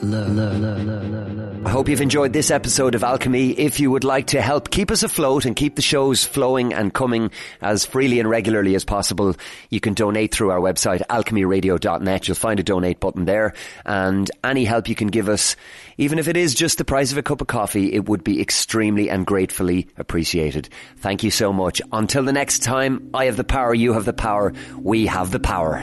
I 0.00 1.70
hope 1.70 1.88
you've 1.88 2.00
enjoyed 2.00 2.32
this 2.32 2.52
episode 2.52 2.94
of 2.94 3.02
Alchemy. 3.02 3.50
If 3.50 3.80
you 3.80 3.90
would 3.90 4.04
like 4.04 4.28
to 4.28 4.40
help 4.40 4.70
keep 4.70 4.92
us 4.92 5.02
afloat 5.02 5.44
and 5.44 5.56
keep 5.56 5.74
the 5.74 5.82
shows 5.82 6.24
flowing 6.24 6.72
and 6.72 6.94
coming 6.94 7.32
as 7.60 7.84
freely 7.84 8.20
and 8.20 8.30
regularly 8.30 8.76
as 8.76 8.84
possible, 8.84 9.34
you 9.70 9.80
can 9.80 9.94
donate 9.94 10.32
through 10.32 10.52
our 10.52 10.60
website, 10.60 11.04
alchemyradio.net. 11.08 12.28
You'll 12.28 12.36
find 12.36 12.60
a 12.60 12.62
donate 12.62 13.00
button 13.00 13.24
there. 13.24 13.54
And 13.84 14.30
any 14.44 14.64
help 14.64 14.88
you 14.88 14.94
can 14.94 15.08
give 15.08 15.28
us, 15.28 15.56
even 15.96 16.20
if 16.20 16.28
it 16.28 16.36
is 16.36 16.54
just 16.54 16.78
the 16.78 16.84
price 16.84 17.10
of 17.10 17.18
a 17.18 17.22
cup 17.22 17.40
of 17.40 17.48
coffee, 17.48 17.92
it 17.92 18.08
would 18.08 18.22
be 18.22 18.40
extremely 18.40 19.10
and 19.10 19.26
gratefully 19.26 19.88
appreciated. 19.96 20.68
Thank 20.98 21.24
you 21.24 21.32
so 21.32 21.52
much. 21.52 21.82
Until 21.90 22.22
the 22.22 22.32
next 22.32 22.60
time, 22.62 23.10
I 23.14 23.24
have 23.24 23.36
the 23.36 23.42
power, 23.42 23.74
you 23.74 23.94
have 23.94 24.04
the 24.04 24.12
power, 24.12 24.52
we 24.78 25.06
have 25.06 25.32
the 25.32 25.40
power. 25.40 25.78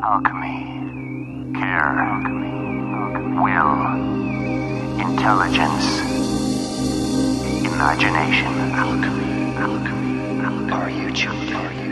Alchemy, 0.00 1.54
care, 1.58 2.67
will, 3.42 3.86
intelligence, 5.00 6.00
imagination. 7.64 8.52
Alchemy, 8.74 9.56
alchemy, 9.56 10.40
alchemy. 10.40 10.72
Are 10.72 10.90
you 10.90 11.12
tuned? 11.12 11.50
Are 11.54 11.72
you 11.72 11.87